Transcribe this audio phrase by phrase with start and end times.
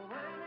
[0.00, 0.39] away.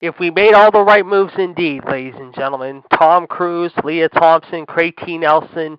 [0.00, 4.64] If we made all the right moves indeed, ladies and gentlemen, Tom Cruise, Lea Thompson,
[4.64, 5.18] Craig T.
[5.18, 5.78] Nelson,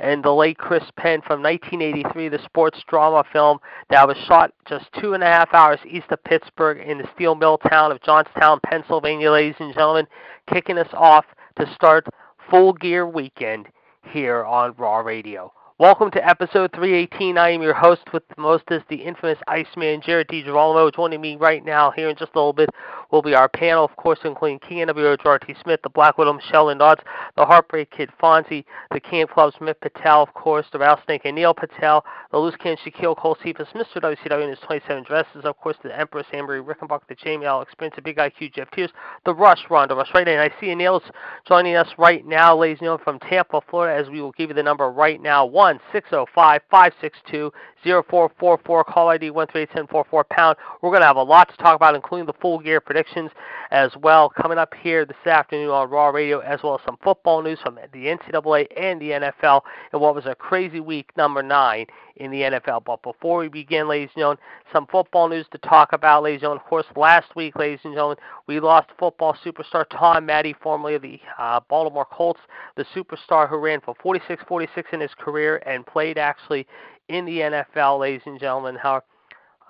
[0.00, 3.58] and the late Chris Penn from 1983, the sports drama film
[3.88, 7.36] that was shot just two and a half hours east of Pittsburgh in the steel
[7.36, 10.08] mill town of Johnstown, Pennsylvania, ladies and gentlemen,
[10.52, 11.26] kicking us off
[11.56, 12.08] to start
[12.50, 13.68] Full Gear Weekend
[14.10, 15.52] here on Raw Radio.
[15.80, 17.38] Welcome to episode 318.
[17.38, 20.94] I am your host with the mostest, the infamous Iceman, Jared DiGirolamo.
[20.94, 22.68] Joining me right now here in just a little bit
[23.10, 27.00] will be our panel, of course, including NWO Gerard Smith, the Black Widow Michelle Dodds,
[27.36, 31.54] the Heartbreak Kid Fonzie, the Camp Club's Mitt Patel, of course, the Rattlesnake and Neil
[31.54, 33.96] Patel, the Loose Can Shaquille Cole Cephas, Mr.
[33.96, 37.62] WCW in his 27 dresses, of course, the Empress Amber Rickenbach, the Jamie L.
[37.62, 38.90] Experience, the Big IQ Jeff Tears,
[39.24, 41.02] the Rush Ronda Rush right and I see Neil's
[41.48, 44.54] joining us right now, ladies and gentlemen, from Tampa, Florida, as we will give you
[44.54, 47.52] the number right now, one six zero five five six two
[47.84, 48.82] zero four four four.
[48.82, 50.56] Call ID one three eight seven four four pound.
[50.80, 53.30] We're going to have a lot to talk about, including the full gear predictions
[53.70, 57.42] as well, coming up here this afternoon on Raw Radio, as well as some football
[57.42, 59.62] news from the NCAA and the NFL,
[59.92, 61.86] and what was a crazy week number nine
[62.16, 62.84] in the NFL.
[62.84, 64.38] But before we begin, ladies and gentlemen,
[64.72, 66.62] some football news to talk about, ladies and gentlemen.
[66.64, 71.02] Of course, last week, ladies and gentlemen, we lost football superstar Tom Matte, formerly of
[71.02, 72.40] the uh, Baltimore Colts,
[72.76, 76.66] the superstar who ran for 46-46 in his career and played actually
[77.08, 78.76] in the NFL, ladies and gentlemen.
[78.76, 79.02] How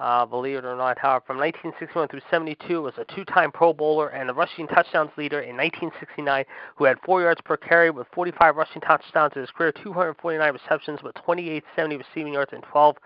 [0.00, 4.08] uh, believe it or not, however, from 1961 through 72 was a two-time Pro Bowler
[4.08, 6.44] and a rushing touchdowns leader in 1969,
[6.76, 11.02] who had four yards per carry with 45 rushing touchdowns in his career, 249 receptions
[11.02, 12.97] with 2870 receiving yards and 12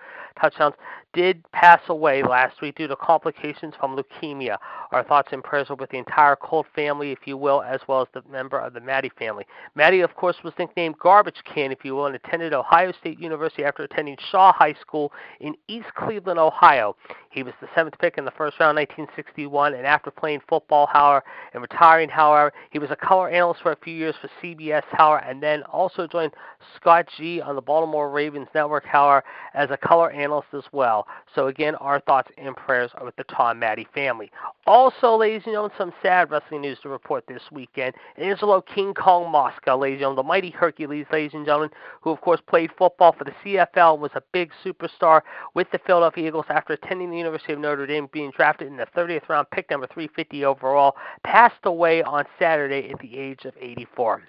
[0.40, 0.74] touchdowns.
[1.14, 4.56] Did pass away last week due to complications from leukemia.
[4.90, 8.02] Our thoughts and prayers are with the entire Colt family, if you will, as well
[8.02, 9.46] as the member of the Matte family.
[9.74, 13.64] Matte, of course, was nicknamed Garbage Can, if you will, and attended Ohio State University
[13.64, 16.83] after attending Shaw High School in East Cleveland, Ohio.
[16.84, 16.96] Ohio.
[17.30, 21.24] He was the seventh pick in the first round, 1961, and after playing football, however,
[21.52, 25.24] and retiring, however, he was a color analyst for a few years for CBS, however,
[25.24, 26.32] and then also joined
[26.76, 31.08] Scott G on the Baltimore Ravens network, however, as a color analyst as well.
[31.34, 34.30] So again, our thoughts and prayers are with the Tom Matte family.
[34.66, 37.94] Also, ladies and gentlemen, some sad wrestling news to report this weekend.
[38.16, 41.70] Angelo King Kong Mosca, ladies and gentlemen, the mighty Hercules, ladies and gentlemen,
[42.00, 45.22] who of course played football for the CFL and was a big superstar
[45.54, 48.86] with the Philadelphia Eagles after attending the University of Notre Dame, being drafted in the
[48.96, 54.22] 30th round, pick number 350 overall, passed away on Saturday at the age of 84.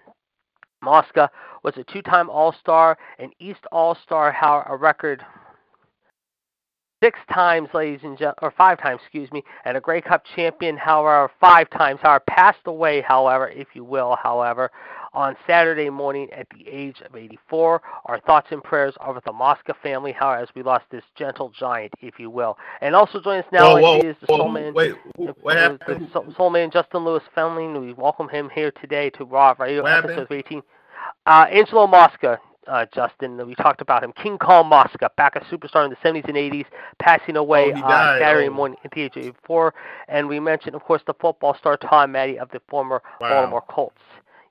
[0.82, 1.30] Mosca
[1.64, 5.24] was a two-time All-Star, an East All-Star, how a record
[7.06, 10.76] six times, ladies and gentlemen, or five times, excuse me, and a Grey Cup champion,
[10.76, 14.72] however, five times, however, passed away, however, if you will, however,
[15.14, 17.80] on Saturday morning at the age of 84.
[18.06, 21.52] Our thoughts and prayers are with the Mosca family, however, as we lost this gentle
[21.58, 22.58] giant, if you will.
[22.82, 26.10] And also join us now whoa, whoa, is the whoa, soul man, wait, what happened?
[26.12, 27.80] the soul man Justin Lewis Fenley.
[27.80, 30.44] We welcome him here today to Raw Radio episode happened?
[30.48, 30.62] 18.
[31.28, 34.12] Uh, Angelo Mosca, uh, Justin, we talked about him.
[34.14, 36.66] King Kong Mosca, back a superstar in the 70s and 80s,
[37.00, 38.22] passing away Oh, died.
[38.22, 39.74] Saturday morning at the age of 84.
[40.08, 43.30] And we mentioned, of course, the football star Tom Matte of the former Wow.
[43.30, 44.02] Baltimore Colts.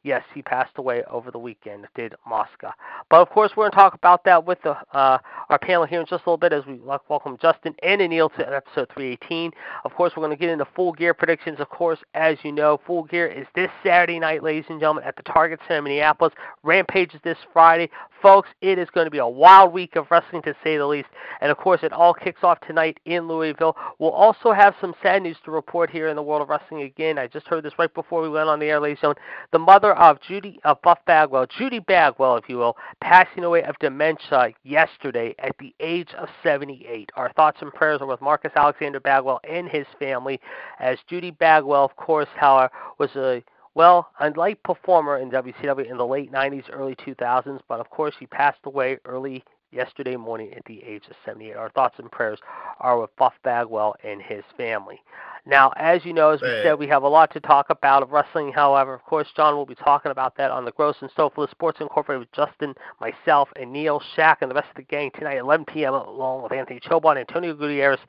[0.05, 2.75] Yes, he passed away over the weekend, did Mosca.
[3.09, 5.19] But of course, we're going to talk about that with the, uh,
[5.49, 6.79] our panel here in just a little bit as we
[7.09, 9.51] welcome Justin and Anil to episode 318.
[9.87, 11.59] Of course, we're going to get into full gear predictions.
[11.59, 15.17] Of course, as you know, full gear is this Saturday night, ladies and gentlemen, at
[15.17, 16.35] the Target Center in Minneapolis.
[16.63, 17.89] Rampage is this Friday.
[18.21, 21.09] Folks, it is going to be a wild week of wrestling to say the least.
[21.41, 23.75] And of course, it all kicks off tonight in Louisville.
[23.99, 27.19] We'll also have some sad news to report here in the world of wrestling again.
[27.19, 29.23] I just heard this right before we went on the air, ladies and gentlemen.
[29.53, 33.79] The mother of Judy of Buff Bagwell, Judy Bagwell, if you will, passing away of
[33.79, 37.11] dementia yesterday at the age of 78.
[37.17, 40.41] Our thoughts and prayers are with Marcus Alexander Bagwell and his family,
[40.81, 42.69] as Judy Bagwell, of course, however, uh,
[42.99, 43.43] was a
[43.75, 48.15] well, a light performer in WCW in the late 90s, early 2000s, but of course
[48.19, 49.43] she passed away early
[49.73, 51.57] yesterday morning at the age of 78.
[51.57, 52.39] Our thoughts and prayers
[52.79, 55.01] are with Buff Bagwell and his family.
[55.47, 56.65] Now, as you know, as we Bad.
[56.65, 58.53] said, we have a lot to talk about of wrestling.
[58.53, 61.81] However, of course, John will be talking about that on the Gross and Stofless Sports
[61.81, 65.43] Incorporated with Justin, myself, and Neil Shack and the rest of the gang tonight at
[65.43, 65.93] 11 p.m.
[65.93, 68.01] along with Anthony Chobon, Antonio Gutierrez,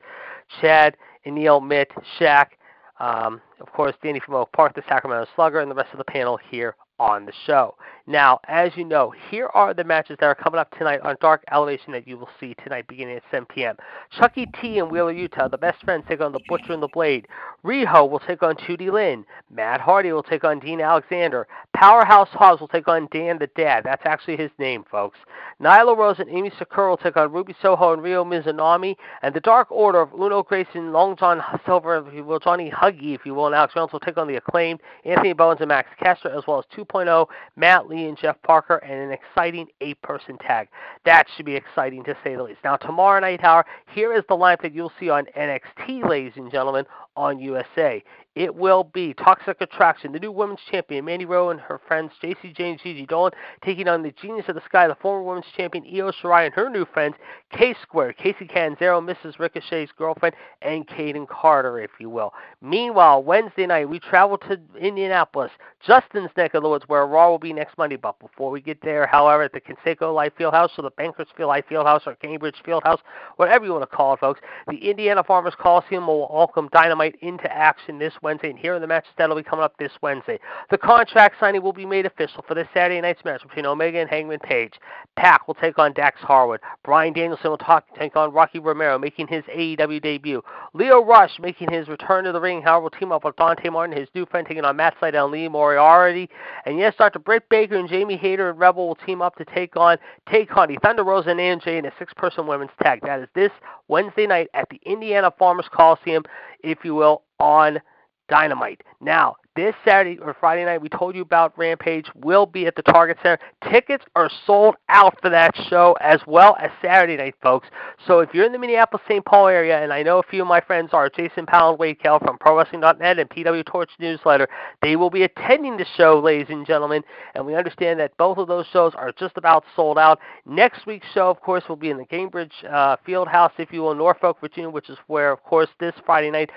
[0.60, 2.58] Chad, and Neil Mitt, Shack,
[3.00, 6.04] um, of course, Danny from Oak Park, the Sacramento Slugger, and the rest of the
[6.04, 7.74] panel here on the show.
[8.08, 11.42] Now, as you know, here are the matches that are coming up tonight on Dark
[11.50, 13.76] Elevation that you will see tonight beginning at 7 p.m.
[14.16, 17.26] Chucky T and Wheeler, Yuta, the best friends take on the Butcher and the Blade.
[17.64, 19.24] Riho will take on Judy Lynn.
[19.50, 21.48] Matt Hardy will take on Dean Alexander.
[21.74, 23.82] Powerhouse Hobbs will take on Dan the Dad.
[23.84, 25.18] That's actually his name, folks.
[25.60, 28.94] Nyla Rose and Emi Sakura will take on Ruby Soho and Rio Mizunami.
[29.22, 33.16] And the Dark Order of Uno Grayson, Long John Silver, if you will, Johnny Huggy,
[33.16, 35.88] if you will, and Alex Reynolds will take on the acclaimed Anthony Bowens and Max
[35.98, 40.68] Caster, as well as 2.0 Matt Lee and Jeff Parker, and an exciting eight-person tag.
[41.04, 42.60] That should be exciting to say the least.
[42.62, 46.50] Now, tomorrow night, however, here is the lineup that you'll see on NXT, ladies and
[46.50, 46.84] gentlemen.
[47.16, 48.02] On USA.
[48.36, 52.52] It will be Toxic Attraction, the new women's champion, Mandy Rose and her friends Jacy
[52.52, 53.32] Jayne Gigi Dolan,
[53.64, 56.68] taking on the Genius of the Sky, the former women's champion Io Shirai and her
[56.68, 57.14] new friends,
[57.50, 59.38] K Square, Kacy Catanzaro, Mrs.
[59.38, 62.34] Ricochet's girlfriend, and Kayden Carter, if you will.
[62.60, 67.38] Meanwhile, Wednesday night, we travel to Indianapolis, Justin's neck of the woods, where Raw will
[67.38, 67.96] be next Monday.
[67.96, 71.64] But before we get there, however, at the Conseco Life Fieldhouse, or the Bakersfield Life
[71.70, 72.98] Fieldhouse, or Gainbridge Fieldhouse,
[73.36, 77.50] whatever you want to call it, folks, the Indiana Farmers Coliseum will welcome Dynamite into
[77.52, 80.38] action this Wednesday, and here are the matches that'll be coming up this Wednesday.
[80.70, 84.10] The contract signing will be made official for this Saturday night's match between Omega and
[84.10, 84.74] Hangman Page.
[85.16, 86.60] PAC will take on Dax Harwood.
[86.84, 90.42] Bryan Danielson will talk, take on Rocky Romero, making his AEW debut.
[90.74, 93.96] Lio Rush making his return to the ring, however, will team up with Dante Martin,
[93.96, 96.28] his new friend, taking on Matt Sydal and Lee Moriarty.
[96.66, 97.18] And yes, Dr.
[97.18, 99.96] Britt Baker and Jamie Hayter and Rebel will team up to take on
[100.30, 103.00] Tay Conti, Thunder Rosa, and AJ in a six-person women's tag.
[103.02, 103.52] That is this
[103.88, 106.24] Wednesday night at the Indiana Farmers Coliseum,
[106.62, 107.80] if you will, on
[108.28, 108.82] Dynamite.
[109.00, 112.82] Now, this Saturday or Friday night, we told you about Rampage, will be at the
[112.82, 113.38] Target Center.
[113.70, 117.66] Tickets are sold out for that show as well as Saturday night, folks.
[118.06, 119.24] So if you're in the Minneapolis St.
[119.24, 121.98] Paul area, and I know a few of my friends are Jason Powell and Wade
[121.98, 124.46] Keller from ProWrestling.net and PW Torch Newsletter,
[124.82, 127.02] they will be attending the show, ladies and gentlemen.
[127.34, 130.20] And we understand that both of those shows are just about sold out.
[130.44, 133.94] Next week's show, of course, will be in the Gainbridge uh, Fieldhouse, if you will,
[133.94, 136.50] Norfolk, Virginia, which is where, of course, this Friday night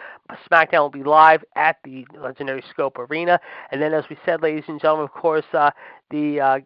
[0.51, 3.39] SmackDown will be live at the legendary Scope Arena.
[3.71, 5.71] And then, as we said, ladies and gentlemen, of course, uh,
[6.09, 6.59] the uh,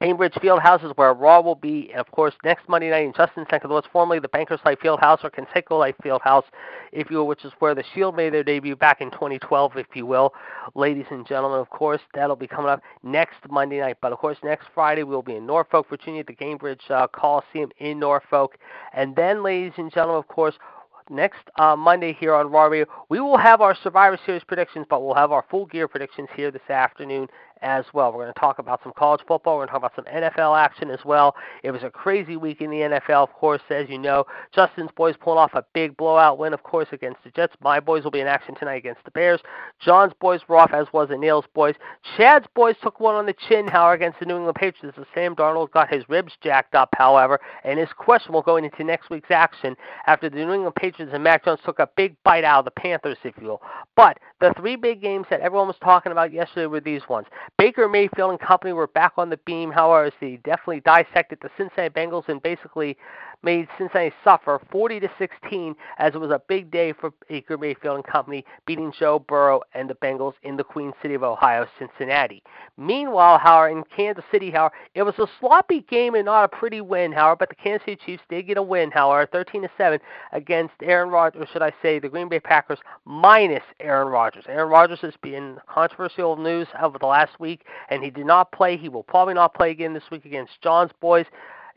[0.00, 3.44] Gainbridge Fieldhouse is where Raw will be, and of course, next Monday night in Justin
[3.50, 6.44] Center, what's formerly the Bankers Life Fieldhouse or Conseco Life Fieldhouse,
[6.92, 9.86] if you will, which is where the Shield made their debut back in 2012, if
[9.94, 10.32] you will.
[10.76, 13.96] Ladies and gentlemen, of course, that'll be coming up next Monday night.
[14.00, 17.72] But of course, next Friday we'll be in Norfolk, Virginia, at the Gainbridge uh, Coliseum
[17.78, 18.56] in Norfolk.
[18.92, 20.54] And then, ladies and gentlemen, of course,
[21.10, 22.86] next uh, Monday here on Raw Radio.
[23.08, 26.50] We will have our Survivor Series predictions, but we'll have our full gear predictions here
[26.50, 27.28] this afternoon
[27.62, 28.12] as well.
[28.12, 29.56] We're going to talk about some college football.
[29.56, 31.34] We're going to talk about some NFL action as well.
[31.62, 34.24] It was a crazy week in the NFL, of course, as you know.
[34.54, 37.54] Justin's boys pulling off a big blowout win, of course, against the Jets.
[37.62, 39.40] My boys will be in action tonight against the Bears.
[39.80, 41.74] John's boys were off, as was Anil's boys.
[42.16, 44.98] Chad's boys took one on the chin, however, against the New England Patriots.
[44.98, 49.10] As Sam Darnold got his ribs jacked up, however, and is questionable going into next
[49.10, 52.60] week's action after the New England Patriots and Mac Jones took a big bite out
[52.60, 53.62] of the Panthers, if you will.
[53.96, 57.26] But the three big games that everyone was talking about yesterday were these ones.
[57.56, 61.92] Baker Mayfield and company were back on the beam, however, they definitely dissected the Cincinnati
[61.92, 62.96] Bengals and basically
[63.42, 67.96] made Cincinnati suffer 40 to 16 as it was a big day for Baker Mayfield
[67.96, 72.42] and company beating Joe Burrow and the Bengals in the Queen City of Ohio, Cincinnati.
[72.76, 76.80] Meanwhile, however, in Kansas City, however, it was a sloppy game and not a pretty
[76.80, 80.00] win, however, but the Kansas City Chiefs did get a win, however, 13 to 7
[80.32, 84.44] against Aaron Rodgers, or should I say the Green Bay Packers minus Aaron Rodgers.
[84.48, 88.76] Aaron Rodgers has been controversial news over the last week, and he did not play.
[88.76, 91.26] He will probably not play again this week against John's boys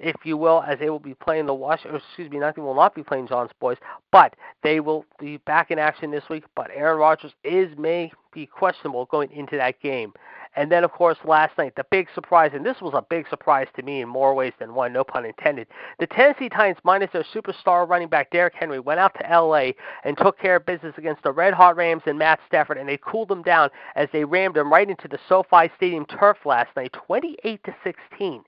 [0.02, 2.02] if you will, as they will be playing the Washington.
[2.08, 3.78] Excuse me, nothing will not be playing John's boys,
[4.12, 6.44] but they will be back in action this week.
[6.56, 10.14] But Aaron Rodgers is may be questionable going into that game.
[10.56, 13.68] And then, of course, last night, the big surprise, and this was a big surprise
[13.76, 15.68] to me in more ways than one, no pun intended.
[16.00, 19.76] The Tennessee Titans, minus their superstar running back Derrick Henry, went out to L.A.
[20.04, 22.98] and took care of business against the Red Hot Rams and Matt Stafford, and they
[22.98, 26.92] cooled them down as they rammed them right into the SoFi Stadium turf last night,
[27.08, 28.44] 28 to 16.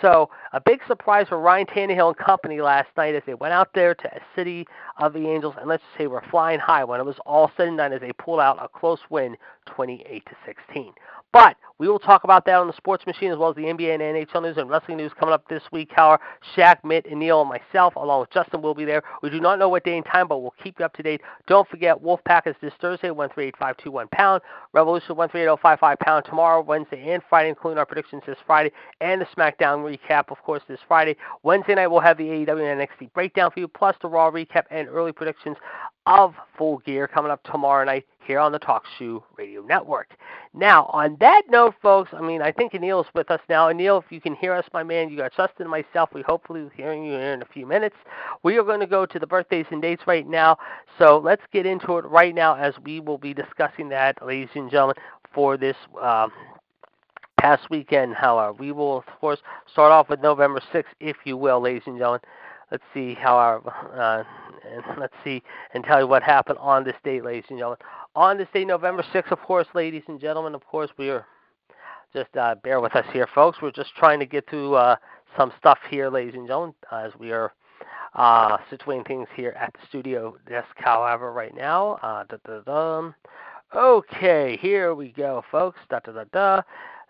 [0.00, 3.68] So a big surprise for Ryan Tannehill and company last night as they went out
[3.74, 4.66] there to a City
[4.98, 7.68] of the Angels and let's just say we're flying high when it was all said
[7.68, 10.92] and done as they pulled out a close win, 28 to 16.
[11.32, 13.94] But we will talk about that on the Sports Machine as well as the NBA
[13.94, 15.90] and NHL news and wrestling news coming up this week.
[15.92, 16.18] How
[16.54, 19.02] Shaq, Mitt, and Neil and myself, along with Justin, will be there.
[19.22, 21.22] We do not know what day and time, but we'll keep you up to date.
[21.48, 24.42] Don't forget, Wolfpack is this Thursday, 138521 pound.
[24.72, 28.70] Revolution 138055 pound tomorrow, Wednesday, and Friday, including our predictions this Friday
[29.00, 31.16] and the SmackDown recap, of course, this Friday.
[31.42, 34.64] Wednesday night, we'll have the AEW and NXT breakdown for you, plus the Raw recap
[34.70, 35.56] and early predictions
[36.06, 40.14] of Full Gear coming up tomorrow night here on the Talk Shoe Radio Network.
[40.54, 43.68] Now, on that note, folks, I mean, I think Anil is with us now.
[43.72, 46.10] Anil, if you can hear us, my man, you got Justin and myself.
[46.12, 47.96] We hopefully will hearing you here in a few minutes.
[48.42, 50.58] We are going to go to the birthdays and dates right now.
[50.98, 54.70] So let's get into it right now as we will be discussing that, ladies and
[54.70, 54.96] gentlemen,
[55.34, 55.76] for this.
[56.00, 56.32] Um,
[57.42, 58.52] past weekend, however.
[58.52, 59.40] We will, of course,
[59.72, 62.20] start off with November 6th, if you will, ladies and gentlemen.
[62.72, 63.62] Let's see how our,
[63.94, 64.24] uh,
[64.98, 65.42] let's see
[65.74, 67.78] and tell you what happened on this date, ladies and gentlemen.
[68.16, 71.26] On this date, November 6th, of course, ladies and gentlemen, of course, we are
[72.12, 73.58] just uh, bear with us here, folks.
[73.62, 74.96] We're just trying to get through uh,
[75.36, 77.52] some stuff here, ladies and gentlemen, as we are
[78.14, 81.98] Uh, situating things here at the studio desk, however, right now.
[82.02, 83.10] Uh, da, da, da.
[83.74, 85.80] Okay, here we go, folks.
[85.88, 86.62] Da, da, da, da.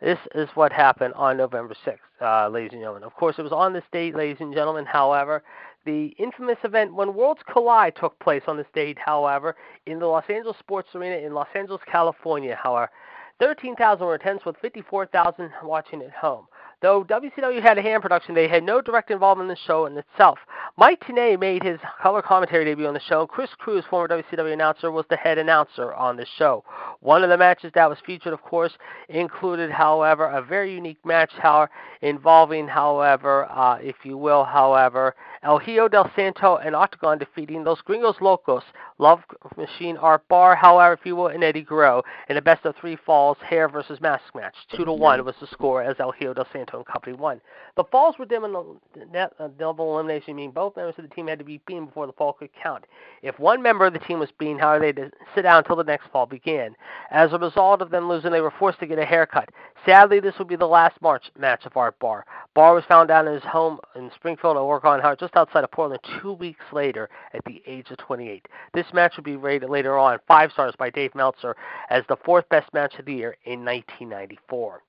[0.02, 3.04] This is what happened on November 6th, uh, ladies and gentlemen.
[3.04, 4.84] Of course, it was on this date, ladies and gentlemen.
[4.84, 5.44] However,
[5.84, 9.54] the infamous event when Worlds Collide took place on this date, however,
[9.86, 12.58] in the Los Angeles Sports Arena in Los Angeles, California.
[12.60, 12.90] However,
[13.38, 16.48] 13,000 were attendance with 54,000 watching at home.
[16.82, 19.96] Though WCW had a hand production, they had no direct involvement in the show in
[19.96, 20.40] itself.
[20.76, 23.20] Mike Tenay made his color commentary debut on the show.
[23.20, 26.64] and Chris Cruise, former WCW announcer, was the head announcer on the show.
[26.98, 28.72] One of the matches that was featured, of course,
[29.08, 31.70] included, however, a very unique match, however,
[32.00, 37.80] involving, however, uh, if you will, however, El Hijo del Santo and Octagon defeating Los
[37.82, 38.64] Gringos Locos,
[39.02, 39.24] Love
[39.56, 42.94] Machine, Art Barr, however, if you will, and Eddie Guerrero in a best of three
[42.94, 44.54] falls hair versus mask match.
[44.76, 47.40] Two to one was the score as El Hijo del Santo and company won.
[47.74, 51.26] The falls were dim in the uh, double elimination, meaning both members of the team
[51.26, 52.84] had to be beaten before the fall could count.
[53.22, 55.74] If one member of the team was beaten, however, they had to sit down until
[55.74, 56.76] the next fall began.
[57.10, 59.48] As a result of them losing, they were forced to get a haircut.
[59.84, 62.24] Sadly, this would be the last March match of Art Bar.
[62.54, 66.34] Barr was found down in his home in Springfield, Oregon, just outside of Portland, two
[66.34, 68.46] weeks later at the age of 28.
[68.74, 71.56] This match would be rated later on five stars by Dave Meltzer
[71.90, 74.82] as the fourth best match of the year in 1994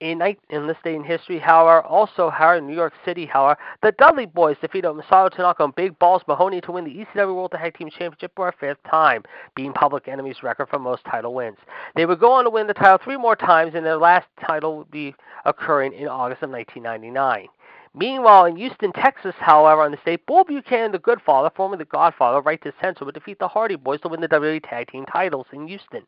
[0.00, 3.92] in, in this day in history, however, also, however, in New York City, however, the
[3.92, 7.76] Dudley Boys defeated Masato Tanaka and Big Balls Mahoney to win the ECW World Tag
[7.76, 9.22] Team Championship for a fifth time,
[9.54, 11.58] being Public Enemy's record for most title wins.
[11.96, 14.78] They would go on to win the title three more times, and their last title
[14.78, 15.14] would be
[15.44, 17.48] occurring in August of 1999.
[17.92, 21.86] Meanwhile, in Houston, Texas, however, on the state, Bull Buchanan, the Good Father, formerly the
[21.86, 25.04] Godfather, right to censor, would defeat the Hardy Boys to win the WWE Tag Team
[25.06, 26.02] titles in Houston.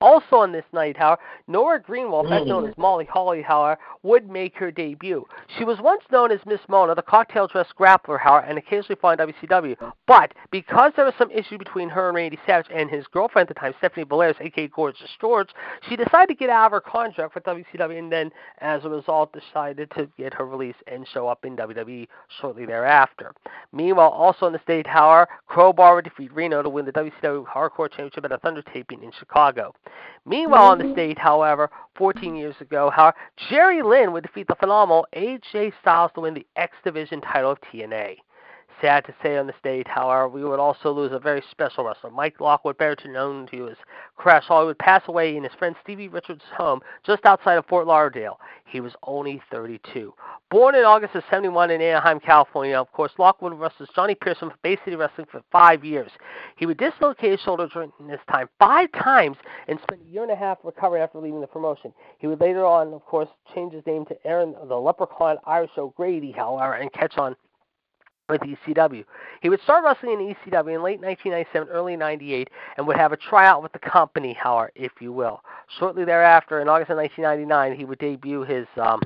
[0.00, 4.56] Also on this night, however, Nora Greenwald, better known as Molly Holly, however, would make
[4.56, 5.26] her debut.
[5.58, 9.20] She was once known as Miss Mona, the cocktail dress grappler, however, and occasionally fought
[9.20, 9.76] in WCW.
[10.06, 13.54] But because there was some issue between her and Randy Savage and his girlfriend at
[13.54, 15.50] the time, Stephanie Bellars, aka Gorgeous George,
[15.86, 19.34] she decided to get out of her contract with WCW and then, as a result,
[19.34, 22.06] decided to get her release and show up in WWE
[22.40, 23.34] shortly thereafter.
[23.72, 27.90] Meanwhile, also in the state, however, Crowbar would defeat Reno to win the WCW Hardcore
[27.90, 29.74] Championship at a Thunder taping in Chicago.
[30.24, 30.94] Meanwhile, in the mm-hmm.
[30.94, 33.16] state, however, 14 years ago, however,
[33.48, 37.58] Jerry Lynn would defeat the phenomenal AJ Styles to win the X Division title of
[37.72, 38.16] TNA.
[38.80, 42.10] Sad to say on this date, however, we would also lose a very special wrestler.
[42.10, 43.76] Mike Lockwood, better known to you as
[44.16, 47.86] Crash Holly, would pass away in his friend Stevie Richards' home just outside of Fort
[47.86, 48.38] Lauderdale.
[48.66, 50.12] He was only 32.
[50.50, 54.56] Born in August of 71 in Anaheim, California, of course, Lockwood wrestled Johnny Pearson for
[54.62, 56.10] Bay City Wrestling for five years.
[56.56, 60.32] He would dislocate his shoulder during this time five times and spent a year and
[60.32, 61.94] a half recovering after leaving the promotion.
[62.18, 66.32] He would later on, of course, change his name to Aaron the Leprechaun Irish O'Grady,
[66.32, 67.36] however, and catch on
[68.28, 69.04] with ECW.
[69.40, 73.16] He would start wrestling in ECW in late 1997, early 98, and would have a
[73.16, 75.40] tryout with the company, however, if you will.
[75.78, 79.00] Shortly thereafter, in August of 1999, he would debut his um,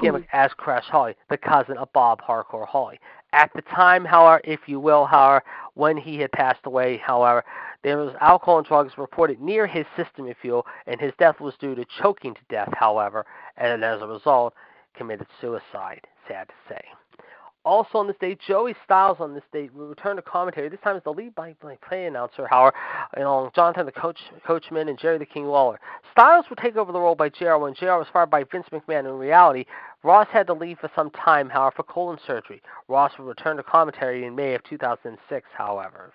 [0.00, 3.00] gimmick as Crash Holly, the cousin of Bob Hardcore Holly.
[3.32, 5.42] At the time, however, if you will, however,
[5.74, 7.44] when he had passed away, however,
[7.82, 11.40] there was alcohol and drugs reported near his system, if you will, and his death
[11.40, 14.54] was due to choking to death, however, and as a result,
[14.96, 16.06] committed suicide.
[16.28, 16.80] Sad to say.
[17.64, 20.68] Also on this date, Joey Styles on this date will return to commentary.
[20.68, 22.76] This time as the lead by play announcer, however,
[23.16, 25.80] along with Jonathan the Coach Coachman and Jerry the King Lawler.
[26.12, 29.06] Styles would take over the role by JR when JR was fired by Vince McMahon.
[29.06, 29.64] In reality,
[30.02, 32.60] Ross had to leave for some time, however, for colon surgery.
[32.88, 36.12] Ross would return to commentary in May of 2006, however.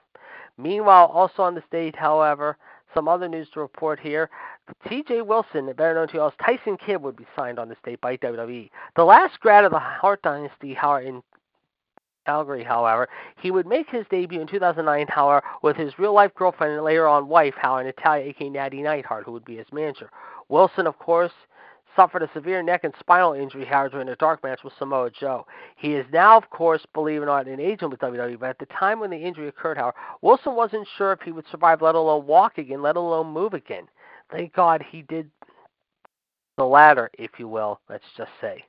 [0.59, 2.57] Meanwhile, also on this date, however,
[2.93, 4.29] some other news to report here.
[4.87, 5.23] T.J.
[5.23, 8.17] Wilson, better known to you as Tyson Kidd, would be signed on this date by
[8.17, 8.69] WWE.
[8.95, 11.23] The last grad of the Hart Dynasty, however, in
[12.29, 13.09] Calgary, however.
[13.41, 17.07] He would make his debut in 2009, however, with his real life girlfriend and later
[17.07, 20.11] on wife, however, Natalya, aka Natty Neidhart, who would be his manager.
[20.47, 21.31] Wilson, of course,
[21.95, 25.47] suffered a severe neck and spinal injury, however, during a dark match with Samoa Joe.
[25.75, 28.59] He is now, of course, believe it or not, an agent with WWE, but at
[28.59, 31.95] the time when the injury occurred, however, Wilson wasn't sure if he would survive, let
[31.95, 33.87] alone walk again, let alone move again.
[34.31, 35.31] Thank God he did
[36.57, 38.65] the latter, if you will, let's just say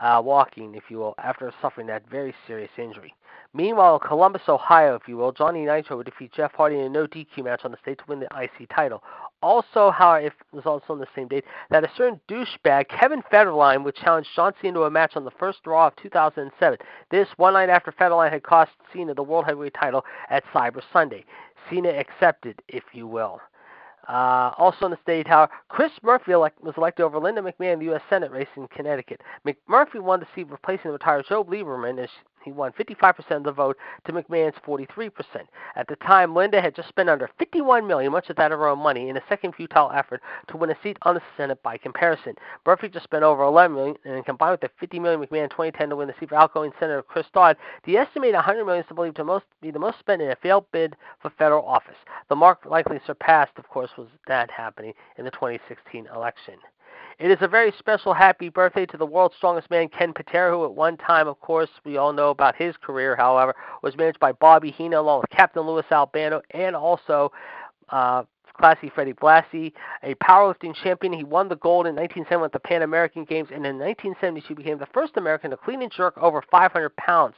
[0.00, 3.14] uh, walking, if you will, after suffering that very serious injury.
[3.52, 6.88] Meanwhile, in Columbus, Ohio, if you will, Johnny Nitro would defeat Jeff Hardy in a
[6.88, 9.02] no DQ match on the state to win the IC title.
[9.42, 13.84] Also, how it was also on the same date that a certain douchebag, Kevin Federline,
[13.84, 16.78] would challenge John Cena to a match on the first Raw of 2007.
[17.10, 21.24] This one night after Federline had cost Cena the World Heavyweight title at Cyber Sunday.
[21.70, 23.40] Cena accepted, if you will.
[24.08, 27.78] Uh, also in the state, how Chris Murphy elect, was elected over Linda McMahon in
[27.78, 28.02] the U.S.
[28.10, 29.20] Senate race in Connecticut.
[29.46, 32.10] McMurphy wanted to see replacing the retired Joe Lieberman as
[32.44, 35.10] He won 55% of the vote to McMahon's 43%.
[35.76, 38.68] At the time, Linda had just spent under 51 million, much of that of her
[38.68, 41.78] own money, in a second futile effort to win a seat on the Senate by
[41.78, 42.34] comparison.
[42.66, 45.88] Murphy just spent over 11 million, and combined with the 50 million McMahon in 2010
[45.88, 49.16] to win the seat for outgoing Senator Chris Dodd, the estimated 100 million is believed
[49.16, 51.96] to most, be the most spent in a failed bid for federal office.
[52.28, 56.54] The mark likely surpassed, of course, was that happening in the 2016 election.
[57.18, 60.64] It is a very special happy birthday to the world's strongest man, Ken Patera, who
[60.64, 64.32] at one time, of course, we all know about his career, however, was managed by
[64.32, 67.30] Bobby Heenan along with Captain Louis Albano and also
[67.90, 68.24] uh,
[68.58, 69.72] Classy Freddie Blassie,
[70.02, 71.12] a powerlifting champion.
[71.12, 74.78] He won the gold in 1970 at the Pan American Games, and in 1972 became
[74.78, 77.34] the first American to clean and jerk over 500 pounds.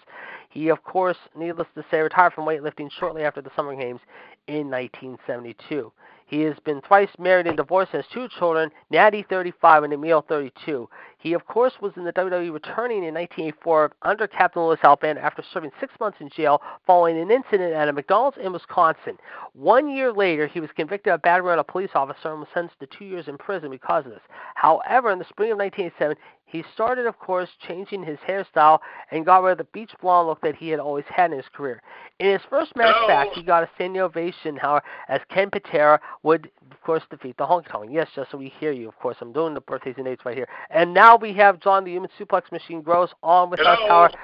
[0.50, 4.00] He, of course, needless to say, retired from weightlifting shortly after the Summer Games
[4.46, 5.92] in 1972.
[6.26, 10.88] He has been twice married and divorced, has two children, Natty 35 and Emil 32.
[11.18, 15.42] He, of course, was in the WWE returning in 1984 under Captain Louis Albano after
[15.52, 19.18] serving six months in jail following an incident at a McDonald's in Wisconsin.
[19.55, 22.81] One year later, he was convicted of battery on a police officer and was sentenced
[22.81, 24.22] to two years in prison because of this.
[24.55, 26.16] However, in the spring of 1987,
[26.48, 28.79] he started, of course, changing his hairstyle
[29.11, 31.48] and got rid of the beach blonde look that he had always had in his
[31.52, 31.83] career.
[32.20, 36.50] In his first match back, he got a standing ovation, however, as Ken Patera would,
[36.70, 37.90] of course, defeat the Honky Tonk.
[37.92, 39.16] Yes, just so we hear you, of course.
[39.20, 40.48] I'm doing the birthdays and dates right here.
[40.70, 43.88] And now we have John, the Human Suplex Machine, Gross on with us, Hello.
[43.88, 44.14] however.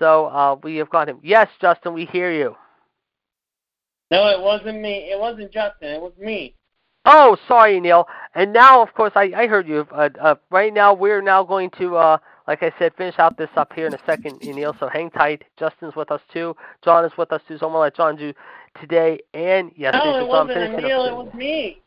[0.00, 1.20] So uh, we have got him.
[1.22, 2.56] Yes, Justin, we hear you.
[4.10, 5.08] No, it wasn't me.
[5.10, 5.88] It wasn't Justin.
[5.94, 6.54] It was me.
[7.04, 8.08] Oh, sorry, Neil.
[8.34, 9.86] And now, of course, I, I heard you.
[9.92, 12.18] Uh, uh, right now, we're now going to, uh,
[12.48, 14.74] like I said, finish out this up here in a second, Neil.
[14.80, 15.44] So hang tight.
[15.56, 16.56] Justin's with us too.
[16.84, 17.58] John is with us too.
[17.58, 18.32] So I'm gonna let John do
[18.80, 20.04] today and yesterday.
[20.04, 21.02] no, it so wasn't finishing Emil.
[21.02, 21.82] up It was me.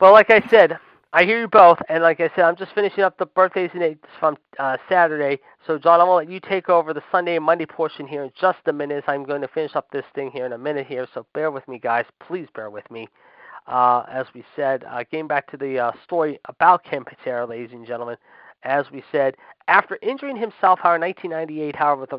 [0.00, 0.78] Well, like I said,
[1.14, 3.82] I hear you both, and like I said, I'm just finishing up the birthdays and
[3.82, 5.40] dates from uh, Saturday.
[5.66, 8.30] So, John, I'm gonna let you take over the Sunday and Monday portion here in
[8.40, 9.04] just a minute.
[9.06, 11.06] I'm going to finish up this thing here in a minute here.
[11.12, 12.06] So, bear with me, guys.
[12.26, 13.08] Please bear with me.
[13.66, 17.72] Uh, as we said, uh, getting back to the uh, story about Ken Patera, ladies
[17.72, 18.16] and gentlemen.
[18.62, 19.36] As we said,
[19.68, 22.16] after injuring himself, however, in 1998, however, with a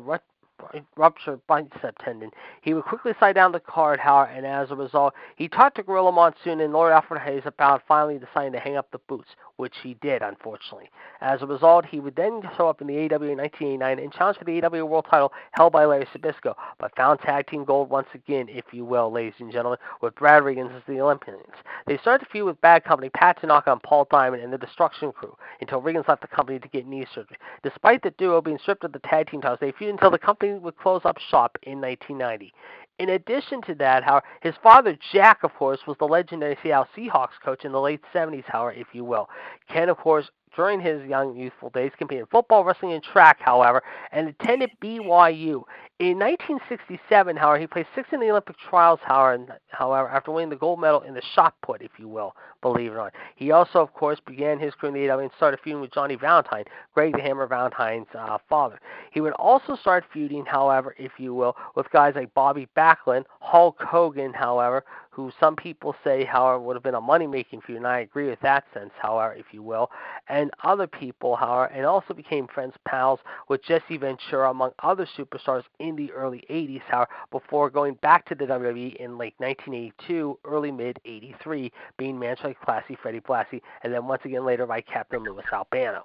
[0.96, 2.30] ruptured bicep tendon,
[2.62, 5.82] he would quickly slide down the card, however, and as a result, he talked to
[5.82, 9.74] Gorilla Monsoon and Lord Alfred Hayes about finally deciding to hang up the boots, which
[9.82, 10.90] he did, unfortunately.
[11.20, 14.38] As a result, he would then show up in the AW in 1989 and challenge
[14.38, 18.08] for the AW World title held by Larry Zbyszko, but found tag team gold once
[18.14, 21.42] again, if you will, ladies and gentlemen, with Brad Rheingans as the Olympians.
[21.86, 25.12] They started to feud with Bad Company, Pat Tanaka, and Paul Diamond and the Destruction
[25.12, 27.38] Crew until Rheingans left the company to get knee surgery.
[27.62, 30.43] Despite the duo being stripped of the tag team titles, they feuded until the company
[30.52, 32.52] would close up shop in 1990.
[32.98, 37.40] In addition to that, however, his father Jack, of course, was the legendary Seattle Seahawks
[37.44, 39.28] coach in the late 70s, however, if you will.
[39.68, 43.82] Ken, of course, during his young youthful days, competed in football, wrestling, and track, however,
[44.12, 45.64] and attended BYU.
[46.00, 50.56] In 1967, however, he placed sixth in the Olympic trials, however, however, after winning the
[50.56, 53.12] gold medal in the shot put, if you will, believe it or not.
[53.36, 56.16] He also, of course, began his career in the AW and started feuding with Johnny
[56.16, 56.64] Valentine,
[56.94, 58.80] Greg the Hammer Valentine's uh, father.
[59.12, 63.80] He would also start feuding, however, if you will, with guys like Bobby Backlund, Hulk
[63.80, 64.84] Hogan, however,
[65.14, 68.28] who some people say, however, would have been a money making feud, and I agree
[68.28, 69.90] with that sense, however, if you will,
[70.28, 75.62] and other people, however, and also became friends, pals with Jesse Ventura, among other superstars
[75.78, 80.72] in the early 80s, however, before going back to the WWE in late 1982, early
[80.72, 85.22] mid 83, being managed by Classy Freddie Blassie, and then once again later by Captain
[85.22, 86.04] Louis Albano.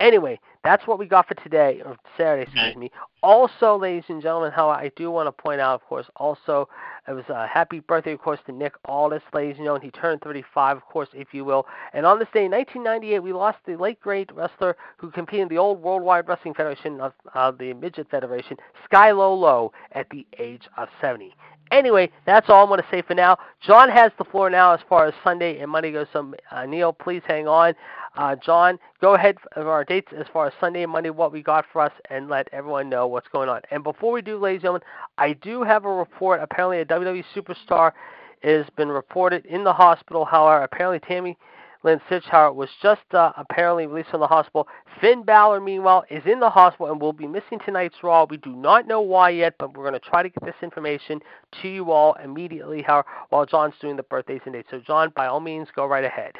[0.00, 2.90] Anyway, that's what we got for today, or Saturday, excuse me.
[3.22, 6.68] Also, ladies and gentlemen, how I do want to point out, of course, also,
[7.06, 9.82] it was a happy birthday, of course, to Nick Aldis, ladies and gentlemen.
[9.82, 11.66] He turned 35, of course, if you will.
[11.92, 15.48] And on this day, in 1998, we lost the late great wrestler who competed in
[15.48, 20.26] the old Worldwide Wrestling Federation of uh, the Midget Federation, Sky Low Low, at the
[20.38, 21.34] age of 70.
[21.70, 23.36] Anyway, that's all I'm going to say for now.
[23.60, 26.06] John has the floor now as far as Sunday and Monday goes.
[26.12, 27.74] So, uh, Neil, please hang on.
[28.16, 31.42] Uh, John, go ahead for our dates as far as Sunday and Monday, what we
[31.42, 33.60] got for us, and let everyone know what's going on.
[33.72, 34.82] And before we do, ladies and gentlemen,
[35.18, 36.40] I do have a report.
[36.40, 37.92] Apparently, a WWE superstar
[38.44, 40.24] has been reported in the hospital.
[40.24, 41.36] However, apparently Tammy
[41.84, 44.66] Lynn Sitchhauer was just uh, apparently released from the hospital.
[45.02, 48.26] Finn Balor, meanwhile, is in the hospital and will be missing tonight's Raw.
[48.28, 51.20] We do not know why yet, but we're going to try to get this information
[51.60, 52.84] to you all immediately
[53.28, 54.68] while John's doing the birthdays and dates.
[54.70, 56.32] So, John, by all means, go right ahead.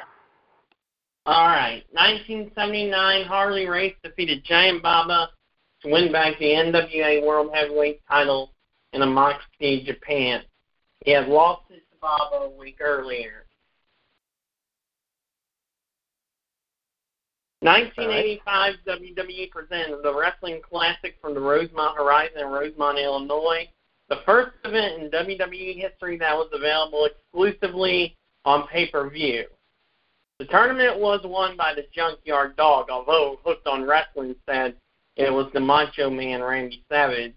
[1.27, 1.83] All right.
[1.91, 5.29] 1979, Harley Race defeated Giant Baba
[5.83, 8.51] to win back the NWA World Heavyweight title
[8.93, 10.41] in Amoxi, Japan.
[11.05, 13.44] He had lost it to Baba a week earlier.
[17.65, 19.01] 1985 right.
[19.01, 23.67] WWE presented the Wrestling Classic from the Rosemont Horizon in Rosemont, Illinois.
[24.09, 29.45] The first event in WWE history that was available exclusively on pay-per-view.
[30.37, 34.75] The tournament was won by the Junkyard Dog, although Hooked on Wrestling said
[35.15, 37.33] it was the Macho Man Randy Savage.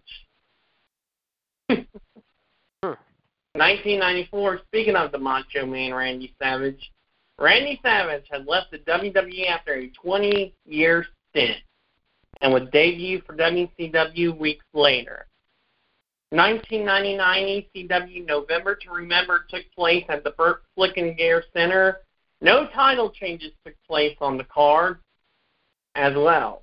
[2.81, 2.95] Hmm.
[3.59, 6.93] 1994, speaking of the Macho Man Randy Savage,
[7.39, 11.59] Randy Savage had left the WWE after a 20 year stint
[12.41, 15.27] and would debut for WCW weeks later.
[16.31, 21.99] 1999 ECW November to Remember took place at the Burt Flickinger Center.
[22.41, 24.99] No title changes took place on the card
[25.95, 26.63] as well.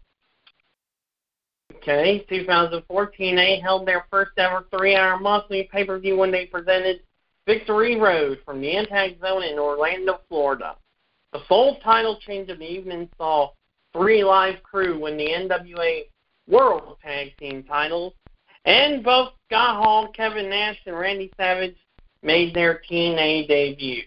[1.77, 7.01] Okay, 2014, they held their first ever three-hour monthly pay-per-view when they presented
[7.45, 10.75] Victory Road from the Impact Zone in Orlando, Florida.
[11.31, 13.51] The sole title change of the evening saw
[13.95, 16.05] 3Live Kru win the NWA
[16.47, 18.13] World Tag Team titles,
[18.65, 21.77] and both Scott Hall, Kevin Nash, and Randy Savage
[22.23, 24.03] made their TNA debut.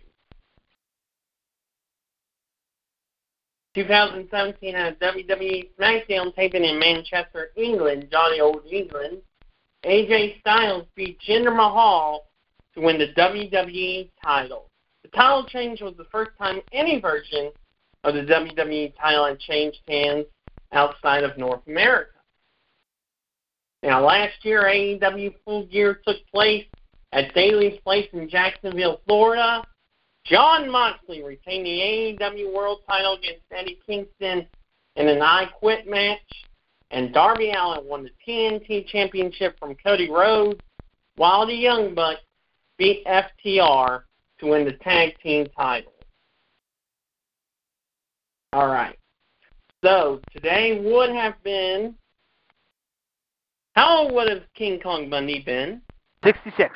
[3.75, 9.19] 2017 had WWE SmackDown taping in Manchester, England, Johnny Old England.
[9.85, 12.28] AJ Styles beat Jinder Mahal
[12.79, 14.67] to win the WWE title.
[15.03, 17.51] The title change was the first time any version
[18.05, 20.27] of the WWE title had changed hands
[20.73, 22.13] outside of North America.
[23.83, 26.67] Now, last year, AEW Full Gear took place
[27.13, 29.63] at Daly's Place in Jacksonville, Florida.
[30.25, 34.47] Jon Moxley retained the AEW World title against Eddie Kingston
[34.97, 36.19] in an I Quit match,
[36.91, 40.61] and Darby Allin won the TNT Championship from Cody Rhodes,
[41.17, 42.21] while the Young Bucks
[42.79, 44.03] beat FTR
[44.41, 45.93] to win the tag team title.
[48.53, 48.97] All right.
[49.85, 51.95] So today would have been.
[53.75, 55.81] How old would have King Kong Bundy been?
[56.25, 56.75] 66.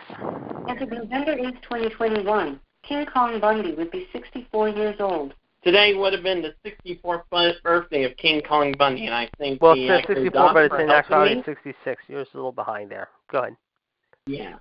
[0.69, 5.35] As of November 8, 2021, King Kong Bundy would be 64 years old.
[5.65, 9.75] Today would have been the 64th birthday of King Kong Bundy, and I think well,
[9.75, 12.03] the it's 64, but it's in actually 66.
[12.09, 13.09] Yours is a little behind there.
[13.31, 13.57] Go ahead.
[14.27, 14.57] Yeah.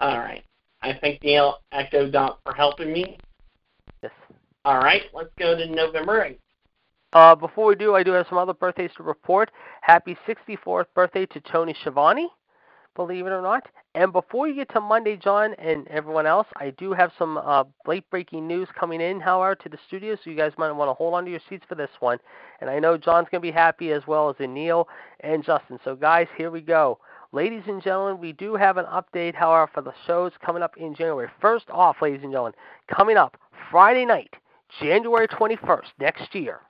[0.00, 0.44] All right.
[0.84, 3.16] I thank the Echo Doc for helping me.
[4.02, 4.12] Yes.
[4.66, 5.02] All right.
[5.14, 6.38] Let's go to November 8th.
[7.14, 9.50] Uh, before we do, I do have some other birthdays to report.
[9.80, 12.28] Happy 64th birthday to Tony Schiavone
[12.94, 13.66] believe it or not.
[13.94, 17.64] And before you get to Monday, John and everyone else, I do have some uh,
[17.86, 20.94] late breaking news coming in, however, to the studio, so you guys might want to
[20.94, 22.18] hold on to your seats for this one.
[22.60, 24.88] And I know John's going to be happy as well as Neil
[25.20, 25.78] and Justin.
[25.84, 26.98] So, guys, here we go.
[27.34, 30.94] Ladies and gentlemen, we do have an update, however, for the shows coming up in
[30.94, 31.28] January.
[31.40, 32.52] First off, ladies and gentlemen,
[32.88, 33.36] coming up
[33.72, 34.32] Friday night,
[34.80, 36.60] January 21st, next year,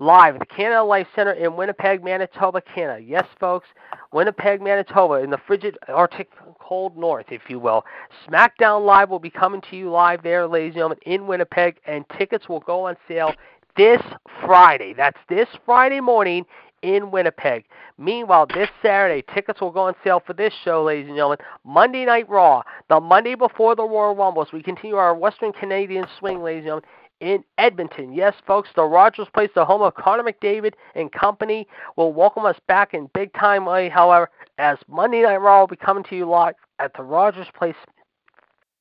[0.00, 3.00] live at the Canada Life Center in Winnipeg, Manitoba, Canada.
[3.00, 3.68] Yes, folks,
[4.12, 7.84] Winnipeg, Manitoba, in the frigid Arctic cold north, if you will.
[8.28, 12.04] SmackDown Live will be coming to you live there, ladies and gentlemen, in Winnipeg, and
[12.18, 13.32] tickets will go on sale
[13.76, 14.02] this
[14.44, 14.94] Friday.
[14.94, 16.44] That's this Friday morning
[16.82, 17.64] in Winnipeg.
[17.98, 21.38] Meanwhile, this Saturday, tickets will go on sale for this show, ladies and gentlemen.
[21.64, 24.48] Monday Night Raw, the Monday before the Royal Rumbles.
[24.52, 26.88] We continue our Western Canadian swing, ladies and gentlemen
[27.22, 28.12] in Edmonton.
[28.12, 32.56] Yes, folks, the Rogers Place, the home of Connor McDavid and company, will welcome us
[32.66, 33.88] back in big time way.
[33.88, 37.76] However, as Monday Night Raw will be coming to you live at the Rogers Place,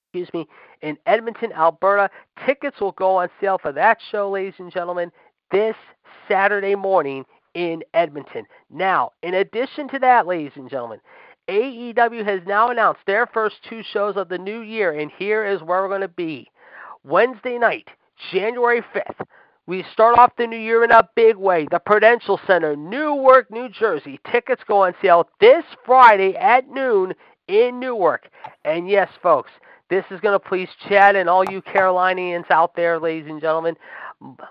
[0.07, 0.47] excuse me,
[0.81, 2.09] in Edmonton, Alberta.
[2.43, 5.11] Tickets will go on sale for that show, ladies and gentlemen,
[5.51, 5.75] this
[6.27, 8.45] Saturday morning in Edmonton.
[8.69, 10.99] Now, in addition to that, ladies and gentlemen,
[11.49, 15.61] AEW has now announced their first two shows of the new year, and here is
[15.61, 16.49] where we're going to be.
[17.03, 17.87] Wednesday night,
[18.31, 19.25] January 5th.
[19.67, 21.67] We start off the new year in a big way.
[21.69, 24.19] The Prudential Center, Newark, New Jersey.
[24.31, 27.13] Tickets go on sale this Friday at noon
[27.47, 28.27] in Newark.
[28.65, 29.51] And yes, folks,
[29.89, 33.75] this is going to please Chad and all you Carolinians out there, ladies and gentlemen.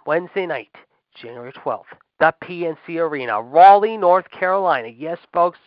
[0.06, 0.68] Wednesday night,
[1.14, 1.84] January 12th,
[2.20, 4.88] the PNC Arena, Raleigh, North Carolina.
[4.88, 5.59] Yes, folks,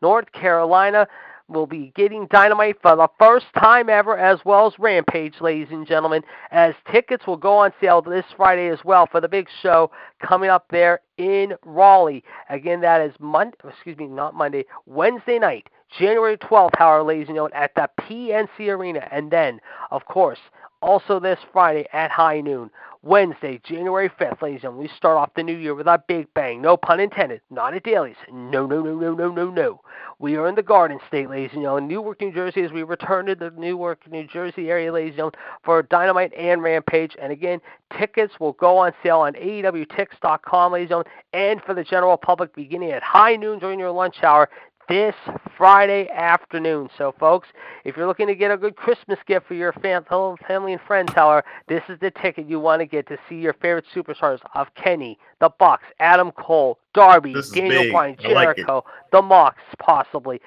[0.00, 1.06] North Carolina
[1.48, 5.86] will be getting Dynamite for the first time ever, as well as Rampage, ladies and
[5.86, 9.90] gentlemen, as tickets will go on sale this Friday as well for the big show
[10.20, 12.22] coming up there in Raleigh.
[12.50, 17.36] Again, that is Monday, excuse me, not Monday, Wednesday night, January 12th, however, ladies and
[17.36, 19.08] gentlemen, at the PNC Arena.
[19.10, 20.38] And then, of course,
[20.82, 22.70] also this Friday at high noon,
[23.02, 26.26] Wednesday, January 5th, ladies and gentlemen, we start off the new year with a big
[26.34, 26.60] bang.
[26.60, 27.40] No pun intended.
[27.48, 28.16] Not at Daly's.
[28.32, 29.80] No, no, no, no, no, no, no.
[30.18, 33.26] We are in the Garden State, ladies and gentlemen, Newark, New Jersey, as we return
[33.26, 37.16] to the Newark, New Jersey area, ladies and gentlemen, for Dynamite and Rampage.
[37.22, 37.60] And again,
[37.96, 42.52] tickets will go on sale on AEWTix.com, ladies and gentlemen, and for the general public
[42.54, 44.50] beginning at high noon during your lunch hour
[44.88, 45.14] this
[45.56, 46.88] Friday afternoon.
[46.96, 47.48] So, folks,
[47.84, 51.44] if you're looking to get a good Christmas gift for your family and friends, however,
[51.68, 55.18] this is the ticket you want to get to see your favorite superstars of Kenny,
[55.40, 60.40] the Bucks, Adam Cole, Darby, Daniel Bryan, Jericho, like the Mox, possibly.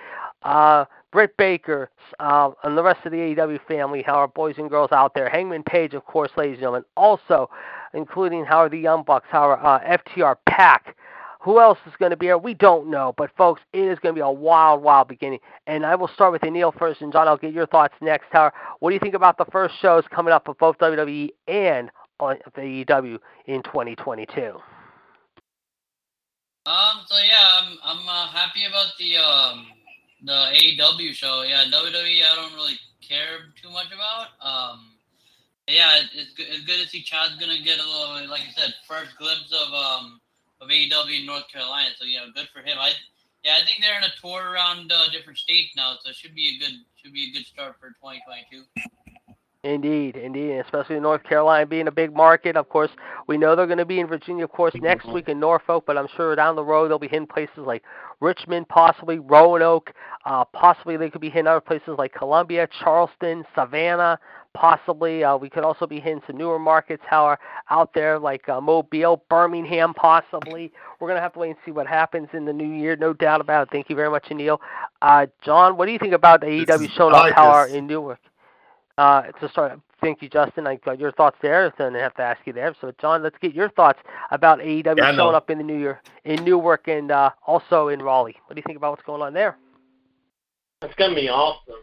[0.44, 4.70] Uh, Britt Baker, uh, and the rest of the AEW family, how our boys and
[4.70, 5.30] girls out there.
[5.30, 6.86] Hangman Page, of course, ladies and gentlemen.
[6.96, 7.50] Also,
[7.94, 10.96] including how are the Young Bucks, how are uh, FTR, PAC,
[11.42, 12.38] who else is going to be here?
[12.38, 13.16] We don't know.
[13.18, 15.40] But, folks, it is going to be a wild, wild beginning.
[15.66, 18.30] And I will start with Neil first, and John, I'll get your thoughts next.
[18.32, 21.90] Tower, what do you think about the first shows coming up of both WWE and
[22.20, 24.54] on AEW in 2022?
[26.64, 27.02] Um.
[27.08, 29.66] So yeah, I'm I'm uh, happy about the um
[30.24, 31.42] the AEW show.
[31.42, 34.28] Yeah, WWE I don't really care too much about.
[34.46, 34.92] Um.
[35.68, 36.46] Yeah, it's good.
[36.50, 39.74] It's good to see Chad's gonna get a little, like I said, first glimpse of
[39.74, 40.21] um
[40.62, 41.90] of AEW in North Carolina.
[41.98, 42.78] So yeah, good for him.
[42.80, 42.94] I
[43.44, 46.36] yeah, I think they're in a tour around uh, different states now, so it should
[46.36, 48.64] be a good should be a good start for 2022.
[49.64, 52.56] Indeed, indeed, especially North Carolina being a big market.
[52.58, 52.90] Of course,
[53.28, 56.00] we know they're going to be in Virginia, of course, next week in Norfolk, but
[56.00, 57.84] I'm sure down the road they'll be hitting places like
[58.22, 59.94] Richmond, possibly Roanoke,
[60.26, 64.20] uh, possibly they could be hitting other places like Columbia, Charleston, Savannah,
[64.54, 65.24] possibly.
[65.24, 68.62] Uh, we could also be hitting some newer markets how are out there like uh,
[68.62, 70.72] Mobile, Birmingham, possibly.
[71.00, 73.14] We're going to have to wait and see what happens in the new year, no
[73.14, 73.72] doubt about it.
[73.72, 74.60] Thank you very much, Anil.
[75.02, 78.20] Uh, John, what do you think about the AEW showing up power in Newark?
[78.98, 80.68] Uh, to start, thank you, Justin.
[80.68, 82.76] I got your thoughts there, so I have to ask you there.
[82.82, 84.00] So, John, let's get your thoughts
[84.32, 88.02] about AEW yeah, showing up in the new year in Newark and uh, also in
[88.02, 88.36] Raleigh.
[88.46, 89.58] What do you think about what's going on there?
[90.82, 91.76] It's going to be awesome.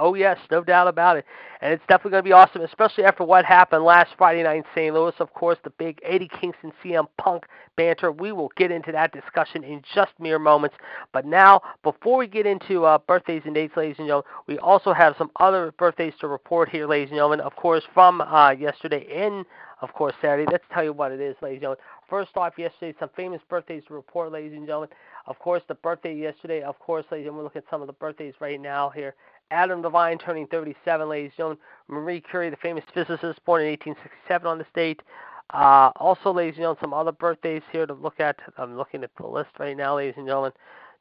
[0.00, 1.24] Oh yes, no doubt about it,
[1.60, 4.64] and it's definitely going to be awesome, especially after what happened last Friday night in
[4.74, 4.92] St.
[4.92, 5.14] Louis.
[5.20, 7.44] Of course, the big Eddie Kingston CM Punk
[7.76, 8.10] banter.
[8.10, 10.76] We will get into that discussion in just mere moments.
[11.12, 14.92] But now, before we get into uh, birthdays and dates, ladies and gentlemen, we also
[14.92, 17.40] have some other birthdays to report here, ladies and gentlemen.
[17.40, 19.46] Of course, from uh, yesterday and
[19.80, 20.50] of course Saturday.
[20.50, 21.84] Let's tell you what it is, ladies and gentlemen.
[22.08, 24.88] First off, yesterday, some famous birthdays to report, ladies and gentlemen.
[25.26, 27.86] Of course, the birthday yesterday, of course, ladies and gentlemen, we're looking at some of
[27.86, 29.14] the birthdays right now here.
[29.50, 31.58] Adam Devine turning 37, ladies and gentlemen.
[31.88, 35.02] Marie Curie, the famous physicist, born in 1867 on this date.
[35.50, 38.38] Uh, also, ladies and gentlemen, some other birthdays here to look at.
[38.58, 40.52] I'm looking at the list right now, ladies and gentlemen.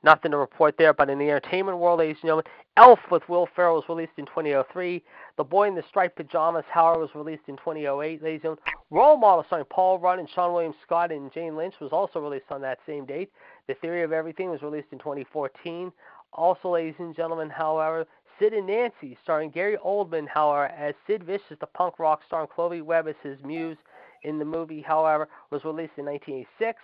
[0.04, 3.48] Nothing to report there, but in the entertainment world, ladies and gentlemen, Elf with Will
[3.56, 5.02] Ferrell was released in 2003.
[5.38, 8.64] The Boy in the Striped Pajamas, Howard, was released in 2008, ladies and gentlemen.
[8.90, 12.52] Role Model starring Paul Rudd and Seann William Scott and Jane Lynch was also released
[12.52, 13.32] on that same date.
[13.68, 15.94] The Theory of Everything was released in 2014.
[16.34, 18.06] Also, ladies and gentlemen, however,
[18.39, 22.50] Sid and Nancy, starring Gary Oldman, however, as Sid Vicious, the punk rock star, and
[22.50, 23.78] Chloe Webb as his muse
[24.24, 26.80] in the movie, however, was released in 1986.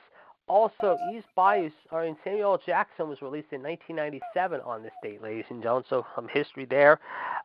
[0.47, 2.62] Also, Eve's Bayou, starring Samuel L.
[2.65, 5.85] Jackson, was released in 1997 on this date, ladies and gentlemen.
[5.89, 6.99] So some history there.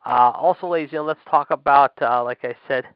[0.06, 2.86] Uh, also, ladies and gentlemen, let's talk about, uh, like I said,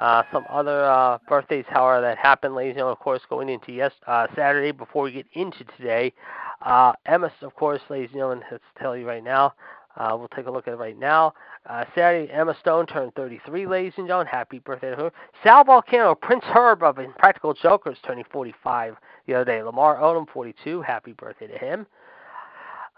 [0.00, 2.96] uh, some other uh, birthdays, however, that happened, ladies and gentlemen.
[2.98, 6.14] Of course, going into yes uh, Saturday before we get into today.
[6.62, 9.52] Uh, Emma, of course, ladies and gentlemen, let's tell you right now.
[9.96, 11.34] Uh, we'll take a look at it right now.
[11.68, 14.26] Uh, Saturday, Emma Stone turned 33, ladies and gentlemen.
[14.26, 15.12] Happy birthday to her.
[15.42, 19.62] Sal Vulcano, Prince Herb of Impractical Jokers, turning 45 the other day.
[19.62, 20.82] Lamar Odom, 42.
[20.82, 21.86] Happy birthday to him.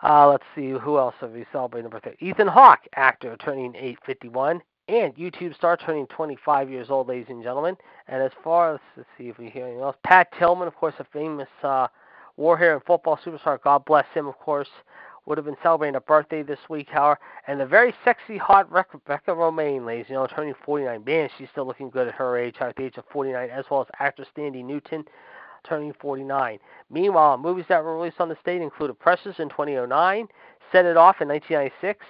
[0.03, 2.17] Uh, let's see, who else have we celebrating birthday?
[2.21, 4.63] Ethan Hawke, actor, turning 851.
[4.87, 7.75] And YouTube star turning 25 years old, ladies and gentlemen.
[8.07, 9.97] And as far as, let's see if we hear anything else.
[10.05, 11.89] Pat Tillman, of course, a famous uh,
[12.37, 13.63] war hero and football superstar.
[13.63, 14.69] God bless him, of course
[15.27, 17.19] would have been celebrating a birthday this week, however.
[17.47, 21.05] And the very sexy, hot Rebecca Romijn, ladies, you know, turning 49.
[21.05, 23.81] Man, she's still looking good at her age, at the age of 49, as well
[23.81, 25.05] as actress Thandie Newton,
[25.67, 26.59] turning 49.
[26.91, 30.29] Meanwhile, movies that were released on the state included Precious in 2009,
[30.73, 32.05] Set It Off in 1996,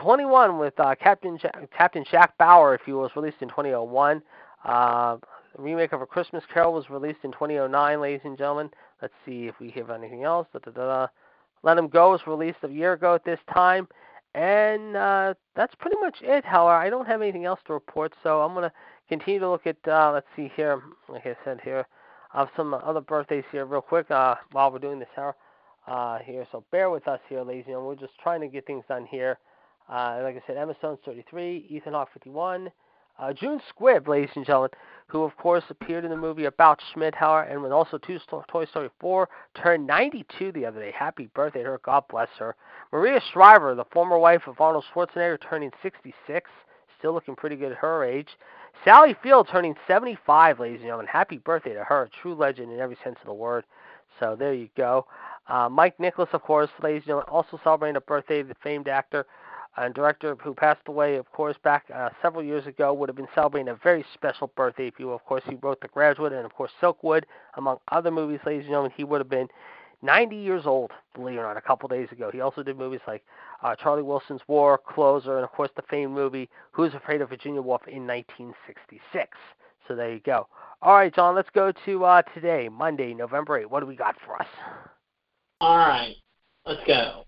[0.00, 4.22] 21 with uh, Captain ja- Captain Jack Bauer, if you will, was released in 2001.
[4.64, 5.16] Uh,
[5.56, 8.70] remake of A Christmas Carol was released in 2009, ladies and gentlemen.
[9.02, 10.46] Let's see if we have anything else.
[10.52, 11.06] Da, da, da,
[11.62, 13.88] let Him Go was released a year ago at this time.
[14.34, 16.44] And uh, that's pretty much it.
[16.44, 18.72] However, I don't have anything else to report, so I'm going to
[19.08, 21.86] continue to look at, uh, let's see here, like I said here,
[22.32, 25.34] of some other birthdays here real quick uh, while we're doing this hour
[25.88, 26.46] uh, here.
[26.52, 27.88] So bear with us here, ladies and gentlemen.
[27.88, 29.38] We're just trying to get things done here.
[29.88, 32.70] Uh, like I said, Emma Stone's 33, Ethan Hawke 51,
[33.20, 34.70] Uh, June Squibb, ladies and gentlemen,
[35.06, 38.18] who of course appeared in the movie About Schmidt, however, and was also two
[38.48, 40.90] Toy Story 4, turned 92 the other day.
[40.96, 41.80] Happy birthday to her.
[41.84, 42.56] God bless her.
[42.92, 46.50] Maria Shriver, the former wife of Arnold Schwarzenegger, turning 66,
[46.98, 48.28] still looking pretty good at her age.
[48.86, 51.06] Sally Field turning 75, ladies and gentlemen.
[51.06, 52.04] Happy birthday to her.
[52.04, 53.64] A true legend in every sense of the word.
[54.18, 55.06] So there you go.
[55.46, 58.42] Uh, Mike Nicholas, of course, ladies and gentlemen, also celebrating a birthday.
[58.42, 59.26] The famed actor
[59.76, 63.28] and director who passed away, of course, back uh, several years ago, would have been
[63.34, 64.88] celebrating a very special birthday.
[64.88, 67.24] If you of course, he wrote The Graduate and, of course, Silkwood,
[67.56, 68.92] among other movies, ladies and gentlemen.
[68.96, 69.48] He would have been
[70.02, 72.30] 90 years old, believe it or not, a couple days ago.
[72.32, 73.22] He also did movies like
[73.62, 77.62] uh, Charlie Wilson's War, Closer, and, of course, the famed movie Who's Afraid of Virginia
[77.62, 79.28] Woolf in 1966.
[79.86, 80.46] So there you go.
[80.82, 83.70] All right, John, let's go to uh, today, Monday, November 8.
[83.70, 84.48] What do we got for us?
[85.60, 86.16] All right,
[86.64, 87.24] let's go.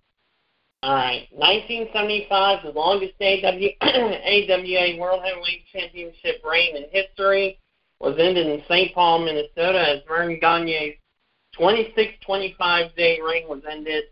[0.83, 7.61] All right, 1975, the longest AW, AWA World Heavyweight Championship reign in history,
[8.01, 8.93] was ended in St.
[8.93, 10.97] Paul, Minnesota, as Verne Gagne's
[11.57, 14.05] 26-25 day reign was ended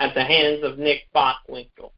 [0.00, 1.92] at the hands of Nick Bockwinkel.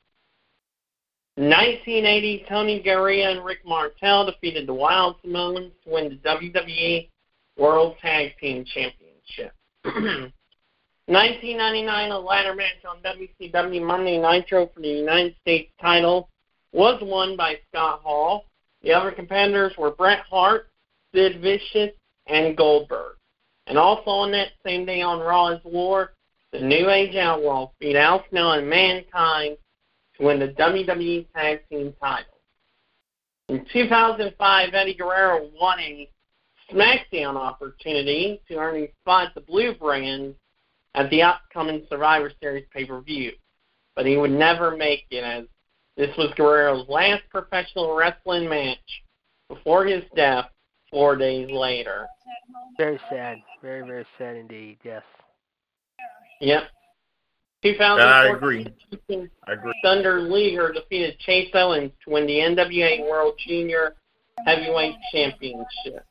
[1.36, 7.08] 1980, Tony Garea and Rick Martel defeated the Wild Samoans to win the WWE
[7.56, 9.52] World Tag Team Championship.
[11.08, 16.28] 1999, a ladder match on WCW Monday Nitro for the United States title
[16.72, 18.44] was won by Scott Hall.
[18.82, 20.68] The other competitors were Bret Hart,
[21.14, 21.92] Sid Vicious,
[22.26, 23.16] and Goldberg.
[23.68, 26.12] And also on that same day on Raw is War,
[26.52, 29.56] the New Age Outlaws beat Al Snow and Mankind
[30.18, 32.34] to win the WWE Tag Team title.
[33.48, 36.10] In 2005, Eddie Guerrero won a
[36.70, 40.34] SmackDown opportunity to earn a spot at the Blue Brand
[40.94, 43.32] at the upcoming Survivor Series pay-per-view,
[43.94, 45.44] but he would never make it as
[45.96, 48.78] this was Guerrero's last professional wrestling match
[49.48, 50.46] before his death
[50.90, 52.06] four days later.
[52.76, 53.38] Very sad.
[53.60, 55.02] Very, very sad indeed, yes.
[56.40, 56.62] Yep.
[57.62, 59.30] 2014, I agree.
[59.48, 59.74] I agree.
[59.82, 63.96] Thunder Liger defeated Chase Owens to win the NWA World Junior
[64.46, 66.06] Heavyweight Championship.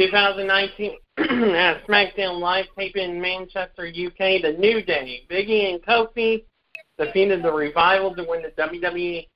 [0.00, 0.92] 2019
[1.54, 6.44] at SmackDown Live tape in Manchester, UK, The New Day, Biggie and Kofi
[6.98, 9.26] defeated the Revival to win the WWE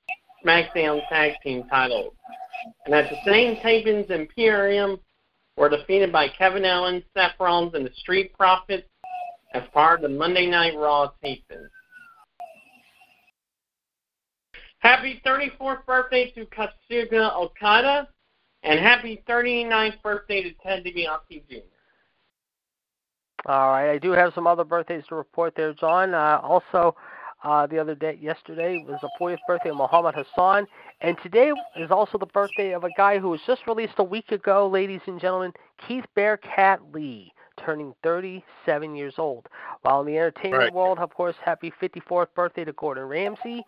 [0.43, 2.15] SmackDown Tag Team titles.
[2.87, 4.97] And at the same tapings, Imperium
[5.55, 8.87] were defeated by Kevin Owens, Seth Rollins, and the Street Profits
[9.53, 11.69] as part of the Monday Night Raw tapings.
[14.79, 18.07] Happy 34th birthday to Katsuga Okada,
[18.65, 21.55] and happy 39th birthday to Ted DiBiase Jr.
[23.47, 26.15] All right, I do have some other birthdays to report there, John.
[26.15, 26.95] Uh, also,
[27.43, 30.65] uh, the other day, yesterday was the 40th birthday of Muhammad Hassan,
[31.01, 34.31] and today is also the birthday of a guy who was just released a week
[34.31, 35.53] ago, ladies and gentlemen,
[35.87, 37.31] Keith Bearcat Lee,
[37.63, 39.47] turning 37 years old.
[39.83, 40.73] While in the entertainment right.
[40.73, 43.63] world, of course, happy 54th birthday to Gordon Ramsay,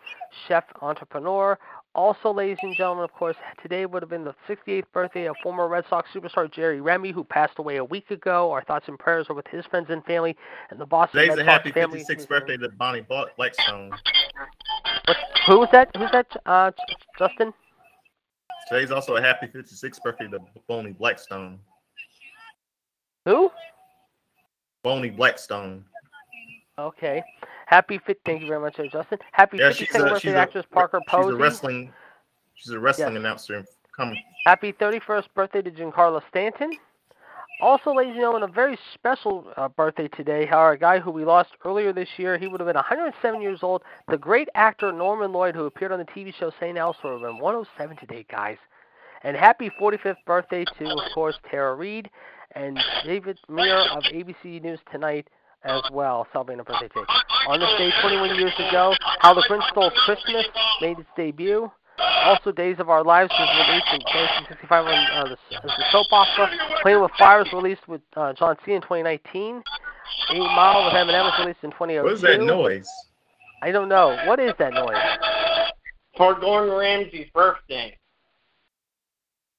[0.48, 1.60] chef entrepreneur.
[1.96, 5.68] Also, ladies and gentlemen, of course, today would have been the 68th birthday of former
[5.68, 8.52] Red Sox superstar Jerry Remy, who passed away a week ago.
[8.52, 10.36] Our thoughts and prayers are with his friends and family
[10.70, 12.04] and the Boston Today's Red a Sox happy family.
[12.04, 13.92] 56th birthday to Bonnie Blackstone.
[15.06, 15.18] What,
[15.48, 15.90] who was that?
[15.96, 16.28] Who's that?
[16.46, 16.72] Uh,
[17.18, 17.54] Justin?
[18.70, 21.58] Today's also a happy 56th birthday to Bonnie Blackstone.
[23.26, 23.50] Who?
[24.84, 25.84] Bonnie Blackstone.
[26.80, 27.24] Okay.
[27.66, 28.20] Happy fit.
[28.24, 29.18] Thank you very much, Justin.
[29.32, 31.94] Happy Yeah, 52nd she's a, birthday to a, actress Parker she's a wrestling
[32.56, 33.20] she's a wrestling Yes.
[33.20, 33.66] announcer.
[33.96, 34.14] Come
[34.46, 36.72] Happy 31st birthday to Giancarlo Stanton.
[37.60, 40.46] Also, ladies and gentlemen, a very special uh, birthday today.
[40.46, 43.64] However, a guy who we lost earlier this year, he would have been 107 years
[43.64, 43.82] old.
[44.08, 46.78] The great actor Norman Lloyd, who appeared on the TV show St.
[46.78, 48.58] Elsewhere, would have been 107 today, guys.
[49.24, 52.12] And happy 45th birthday to, of course, Tara Reid
[52.52, 55.28] and David Muir of ABC News Tonight
[55.64, 57.06] as well, celebrating a birthday today.
[57.48, 60.46] On this day 21 years ago, How the Grinch Stole Christmas
[60.82, 61.72] made its debut.
[62.00, 66.08] Also, Days of Our Lives was released in 1965 on uh, the, as the soap
[66.12, 66.50] opera.
[66.82, 68.74] Playing with Fire was released with uh, John C.
[68.74, 69.64] in 2019.
[70.32, 72.04] Eight Mile with Eminem was released in 2002.
[72.04, 72.88] what is that noise?
[73.64, 74.18] I don't know.
[74.26, 74.96] What is that noise?
[76.16, 77.98] For Gordon Ramsay's birthday.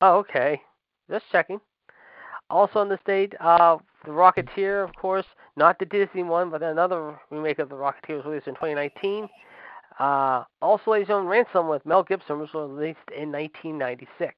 [0.00, 0.60] Oh, okay.
[1.10, 1.60] Just checking.
[2.50, 5.26] Also on this date, uh, The Rocketeer, of course,
[5.58, 9.28] not the Disney one, but another remake of The Rocketeer was released in 2019.
[9.98, 14.34] Uh, also, and gentlemen, Ransom with Mel Gibson was released in 1996.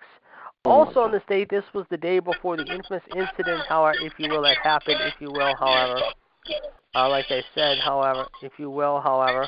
[0.64, 4.30] Also on this date, this was the day before the infamous incident, however, if you
[4.30, 6.00] will, that happened, if you will, however.
[6.94, 9.46] Uh, like I said, however, if you will, however.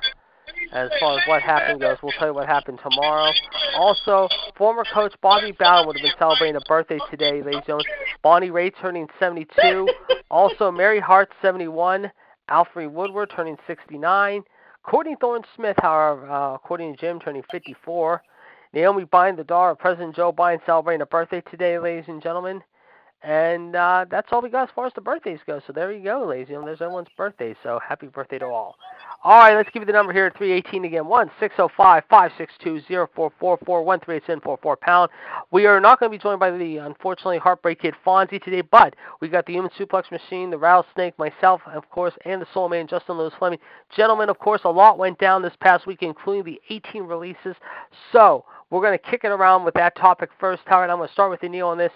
[0.73, 1.99] as far as what happened goes.
[2.03, 3.31] We'll tell you what happened tomorrow.
[3.77, 7.87] Also, former coach Bobby Bowden would have been celebrating a birthday today, ladies and gentlemen.
[8.23, 9.89] Bonnie Raitt turning 72.
[10.31, 12.11] Also, Mary Hart 71.
[12.49, 14.43] Alfred Woodward turning 69.
[14.83, 18.23] Courtney Thorne Smith, however, uh, according to Jim, turning 54.
[18.73, 22.63] Naomi Biden, the daughter of President Joe Biden, celebrating a birthday today, ladies and gentlemen.
[23.23, 25.61] And uh, that's all we got as far as the birthdays go.
[25.67, 26.49] So there you go, ladies.
[26.51, 27.55] You there's everyone's birthday.
[27.63, 28.77] So happy birthday to all.
[29.23, 31.07] All right, let's give you the number here at 318 again.
[31.07, 35.11] 1 605 562 0444 138 pound.
[35.53, 38.97] We are not going to be joined by the unfortunately heartbreak kid Fonzie today, but
[39.21, 42.89] we got the human suplex machine, the rattlesnake, myself, of course, and the soul man,
[42.89, 43.61] Justin Lewis Fleming.
[43.95, 47.55] Gentlemen, of course, a lot went down this past week, including the 18 releases.
[48.11, 50.91] So we're going to kick it around with that topic first, Howard.
[50.91, 51.93] I'm going to start with the Neil on this.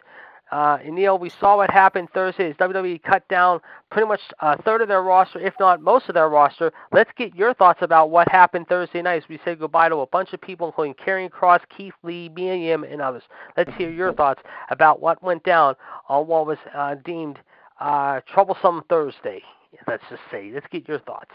[0.52, 4.60] Uh, and Neil, we saw what happened Thursday as WWE cut down pretty much a
[4.62, 6.72] third of their roster, if not most of their roster.
[6.92, 10.06] Let's get your thoughts about what happened Thursday night as we said goodbye to a
[10.06, 13.24] bunch of people, including Karrion Kross, Keith Lee, Yim, and others.
[13.56, 14.40] Let's hear your thoughts
[14.70, 15.74] about what went down
[16.08, 17.38] on what was uh, deemed
[17.80, 19.42] uh, troublesome Thursday.
[19.88, 20.52] Let's just say.
[20.54, 21.32] Let's get your thoughts.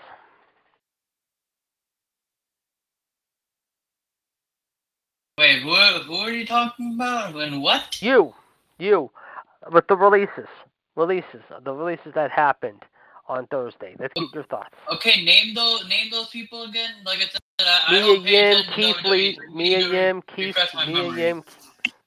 [5.37, 7.35] Wait, who, who are you talking about?
[7.35, 8.01] And what?
[8.01, 8.33] You
[8.81, 9.11] you
[9.71, 10.47] with the releases,
[10.95, 12.83] releases, the releases that happened
[13.27, 13.95] on Thursday.
[13.99, 14.75] Let's get your thoughts.
[14.91, 16.89] Okay, name those name those people again.
[17.05, 20.57] Like I said, I, Mia I don't Yim, Keith Lee, Mia Yim, Keith,
[20.87, 21.43] Mia Yim,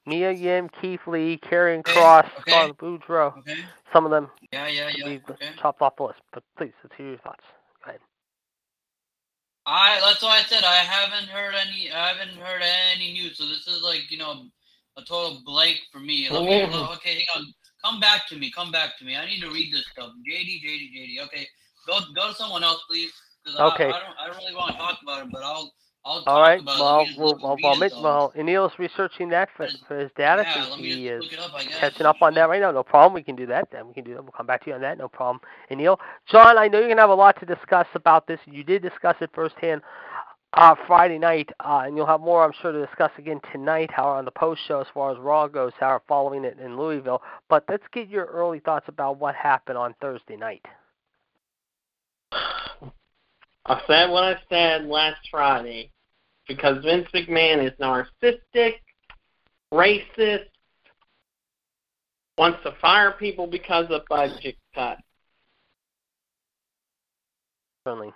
[0.05, 2.71] Mia Yim, Keith Lee, Karrion okay, Kross, okay.
[2.77, 3.33] Bordeaux.
[3.39, 3.57] Okay.
[3.91, 4.29] Some of them.
[4.51, 5.17] Yeah, yeah, yeah.
[5.29, 5.49] Okay.
[5.59, 7.43] chopped off the list, but please, let's hear your thoughts.
[7.83, 8.01] Go ahead.
[9.65, 12.61] I that's why I said I haven't heard any I haven't heard
[12.93, 13.37] any news.
[13.37, 14.43] So this is like you know
[14.97, 16.27] a total blank for me.
[16.27, 16.95] Mhm.
[16.95, 17.53] okay, hang on.
[17.83, 18.51] Come back to me.
[18.51, 19.15] Come back to me.
[19.15, 20.11] I need to read this stuff.
[20.27, 21.25] JD, JD, JD.
[21.25, 21.47] Okay,
[21.85, 23.11] go go to someone else, please.
[23.47, 23.85] Okay.
[23.85, 25.71] I, I don't I don't really want to talk about it, but I'll
[26.03, 26.59] I'll All right.
[26.59, 26.81] about it.
[26.81, 30.43] Let Well, well, well, well, Mitch, well, Emil's researching that for, for his data.
[30.43, 31.51] yeah, so let me he is look it up.
[31.55, 32.71] I catching up on that right now.
[32.71, 33.13] No problem.
[33.13, 33.69] We can do that.
[33.71, 34.23] Then we can do that.
[34.23, 34.97] We'll come back to you on that.
[34.97, 35.41] No problem.
[35.69, 35.99] And Neil,
[36.31, 38.39] John, I know you're gonna have a lot to discuss about this.
[38.45, 39.81] You did discuss it firsthand
[40.55, 43.91] uh, Friday night, uh, and you'll have more, I'm sure, to discuss again tonight.
[43.91, 47.21] How on the post show as far as Raw goes, how following it in Louisville.
[47.49, 50.65] But let's get your early thoughts about what happened on Thursday night.
[53.67, 55.91] I said what I said last Friday
[56.47, 58.75] because Vince McMahon is narcissistic,
[59.73, 60.45] racist,
[62.37, 65.01] wants to fire people because of budget cuts.
[67.85, 68.13] Certainly.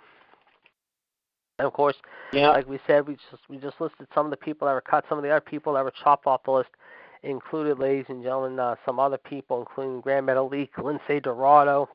[1.60, 1.96] And of course,
[2.32, 2.48] Yeah.
[2.48, 5.04] like we said, we just we just listed some of the people that were cut,
[5.10, 6.70] some of the other people that were chopped off the list,
[7.22, 11.86] included, ladies and gentlemen, uh, some other people, including Grand Metal Leak, Lince Dorado.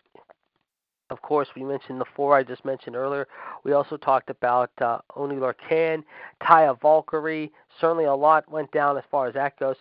[1.10, 3.28] Of course, we mentioned the four I just mentioned earlier.
[3.64, 6.04] We also talked about uh, Oni Lorcan,
[6.44, 7.52] Taya Valkyrie.
[7.82, 9.78] Certainly, a lot went down as far as that goes.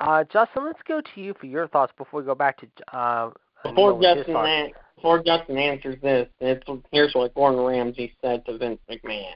[0.00, 3.30] Uh, Justin, let's go to you for your thoughts before we go back to uh,
[3.62, 4.72] Before Neil with his Justin.
[4.96, 9.32] An- before Justin answers this, it's, here's what Gordon Ramsay said to Vince McMahon.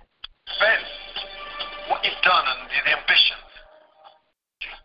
[0.59, 0.79] Ben,
[1.89, 3.47] what you've done and the ambitions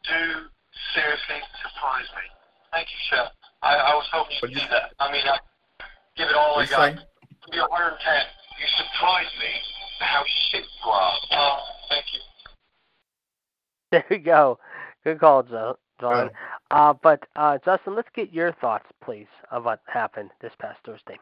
[0.04, 0.46] do
[0.94, 2.22] seriously surprise me.
[2.72, 3.28] Thank you, sir.
[3.64, 4.92] I, I was hoping What'd you'd do that.
[5.00, 5.38] I mean, I
[6.16, 6.94] give it all I What'd you got.
[6.94, 7.52] say?
[7.52, 8.14] Be 110.
[8.60, 9.50] You surprise me
[10.00, 11.14] how shit you are.
[11.32, 11.58] Oh,
[11.90, 12.20] thank you.
[13.92, 14.60] There you go.
[15.04, 16.12] Good call, Jo- John.
[16.12, 16.32] Right.
[16.72, 21.18] Uh, but uh, Justin, let's get your thoughts, please, of what happened this past Thursday.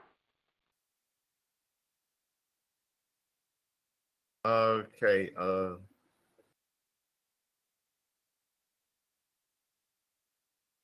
[4.46, 5.32] Okay.
[5.40, 5.76] Uh,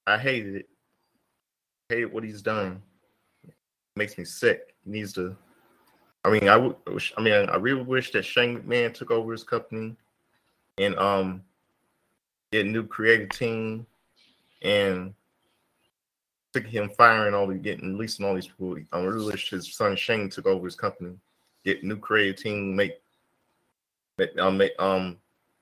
[0.08, 0.70] I hated it.
[1.90, 2.82] Hated what he's done.
[3.96, 4.76] Makes me sick.
[4.86, 5.36] He needs to.
[6.24, 6.76] I mean, I would.
[6.88, 9.96] wish- I mean, I really wish that Shane McMahon took over his company
[10.78, 11.44] and um
[12.52, 13.86] get new creative team
[14.62, 15.14] and
[16.54, 18.78] took him firing all the getting releasing all these people.
[18.92, 21.16] I really his son Shane took over his company,
[21.64, 23.02] get new creative team, make
[24.18, 25.18] make um make um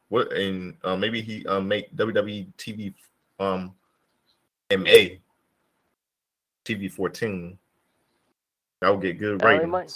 [0.09, 2.93] what and uh, maybe he um make WWE TV
[3.39, 3.73] um
[4.71, 5.17] MA
[6.65, 7.57] TV fourteen.
[8.81, 9.71] That would get good Yeah, they ratings.
[9.71, 9.91] might.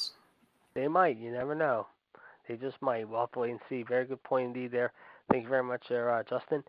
[0.73, 1.17] They might.
[1.17, 1.87] You never know.
[2.47, 3.07] They just might.
[3.07, 3.83] We'll have to wait and see.
[3.83, 4.91] Very good point indeed there.
[5.29, 6.63] Thank you very much there, uh, Justin.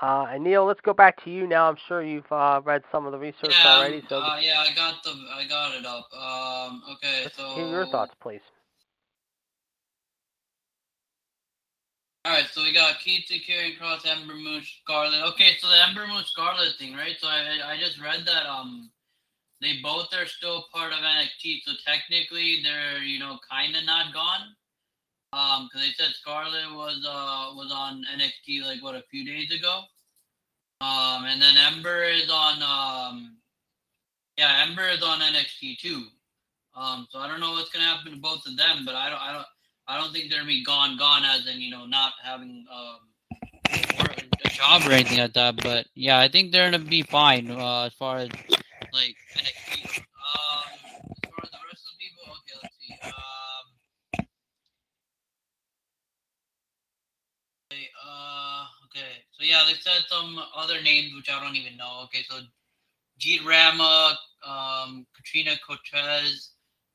[0.00, 1.68] Uh, and Neil, let's go back to you now.
[1.68, 4.74] I'm sure you've uh, read some of the research yeah, already, so uh, yeah, I
[4.74, 6.08] got the I got it up.
[6.12, 8.40] Um, okay, let's so hear your thoughts, please.
[12.24, 15.22] All right, so we got Keith Karrion Kross, Ember Moon, Scarlett.
[15.34, 17.14] Okay, so the Ember Moon Scarlett thing, right?
[17.20, 18.90] So I I just read that um
[19.60, 24.12] they both are still part of NXT, so technically they're you know kind of not
[24.12, 24.56] gone.
[25.34, 29.50] Um, because they said Scarlett was uh was on NXT like what a few days
[29.50, 29.82] ago.
[30.80, 33.36] Um, and then Ember is on um,
[34.36, 36.04] yeah, Ember is on NXT too.
[36.76, 39.20] Um, so I don't know what's gonna happen to both of them, but I don't,
[39.20, 39.46] I don't,
[39.86, 42.98] I don't think they're gonna be gone, gone as in you know not having um
[44.44, 45.56] a job or anything like that.
[45.62, 48.28] But yeah, I think they're gonna be fine uh, as far as
[48.92, 49.98] like NXT.
[49.98, 52.94] Um, as far as the rest of the people, okay, let's see.
[53.04, 54.26] Um,
[57.70, 58.66] okay, uh,
[59.44, 62.02] okay, so yeah, they said some other names which I don't even know.
[62.04, 62.36] Okay, so
[63.20, 64.16] Jeet Rama,
[64.46, 66.50] um, Katrina Cortez,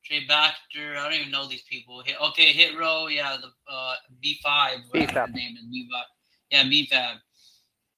[0.05, 0.95] Trey Baxter.
[0.97, 2.01] I don't even know these people.
[2.05, 3.07] Hit, okay, Hit Row.
[3.07, 4.91] Yeah, the uh, B5.
[4.93, 5.29] B-Fab.
[5.33, 6.01] name is B5.
[6.51, 7.19] Yeah, B5.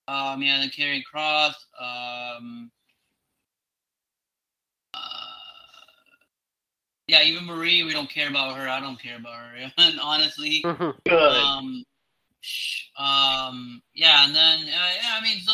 [0.08, 1.54] Um, yeah, then Karrion Kross.
[1.80, 2.72] Um,
[4.94, 5.00] uh,
[7.08, 7.84] yeah, Eva Marie.
[7.84, 8.68] We don't care about her.
[8.68, 9.72] I don't care about her.
[9.78, 10.96] and honestly, Mhm.
[11.06, 11.44] Good.
[11.44, 11.91] um, sh-
[12.98, 15.54] um, yeah, and then uh, yeah, I mean, so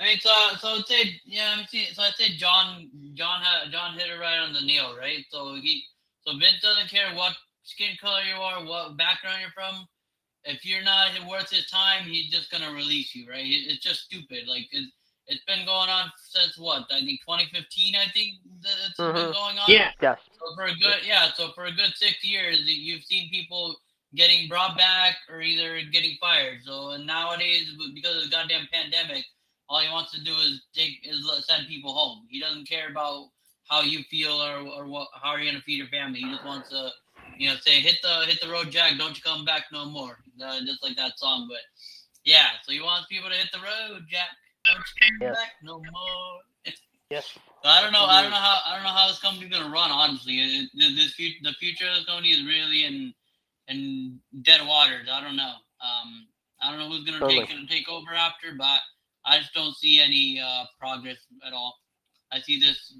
[0.00, 3.70] I mean, so so I'd say yeah, I mean, so I'd say John John had
[3.72, 5.24] John hit it right on the nail, right?
[5.30, 5.84] So he
[6.26, 9.86] so Vince doesn't care what skin color you are, what background you're from.
[10.44, 13.44] If you're not worth his time, he's just gonna release you, right?
[13.46, 14.46] It's just stupid.
[14.48, 14.92] Like it's,
[15.26, 16.84] it's been going on since what?
[16.90, 17.94] I think 2015.
[17.96, 19.32] I think that it's been Mhm.
[19.32, 19.70] going on.
[19.70, 19.92] Yeah.
[20.02, 20.18] Yes.
[20.38, 23.76] So for a good yeah, so for a good six years, you've seen people
[24.14, 26.58] getting brought back or either getting fired.
[26.64, 29.24] So and nowadays, because of the goddamn pandemic,
[29.68, 32.26] all he wants to do is take is send people home.
[32.30, 33.28] He doesn't care about
[33.68, 36.20] how you feel or or what how are you're gonna feed your family.
[36.20, 36.90] He just wants to,
[37.38, 38.98] you know, say hit the hit the road, Jack.
[38.98, 40.18] Don't you come back no more.
[40.42, 41.60] Uh, just like that song, but
[42.24, 42.48] yeah.
[42.64, 44.28] So he wants people to hit the road, Jack.
[44.64, 45.36] Don't you come Yes.
[45.36, 46.40] back no more.
[47.10, 47.26] Yes.
[47.64, 48.04] So I don't know.
[48.04, 48.60] I don't know how.
[48.66, 49.90] I don't know how this company's gonna run.
[49.90, 53.14] Honestly, It- it- this the future of this company is really in
[53.68, 55.08] in dead waters.
[55.10, 55.54] I don't know.
[55.80, 56.26] Um,
[56.60, 57.66] I don't know who's gonna take Totally.
[57.66, 58.80] take over after, but
[59.24, 61.76] I just don't see any uh, progress at all.
[62.32, 62.94] I see this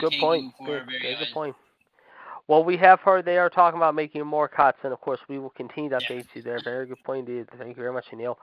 [0.00, 0.54] Good point.
[0.58, 1.56] for Good, a very very good point.
[2.48, 5.40] Well, we have heard they are talking about making more cuts, and of course, we
[5.40, 6.60] will continue to update you there.
[6.62, 7.48] Very good point indeed.
[7.58, 8.38] Thank you very much, Neil.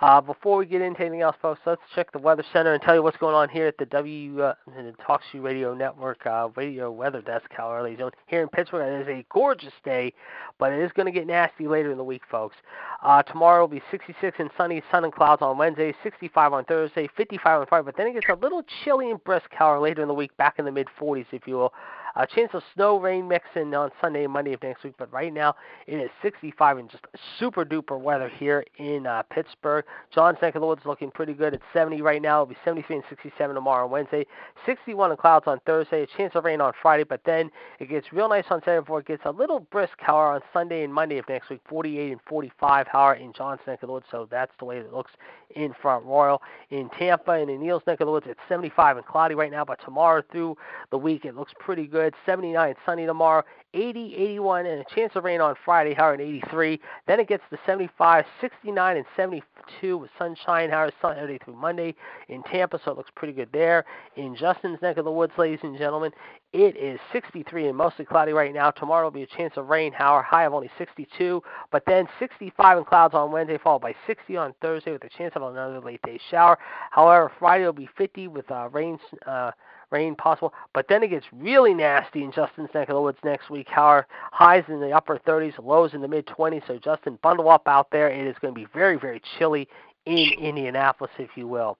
[0.00, 2.94] Uh, before we get into anything else, folks, let's check the Weather Center and tell
[2.94, 6.90] you what's going on here at the W uh, the TalkShoe Radio Network uh, Radio
[6.90, 8.90] Weather Desk, Colorado Zone here in Pittsburgh.
[8.90, 10.14] It is a gorgeous day,
[10.58, 12.56] but it is going to get nasty later in the week, folks.
[13.02, 17.06] Uh, tomorrow will be 66 and sunny, sun and clouds on Wednesday, 65 on Thursday,
[17.18, 20.08] 55 on Friday, but then it gets a little chilly and brisk, Colorado, later in
[20.08, 21.74] the week, back in the mid 40s, if you will.
[22.14, 25.32] A chance of snow, rain mixing on Sunday and Monday of next week, but right
[25.32, 25.54] now
[25.86, 27.04] it is 65 and just
[27.38, 29.84] super duper weather here in uh, Pittsburgh.
[30.14, 31.54] John's neck of the woods looking pretty good.
[31.54, 32.42] It's 70 right now.
[32.42, 34.26] It'll be 73 and 67 tomorrow on Wednesday.
[34.66, 36.02] 61 in clouds on Thursday.
[36.02, 37.50] A chance of rain on Friday, but then
[37.80, 40.84] it gets real nice on Saturday before it gets a little brisk, however, on Sunday
[40.84, 41.60] and Monday of next week.
[41.66, 44.06] 48 and 45, however, in John's neck of the woods.
[44.10, 45.12] So that's the way it looks
[45.56, 46.42] in Front Royal.
[46.70, 49.64] In Tampa and in Neil's neck of the woods, it's 75 and cloudy right now,
[49.64, 50.56] but tomorrow through
[50.90, 52.01] the week it looks pretty good.
[52.26, 53.44] 79 sunny tomorrow.
[53.74, 56.78] 80, 81, and a chance of rain on Friday, however, at 83.
[57.06, 61.94] Then it gets to 75, 69, and 72 with sunshine, however, Sunday through Monday
[62.28, 63.86] in Tampa, so it looks pretty good there.
[64.16, 66.12] In Justin's neck of the woods, ladies and gentlemen,
[66.52, 68.70] it is 63 and mostly cloudy right now.
[68.70, 72.76] Tomorrow will be a chance of rain, however, high of only 62, but then 65
[72.76, 76.02] and clouds on Wednesday, followed by 60 on Thursday with a chance of another late
[76.02, 76.58] day shower.
[76.90, 78.98] However, Friday will be 50 with uh, rain.
[79.26, 79.52] Uh,
[79.92, 80.52] rain possible.
[80.74, 83.68] But then it gets really nasty in Justin's neck of the woods next week.
[83.68, 86.66] However, highs in the upper 30s, lows in the mid 20s.
[86.66, 88.08] So Justin, bundle up out there.
[88.08, 89.68] It is going to be very, very chilly
[90.06, 91.78] in Indianapolis, if you will.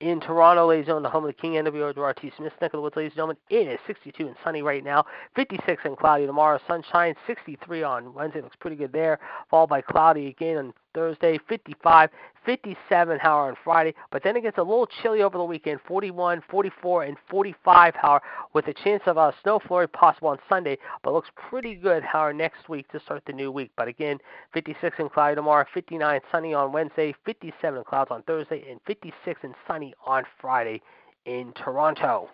[0.00, 2.30] In Toronto, ladies and gentlemen, the home of the King NWO Gerard T.
[2.36, 5.04] Smith neck of the woods, ladies and gentlemen, it is 62 and sunny right now.
[5.36, 6.58] 56 and cloudy tomorrow.
[6.66, 8.42] Sunshine, 63 on Wednesday.
[8.42, 9.18] Looks pretty good there.
[9.50, 12.10] Followed by cloudy again on Thursday, 55,
[12.44, 16.42] 57 hour on Friday, but then it gets a little chilly over the weekend, 41,
[16.50, 18.22] 44, and 45 hour,
[18.52, 22.32] with a chance of a snow flurry possible on Sunday, but looks pretty good hour
[22.32, 23.70] next week to start the new week.
[23.76, 24.18] But again,
[24.52, 29.40] 56 and cloudy tomorrow, 59 sunny on Wednesday, 57 and clouds on Thursday, and 56
[29.42, 30.80] and sunny on Friday
[31.26, 32.28] in Toronto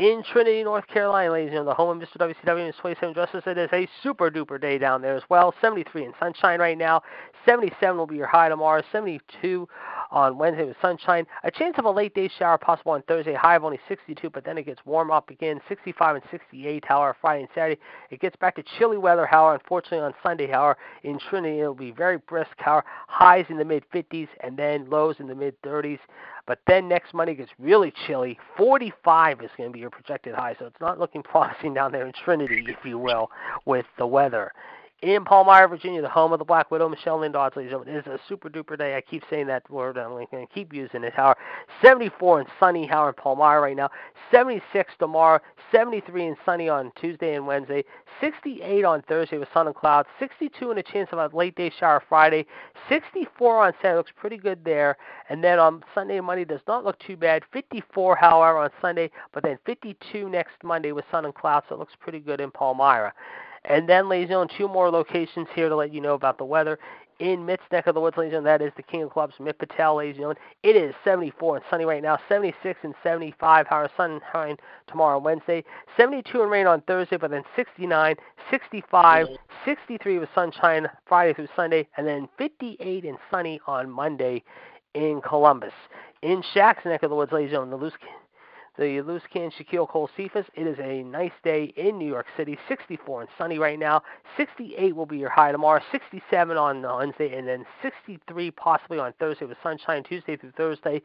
[0.00, 2.16] in Trinity, North Carolina, ladies and gentlemen, the home of Mr.
[2.16, 3.42] WCW and his 27 Justice.
[3.46, 5.52] It is a super duper day down there as well.
[5.60, 7.02] 73 in sunshine right now.
[7.46, 8.82] 77 will be your high tomorrow.
[8.92, 9.68] 72
[10.10, 11.26] on Wednesday with sunshine.
[11.44, 13.34] A chance of a late day shower possible on Thursday.
[13.34, 15.60] High of only 62, but then it gets warm up again.
[15.68, 17.80] 65 and 68, however, Friday and Saturday.
[18.10, 21.92] It gets back to chilly weather, however, unfortunately on Sunday, however, in Trinity it'll be
[21.92, 25.98] very brisk, however, highs in the mid 50s and then lows in the mid 30s.
[26.46, 28.38] But then next Monday gets really chilly.
[28.56, 32.06] 45 is going to be your projected high, so it's not looking promising down there
[32.06, 33.30] in Trinity, if you will,
[33.66, 34.52] with the weather.
[35.02, 37.88] In Palmyra, Virginia, the home of the Black Widow, Michelle and gentlemen.
[37.88, 38.96] It is a super duper day.
[38.96, 39.96] I keep saying that word.
[39.96, 41.14] I'm going to keep using it.
[41.14, 41.38] However,
[41.82, 43.88] 74 and sunny, however, in Palmyra right now.
[44.30, 45.40] 76 tomorrow.
[45.72, 47.82] 73 and sunny on Tuesday and Wednesday.
[48.20, 50.06] 68 on Thursday with sun and clouds.
[50.18, 52.44] 62 and a chance of a late day shower Friday.
[52.90, 54.98] 64 on Saturday looks pretty good there.
[55.30, 57.42] And then on Sunday and Monday does not look too bad.
[57.54, 61.64] 54, however, on Sunday, but then 52 next Monday with sun and clouds.
[61.70, 63.14] So it looks pretty good in Palmyra.
[63.64, 66.44] And then, ladies and gentlemen, two more locations here to let you know about the
[66.44, 66.78] weather.
[67.18, 69.34] In Mitt's neck of the woods, ladies and gentlemen, that is the King of Clubs,
[69.38, 70.42] Mitt Patel, ladies and gentlemen.
[70.62, 74.56] It is 74 and sunny right now, 76 and 75, however, sunshine
[74.86, 75.62] tomorrow, Wednesday,
[75.98, 78.16] 72 and rain on Thursday, but then 69,
[78.50, 79.26] 65,
[79.66, 84.42] 63 with sunshine Friday through Sunday, and then 58 and sunny on Monday
[84.94, 85.74] in Columbus.
[86.22, 87.94] In Shaq's neck of the woods, ladies and gentlemen, the loose
[88.78, 90.46] the loose can Shaquille Cole Cephas.
[90.54, 92.58] It is a nice day in New York City.
[92.68, 94.02] 64 and sunny right now.
[94.36, 95.80] 68 will be your high tomorrow.
[95.90, 101.02] 67 on Wednesday, and then 63 possibly on Thursday with sunshine Tuesday through Thursday.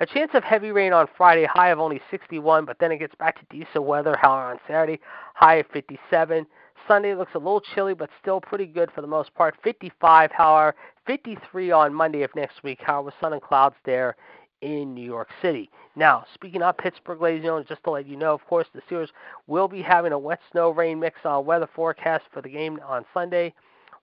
[0.00, 1.44] A chance of heavy rain on Friday.
[1.44, 4.16] High of only 61, but then it gets back to decent weather.
[4.16, 5.00] However, on Saturday,
[5.34, 6.46] high of 57.
[6.86, 9.56] Sunday looks a little chilly, but still pretty good for the most part.
[9.62, 10.74] 55, however,
[11.06, 12.78] 53 on Monday of next week.
[12.80, 14.16] However, with sun and clouds there
[14.60, 15.70] in New York City.
[15.96, 18.80] Now, speaking of Pittsburgh, ladies and gentlemen, just to let you know, of course, the
[18.82, 19.08] Steelers
[19.46, 23.04] will be having a wet snow rain mix on weather forecast for the game on
[23.12, 23.52] Sunday.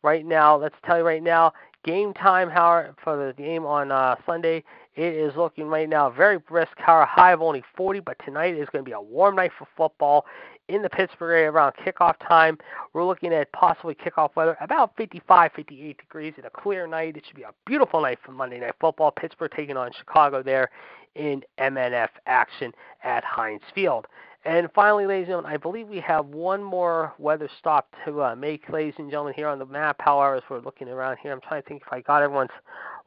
[0.03, 1.53] Right now, let's tell you right now,
[1.83, 4.63] game time, however, for the game on uh, Sunday,
[4.95, 6.73] it is looking right now very brisk.
[6.77, 9.67] However, high of only 40, but tonight is going to be a warm night for
[9.75, 10.25] football
[10.67, 12.57] in the Pittsburgh area around kickoff time.
[12.93, 17.17] We're looking at possibly kickoff weather about 55, 58 degrees and a clear night.
[17.17, 19.11] It should be a beautiful night for Monday Night Football.
[19.11, 20.69] Pittsburgh taking on Chicago there
[21.15, 24.05] in MNF action at Heinz Field.
[24.45, 28.35] And finally, ladies and gentlemen, I believe we have one more weather stop to uh,
[28.35, 29.95] make, ladies and gentlemen, here on the map.
[29.99, 32.51] However, as we're looking around here, I'm trying to think if I got everyone's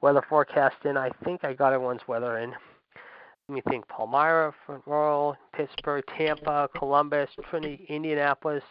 [0.01, 0.97] weather forecast in.
[0.97, 2.55] I think I got everyone's weather in.
[3.49, 8.63] Let me think Palmyra, Front Royal, Pittsburgh, Tampa, Columbus, Trinity, Indianapolis.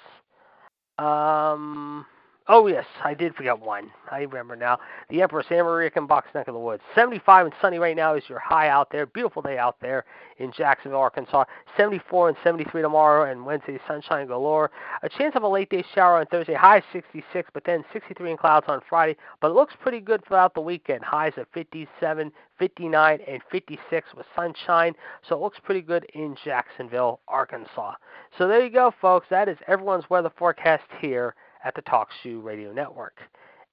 [1.00, 2.06] Um,
[2.50, 3.91] Oh yes, I did forget one.
[4.10, 4.80] I remember now.
[5.10, 6.82] The Empress American Box Neck of the Woods.
[6.95, 9.06] 75 and sunny right now is your high out there.
[9.06, 10.06] Beautiful day out there
[10.38, 11.43] in Jacksonville, Arkansas.
[11.76, 14.72] 74 and 73 tomorrow, and Wednesday sunshine galore.
[15.04, 16.54] A chance of a late day shower on Thursday.
[16.54, 19.18] High 66, but then 63 in clouds on Friday.
[19.41, 21.04] But it looks pretty good throughout the weekend.
[21.04, 24.93] Highs of 57, 59, and 56 with sunshine.
[25.28, 27.95] So it looks pretty good in Jacksonville, Arkansas.
[28.38, 29.28] So there you go, folks.
[29.30, 31.36] That is everyone's weather forecast here
[31.68, 33.20] at the Talk Shoe Radio Network.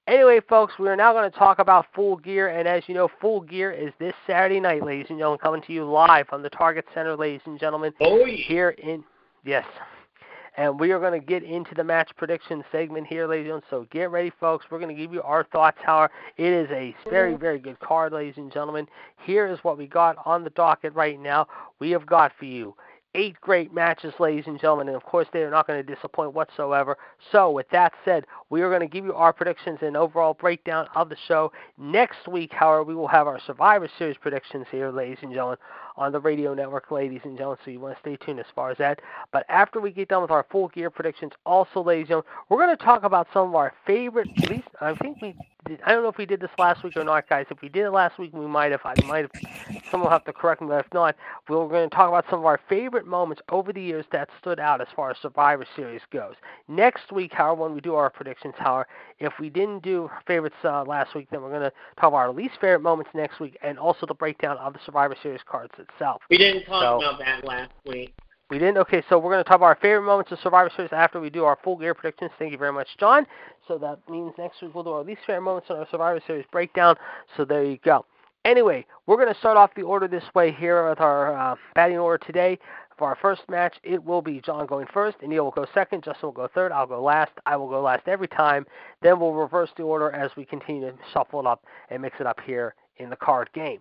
[0.05, 3.09] Anyway, folks, we are now going to talk about Full Gear, and as you know,
[3.21, 6.49] Full Gear is this Saturday night, ladies and gentlemen, coming to you live from the
[6.49, 7.93] Target Center, ladies and gentlemen.
[8.01, 8.35] Oh, yeah.
[8.47, 9.01] Here in
[9.45, 9.65] yes,
[10.57, 13.87] and we are going to get into the match prediction segment here, ladies and gentlemen.
[13.87, 14.65] So get ready, folks.
[14.69, 15.77] We're going to give you our thoughts.
[15.81, 17.41] However, it is a very, mm-hmm.
[17.41, 18.87] very good card, ladies and gentlemen.
[19.23, 21.47] Here is what we got on the docket right now.
[21.79, 22.75] We have got for you
[23.15, 26.33] eight great matches, ladies and gentlemen, and of course they are not going to disappoint
[26.33, 26.97] whatsoever.
[27.31, 30.87] So, with that said, we are going to give you our predictions and overall breakdown
[30.95, 31.51] of the show.
[31.77, 35.57] Next week, however, we will have our Survivor Series predictions here, ladies and gentlemen,
[35.97, 37.59] on the radio network, ladies and gentlemen.
[37.63, 39.01] So you want to stay tuned as far as that.
[39.31, 42.65] But after we get done with our full gear predictions, also, ladies and gentlemen, we're
[42.65, 44.29] going to talk about some of our favorite.
[44.43, 45.35] At least I think we.
[45.67, 47.47] Did, I don't know if we did this last week or not, guys.
[47.49, 48.81] If we did it last week, we might have.
[48.85, 49.81] I might have.
[49.89, 51.15] Someone will have to correct me, but if not,
[51.49, 54.59] we're going to talk about some of our favorite moments over the years that stood
[54.59, 56.35] out as far as Survivor Series goes.
[56.67, 58.87] Next week, however, when we do our predictions, however,
[59.17, 62.31] if we didn't do favorites uh, last week, then we're going to talk about our
[62.31, 66.21] least favorite moments next week, and also the breakdown of the Survivor Series cards itself.
[66.29, 68.13] We didn't talk So- about that last week.
[68.51, 68.77] We didn't?
[68.77, 71.31] Okay, so we're going to talk about our favorite moments of Survivor Series after we
[71.31, 72.29] do our full gear predictions.
[72.37, 73.25] Thank you very much, John.
[73.67, 76.45] So that means next week we'll do our least favorite moments on our Survivor Series
[76.51, 76.95] breakdown.
[77.35, 78.05] So there you go.
[78.45, 81.97] Anyway, we're going to start off the order this way here with our uh, batting
[81.97, 82.59] order today.
[82.99, 86.03] For our first match, it will be John going first, and Neil will go second,
[86.03, 87.31] Justin will go third, I'll go last.
[87.47, 88.65] I will go last every time.
[89.01, 92.27] Then we'll reverse the order as we continue to shuffle it up and mix it
[92.27, 93.79] up here in the card game.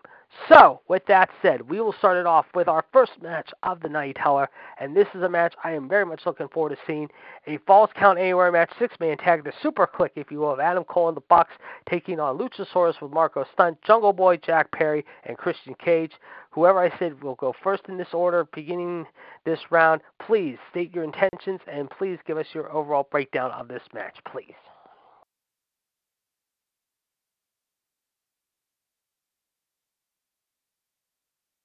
[0.48, 3.88] So, with that said, we will start it off with our first match of the
[3.88, 7.08] night, however, and this is a match I am very much looking forward to seeing.
[7.46, 10.84] A Falls Count Anywhere match, six man tag, the SuperKliq, if you will, of Adam
[10.84, 11.54] Cole and the Bucks
[11.88, 16.12] taking on Luchasaurus with Marco Stunt, Jungle Boy, Jack Perry, and Christian Cage.
[16.50, 19.06] Whoever I said will go first in this order beginning
[19.44, 23.82] this round, please state your intentions and please give us your overall breakdown of this
[23.92, 24.54] match, please.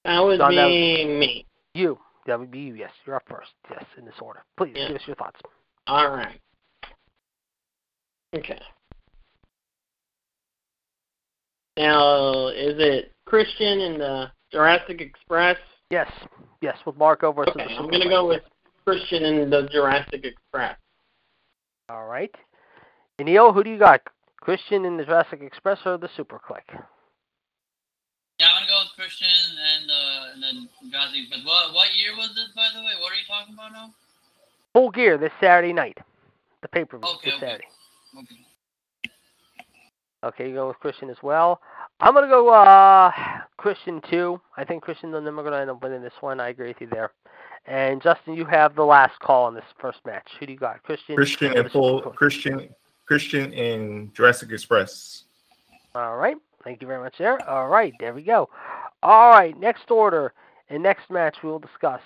[0.04, 1.46] That would John, that be me.
[1.74, 2.90] You, that would be you, yes.
[3.06, 4.42] You're up first, yes, in this order.
[4.56, 4.88] Please Yeah.
[4.88, 5.40] give us your thoughts.
[5.86, 6.40] All right.
[8.34, 8.60] Okay.
[11.76, 15.56] Now, is it Christian in the Jurassic Express?
[15.90, 16.10] Yes,
[16.60, 17.54] yes, with Marco versus.
[17.56, 18.42] Okay, the I'm going to go with
[18.84, 20.76] Christian in the Jurassic Express.
[21.88, 22.34] All right.
[23.18, 24.00] And Neil, who do you got?
[24.40, 26.62] Christian in the Jurassic Express or the SuperKliq?
[28.38, 31.20] Yeah, I'm gonna go with Christian and uh and then Jurassic.
[31.30, 32.92] But what what year was this, by the way?
[33.00, 33.94] What are you talking about now?
[34.74, 35.96] Full Gear this Saturday night.
[36.60, 37.46] The pay per view Okay, this okay.
[37.46, 37.64] Saturday.
[38.18, 38.36] Okay.
[40.22, 41.62] Okay, you go with Christian as well.
[42.00, 43.10] I'm gonna go uh
[43.56, 44.38] Christian too.
[44.58, 46.38] I think Christian and them are gonna end up winning this one.
[46.38, 47.10] I agree with you there.
[47.64, 50.28] And Justin, you have the last call on this first match.
[50.38, 50.82] Who do you got?
[50.82, 51.14] Christian.
[51.16, 52.68] Christian and the full Christian
[53.06, 55.24] Christian in Jurassic Express.
[55.94, 56.36] All right.
[56.64, 57.40] Thank you very much there.
[57.48, 58.48] All right, there we go.
[59.02, 60.32] All right, next order
[60.68, 62.00] and next match we will discuss.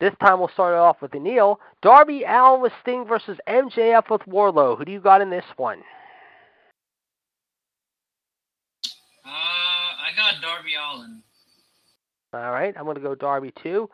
[0.00, 1.60] This time we'll start it off with Neil.
[1.80, 4.76] Darby Allin with Sting versus MJF with Wardlow.
[4.76, 5.78] Who do you got in this one?
[9.24, 11.22] Uh, I got Darby Allin.
[12.34, 13.88] All right, I'm going to go Darby too.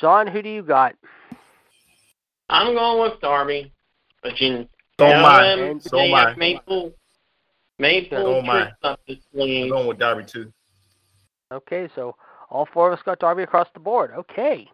[0.00, 0.94] John, who do you got?
[2.48, 3.72] I'm going with Darby.
[4.22, 4.66] But you
[4.98, 5.52] So know am I.
[5.54, 6.24] him, So am I.
[6.32, 6.92] MJF may pull,
[7.78, 8.62] may So pull am I.
[8.62, 10.52] tricks up his I'm going with Darby too.
[11.52, 12.16] Okay, so
[12.50, 14.12] all four of us got Darby across the board.
[14.16, 14.68] Okay.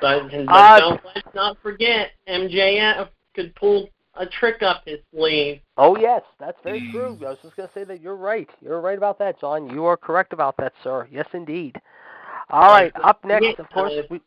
[0.00, 5.60] But, but Uh, don't let's not forget, MJF could pull a trick up his sleeve.
[5.76, 7.18] Oh yes, that's very true.
[7.20, 8.48] I was just going to say that you're right.
[8.60, 9.68] You're right about that, John.
[9.70, 11.06] You are correct about that, sir.
[11.10, 11.76] Yes, indeed.
[12.50, 14.20] All right, up next, of course, uh, we,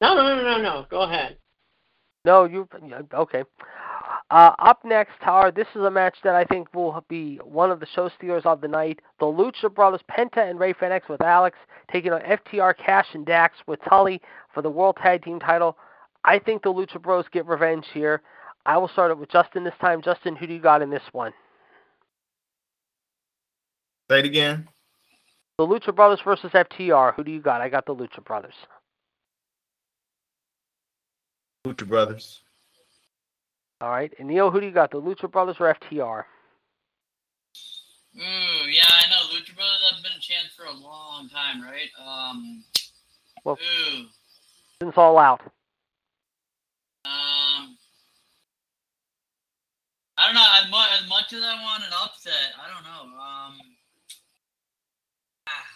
[0.00, 0.86] No, no, no, no, no.
[0.90, 1.38] Go ahead.
[2.24, 3.44] No, you yeah, okay.
[4.30, 7.78] Uh, up next, Howard, this is a match that I think will be one of
[7.78, 9.00] the show stealers of the night.
[9.20, 11.56] The Lucha Brothers, Penta and Rey Fenix with Alex,
[11.92, 14.20] taking on FTR, Cash, and Dax with Tully
[14.52, 15.78] for the World Tag Team title.
[16.24, 18.20] I think the Lucha Bros get revenge here.
[18.64, 20.02] I will start it with Justin this time.
[20.02, 21.32] Justin, who do you got in this one?
[24.10, 24.68] Say it again.
[25.58, 27.14] The Lucha Brothers versus FTR.
[27.14, 27.60] Who do you got?
[27.60, 28.54] I got the Lucha Brothers.
[31.64, 32.40] Lucha Brothers.
[33.80, 34.12] All right.
[34.18, 34.90] And Neil, who do you got?
[34.90, 36.24] The Lucha Brothers or FTR?
[38.18, 39.36] Ooh, yeah, I know.
[39.36, 41.90] Lucha Brothers have been a chance for a long time, right?
[41.98, 42.64] Um,
[43.44, 44.08] Well- ooh,
[44.80, 45.42] Since all out.
[47.04, 47.78] um,
[50.18, 50.50] I don't know.
[50.54, 53.20] As much, as much as I want an upset, I don't know.
[53.20, 53.76] Um,
[55.48, 55.68] ah.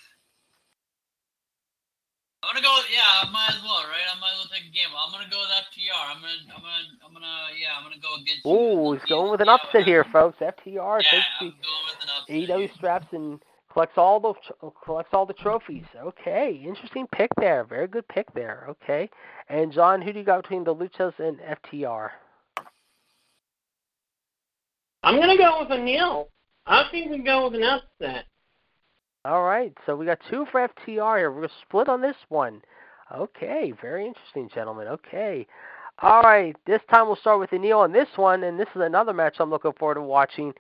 [2.42, 2.72] I'm gonna go.
[2.90, 4.08] Yeah, I might as well, right?
[4.08, 4.96] I might as well take a gamble.
[4.96, 6.04] I'm gonna go with FTR.
[6.08, 8.44] I'm gonna, I'm gonna, I'm gonna, yeah, I'm gonna go against.
[8.44, 8.50] you.
[8.50, 10.38] Ooh, he's going with an upset here, folks.
[10.40, 12.56] FTR Yeah, takes I'm the going with an upset.
[12.56, 14.32] AEW straps and collects all the
[14.84, 15.84] collects all the trophies.
[15.94, 17.64] Okay, interesting pick there.
[17.64, 18.64] Very good pick there.
[18.70, 19.10] Okay,
[19.50, 22.08] and John, who do you got between the Luchas and FTR?
[25.02, 26.28] I'm gonna go with a nil.
[26.66, 28.24] I think we go with an upset.
[29.24, 31.30] All right, so we got two for FTR here.
[31.30, 32.62] We're split on this one.
[33.14, 34.88] Okay, very interesting, gentlemen.
[34.88, 35.46] Okay.
[36.00, 39.12] All right, this time we'll start with Neil on this one, and this is another
[39.12, 40.54] match I'm looking forward to watching.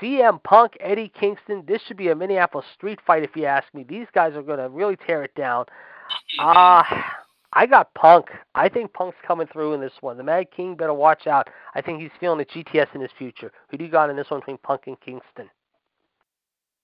[0.00, 1.62] CM Punk, Eddie Kingston.
[1.68, 3.84] This should be a Minneapolis street fight, if you ask me.
[3.86, 5.66] These guys are going to really tear it down.
[6.38, 6.82] Uh,
[7.52, 8.28] I got Punk.
[8.54, 10.16] I think Punk's coming through in this one.
[10.16, 11.48] The Mad King better watch out.
[11.74, 13.52] I think he's feeling the GTS in his future.
[13.68, 15.50] Who do you got in this one between Punk and Kingston?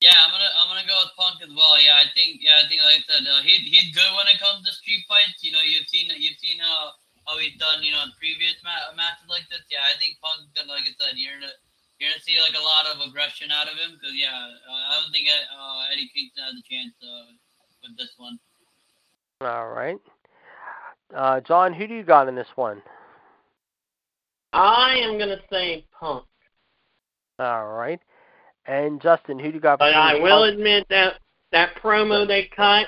[0.03, 1.75] Yeah, I'm gonna I'm gonna go with Punk as well.
[1.83, 4.39] Yeah, I think yeah, I think like I said, uh, he he's good when it
[4.39, 5.43] comes to street fights.
[5.43, 6.95] You know, you've seen you've seen how
[7.27, 7.83] how he's done.
[7.83, 9.67] You know, in previous ma- matches like this.
[9.69, 11.53] Yeah, I think Punk's gonna like I said, you're gonna
[11.99, 15.03] you're gonna see like a lot of aggression out of him because yeah, uh, I
[15.03, 17.35] don't think uh, Eddie Kingston has a chance uh,
[17.83, 18.39] with this one.
[19.43, 19.99] All right.
[21.15, 22.81] Uh, John, who do you got in this one?
[24.53, 26.25] I am gonna say Punk,
[27.39, 28.01] All right.
[28.67, 29.79] And Justin, who do you got?
[29.79, 31.15] but I will Punk- admit that
[31.53, 32.87] that promo they cut.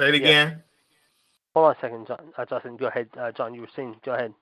[0.00, 0.20] Say it Yeah.
[0.20, 0.62] again.
[1.54, 2.32] Hold on a second, John.
[2.36, 3.08] Uh, Justin, go ahead.
[3.18, 3.96] Uh, John, you were saying.
[4.04, 4.32] Go ahead.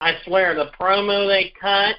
[0.00, 1.96] I swear the promo they cut.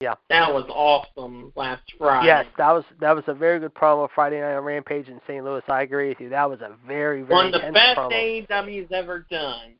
[0.00, 0.14] Yeah.
[0.28, 2.26] That was awesome last Friday.
[2.26, 5.44] Yes, that was that was a very good promo Friday night on Rampage in St.
[5.44, 5.62] Louis.
[5.68, 6.28] I agree with you.
[6.30, 8.46] That was a very very One of the intense best promo.
[8.48, 9.74] AEW's ever done.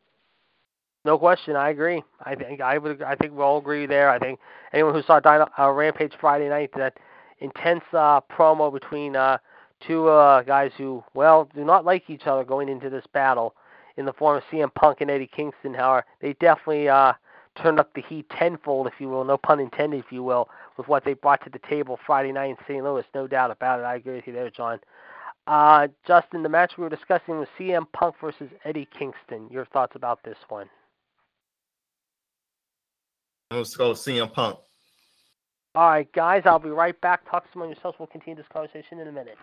[1.05, 2.05] No question, I agree.
[2.25, 3.03] I think I would.
[3.03, 4.09] I think we all agree there.
[4.09, 4.39] I think
[4.73, 6.97] anyone who saw Dino, uh, Rampage Friday night, that
[7.43, 9.39] intense uh, promo between uh,
[9.87, 13.55] two uh, guys who, well, do not like each other going into this battle,
[13.97, 15.75] in the form of CM Punk and Eddie Kingston.
[15.75, 17.13] However, they definitely uh,
[17.61, 20.89] turned up the heat tenfold, if you will, no pun intended, if you will, with
[20.89, 22.83] what they brought to the table Friday night in St.
[22.83, 23.05] Louis.
[23.15, 23.85] No doubt about it.
[23.85, 24.81] I agree with you there, John.
[25.47, 29.49] Uh, Justin, the match we were discussing was CM Punk versus Eddie Kingston.
[29.51, 30.69] Your thoughts about this one?
[33.51, 34.59] Let's go CM Punk.
[35.75, 37.29] All right, guys, I'll be right back.
[37.31, 37.97] Talk some among yourselves.
[37.99, 39.39] We'll continue this conversation in a minute.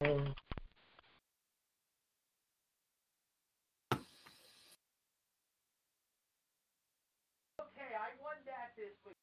[0.00, 0.16] Okay,
[7.92, 9.16] I won that this week.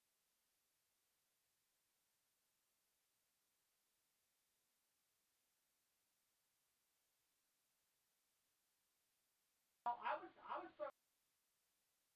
[9.88, 10.74] I was I was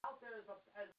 [0.06, 0.92] out there as a as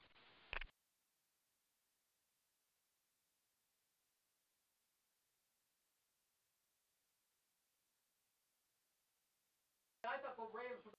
[10.05, 10.93] I thought the Rams were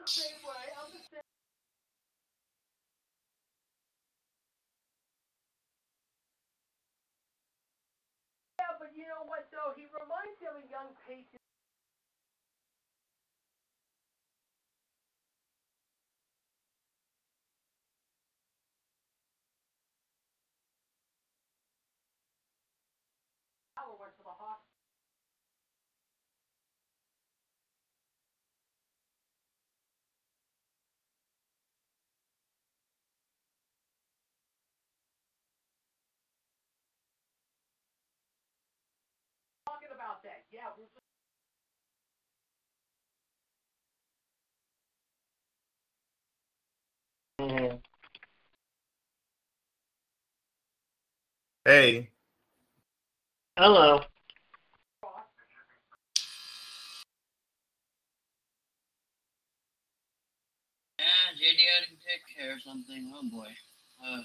[0.09, 0.65] same way.
[0.73, 1.21] I'm the same.
[8.57, 9.77] Yeah, but you know what though?
[9.77, 11.58] He reminds me of a young Patriot.
[47.39, 47.71] Hey,
[53.57, 54.01] Hello.
[60.99, 63.13] Yeah, JD had to take care of something.
[63.15, 63.47] Oh boy.
[64.05, 64.23] Uh,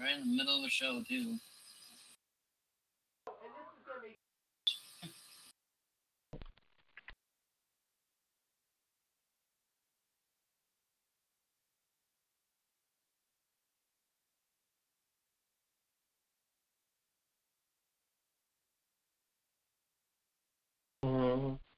[0.00, 1.36] right in the middle of a show too.
[21.02, 21.69] 嗯。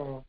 [0.00, 0.24] Mhm.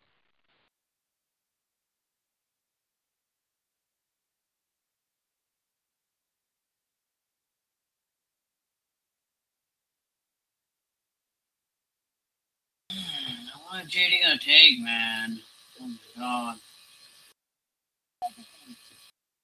[13.70, 15.42] What is JD gonna take, man?
[15.82, 16.60] Oh my god.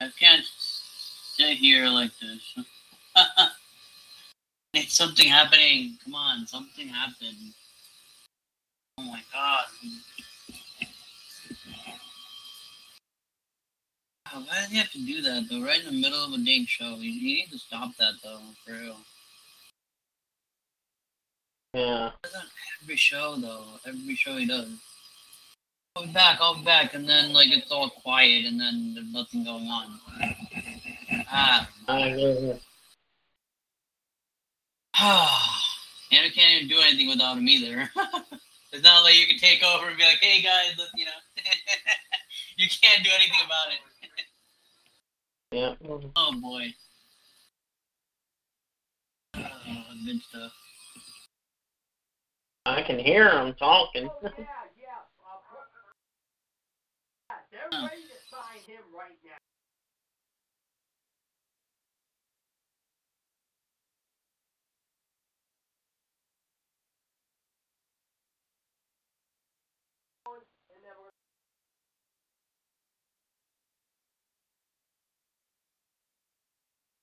[0.01, 2.57] I can't sit here like this.
[4.73, 5.97] it's something happening.
[6.03, 7.53] Come on, something happened.
[8.97, 9.65] Oh my god.
[14.33, 15.63] Why does he have to do that though?
[15.63, 16.95] Right in the middle of a dang show.
[16.97, 18.97] You, you need to stop that though, for real.
[21.73, 22.09] Yeah.
[22.09, 22.43] He does that
[22.81, 23.65] every show though.
[23.85, 24.69] Every show he does.
[25.95, 29.11] I'll be back, I'll be back, and then like it's all quiet and then there's
[29.11, 29.99] nothing going on.
[31.31, 31.69] Ah.
[31.87, 32.59] I agree.
[36.11, 37.89] Anna can't even do anything without him either.
[38.75, 41.11] it's not like you can take over and be like, hey guys, you know
[42.57, 43.79] you can't do anything about it.
[45.51, 45.75] Yeah.
[46.15, 46.73] Oh boy.
[49.33, 50.51] Uh, oh, good stuff.
[52.65, 54.09] I can hear him talking.
[54.09, 54.45] Oh, yeah.
[57.71, 57.89] Huh.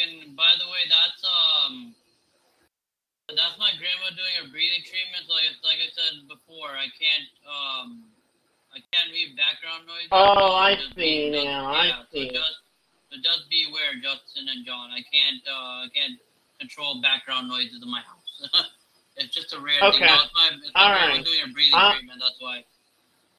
[0.00, 1.94] and by the way, that's um
[3.28, 3.70] that's my
[4.36, 5.24] doing breathing treatment.
[5.28, 8.04] Like like I said before, I can't um
[8.74, 10.08] I can't read background noise.
[10.12, 12.28] Oh, I see be- just- now, I yeah, see.
[12.28, 12.56] So just,
[13.08, 14.92] so just be aware, Justin and John.
[14.92, 16.18] I can't uh I can't
[16.60, 18.28] control background noises in my house.
[19.16, 20.00] it's just a rare Okay.
[20.04, 20.08] thing.
[20.08, 21.20] No, it's my, it's All right.
[21.24, 22.20] doing her breathing Uh, treatment.
[22.20, 22.64] That's why.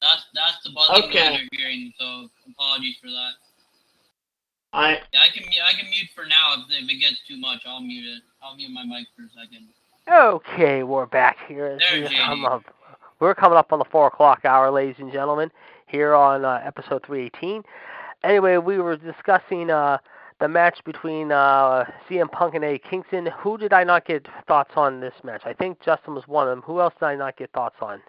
[0.02, 1.30] That's that's the buzzing Okay.
[1.30, 1.92] noise you're hearing.
[1.98, 3.34] So apologies for that.
[4.72, 7.62] I Yeah, I can I can mute for now if, if it gets too much.
[7.66, 8.22] I'll mute it.
[8.42, 9.66] I'll mute my mic for a second.
[10.10, 11.78] Okay, we're back here.
[11.92, 12.18] we JD.
[12.26, 12.64] come up-
[13.20, 15.50] We're coming up on the four o'clock hour, ladies and gentlemen,
[15.86, 17.62] here on uh, episode 318.
[18.24, 19.98] Anyway, we were discussing uh,
[20.40, 23.26] the match between uh, CM Punk and Eddie Kingston.
[23.40, 25.42] Who did I not get thoughts on this match?
[25.44, 26.62] I think Justin was one of them.
[26.62, 28.00] Who else did I not get thoughts on?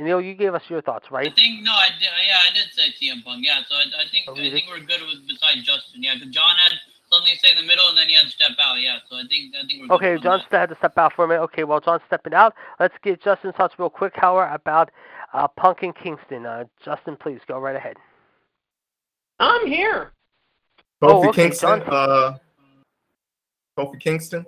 [0.00, 1.30] Neil, you gave us your thoughts, right?
[1.30, 2.08] I think no, I did.
[2.26, 3.44] Yeah, I did say CM Punk.
[3.44, 6.02] Yeah, so I, I think Oh, I think we're good with besides Justin.
[6.02, 6.72] Yeah, because John had
[7.10, 8.80] something to say in the middle, and then he had to step out.
[8.80, 10.58] Yeah, so I think I think we're Okay, John that.
[10.60, 11.42] had to step out for a minute.
[11.42, 14.90] Okay, well, John's stepping out, let's get Justin's thoughts real quick, however, about
[15.32, 16.46] uh, Punk and Kingston.
[16.46, 17.96] Uh, Justin, please go right ahead.
[19.40, 20.12] I'm here.
[21.02, 21.80] Kofi Oh, okay, Kingston.
[21.80, 21.88] John.
[21.94, 22.38] Uh,
[23.78, 24.44] Kofi Kingston.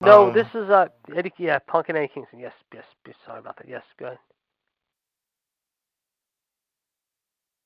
[0.00, 1.32] No, Um, this is uh Eddie.
[1.38, 2.38] Yeah, Punk and Eddie Kingston.
[2.40, 3.16] Yes, yes, yes.
[3.26, 3.68] Sorry about that.
[3.68, 4.18] Yes, go ahead.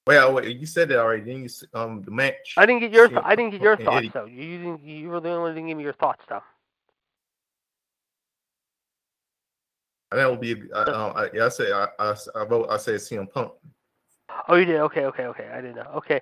[0.07, 1.25] Well, wait, you said that already.
[1.25, 1.69] Didn't you?
[1.79, 2.55] Um, the match.
[2.57, 3.11] I didn't get your.
[3.11, 4.11] Yeah, I didn't get your thoughts Eddie.
[4.15, 4.27] though.
[4.27, 4.85] You didn't.
[4.85, 6.43] You were the only one didn't give me your thoughts though.
[10.13, 10.55] That would be.
[10.73, 11.73] Uh, uh, I, yeah, I say.
[11.73, 12.69] I, I, I vote.
[12.71, 13.53] I say CM Punk.
[14.49, 14.77] Oh, you did.
[14.77, 15.49] Okay, okay, okay.
[15.53, 15.91] I didn't know.
[15.97, 16.21] Okay.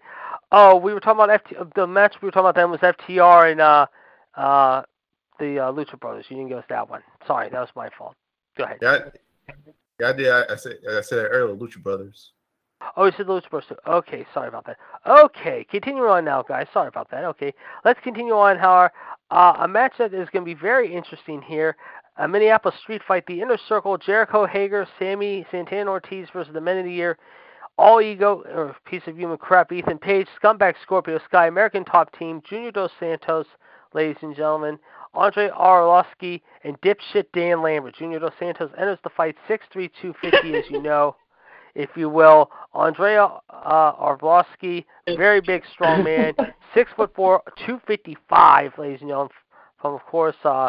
[0.51, 1.75] Oh, we were talking about FT.
[1.75, 3.87] The match we were talking about then was FTR and uh,
[4.35, 4.83] uh,
[5.39, 6.25] the uh, Lucha Brothers.
[6.31, 7.03] You didn't give us that one.
[7.27, 8.15] Sorry, that was my fault.
[8.57, 8.79] Go ahead.
[8.81, 8.99] Yeah,
[9.49, 9.55] I,
[10.01, 10.29] yeah, I did.
[10.31, 10.79] I, I said.
[10.89, 11.55] I said that earlier.
[11.55, 12.31] Lucha Brothers.
[12.97, 13.69] Oh, said Lucha Brothers.
[13.69, 13.77] too.
[13.87, 14.77] Okay, sorry about that.
[15.07, 16.67] Okay, continue on now, guys.
[16.73, 17.25] Sorry about that.
[17.25, 17.53] Okay,
[17.85, 18.57] let's continue on.
[18.57, 18.93] How our,
[19.31, 21.77] uh, a match that is going to be very interesting here.
[22.17, 26.79] A Minneapolis street fight, the Inner Circle, Jericho Hager, Sammy Santana Ortiz versus the Men
[26.79, 27.19] of the Year,
[27.77, 32.41] All Ego or piece of human crap, Ethan Page, Scumbag Scorpio Sky, American Top Team,
[32.49, 33.47] Junior Dos Santos,
[33.95, 34.79] ladies and gentlemen,
[35.15, 37.97] Andrei Arlovsky, and dipshit Dan Lambert.
[37.97, 41.17] Junior Dos Santos enters the fight 6'3", 250, as you know
[41.75, 42.51] if you will.
[42.73, 43.93] Andrea uh,
[45.17, 46.35] very big, strong man,
[46.75, 49.33] six foot four, two fifty five, ladies and gentlemen,
[49.81, 50.69] from of course uh,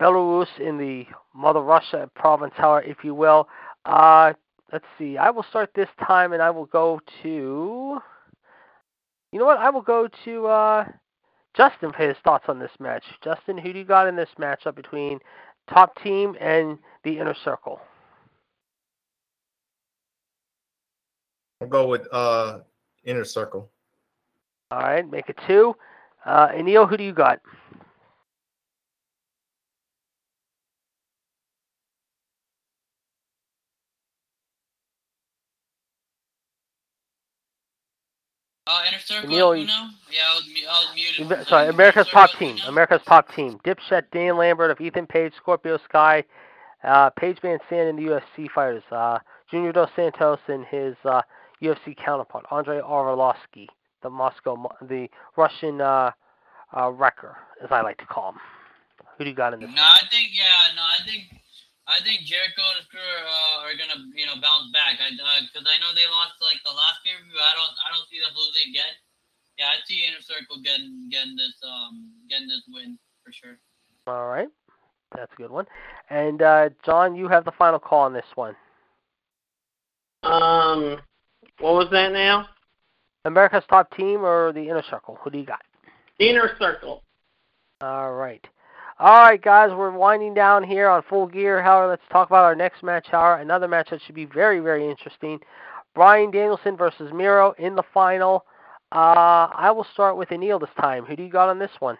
[0.00, 3.48] Belarus in the Mother Russia province, however, if you will.
[3.84, 4.32] Uh,
[4.72, 5.16] let's see.
[5.16, 7.98] I will start this time, and I will go to.
[9.32, 9.58] You know what?
[9.58, 10.84] I will go to uh,
[11.56, 13.04] Justin for his thoughts on this match.
[13.22, 15.20] Justin, who do you got in this matchup between
[15.72, 17.80] Top Team and the Inner Circle?
[21.60, 22.60] I'll go with uh
[23.04, 23.70] Inner Circle.
[24.70, 25.74] All right, make it two.
[26.24, 27.40] Uh, and Neil, who do you got?
[38.66, 39.28] Uh, Inner Circle.
[39.30, 39.90] Neil, you- now?
[40.10, 41.20] Yeah, I was, mu- I was muted.
[41.26, 41.68] Amer- for a Sorry.
[41.68, 42.56] America's Inner Top Team.
[42.56, 42.68] who?
[42.68, 43.58] America's Top Team.
[43.64, 46.24] Dipset, Dan Lambert of Ethan Page, Scorpio Sky,
[46.84, 48.82] uh, Page Van Sand and the UFC fighters.
[48.92, 49.18] Uh,
[49.50, 51.22] Junior Dos Santos and his uh,
[51.62, 53.66] UFC counterpart, Andrei Arlovsky,
[54.02, 56.10] the Moscow, the Russian uh,
[56.76, 58.40] uh, wrecker, as I like to call him.
[59.18, 59.68] Who do you got in this?
[59.68, 61.28] No, I think yeah, no, I think
[61.84, 64.96] I think Jericho and his crew uh, are gonna you know bounce back.
[64.96, 67.36] I because I know they lost like the last pay per view.
[67.36, 68.94] I don't I don't see them losing again.
[69.60, 73.60] Yeah, I see Inner Circle getting getting this um getting this win for sure.
[74.06, 74.48] All right,
[75.12, 75.66] that's a good one.
[76.08, 78.56] And uh, John, you have the final call on this one.
[80.22, 80.96] Um,
[81.60, 82.46] what was that now?
[83.24, 85.18] America's Top Team or the Inner Circle?
[85.22, 85.60] Who do you got?
[86.18, 87.02] Inner Circle.
[87.80, 88.44] All right.
[88.98, 91.62] All right, guys, we're winding down here on full gear.
[91.62, 93.06] However, let's talk about our next match.
[93.10, 95.40] However, another match that should be very, very interesting.
[95.94, 98.44] Bryan Danielson versus Miro in the final.
[98.92, 101.04] Uh, I will start with Anil this time.
[101.04, 101.96] Who do you got on this one?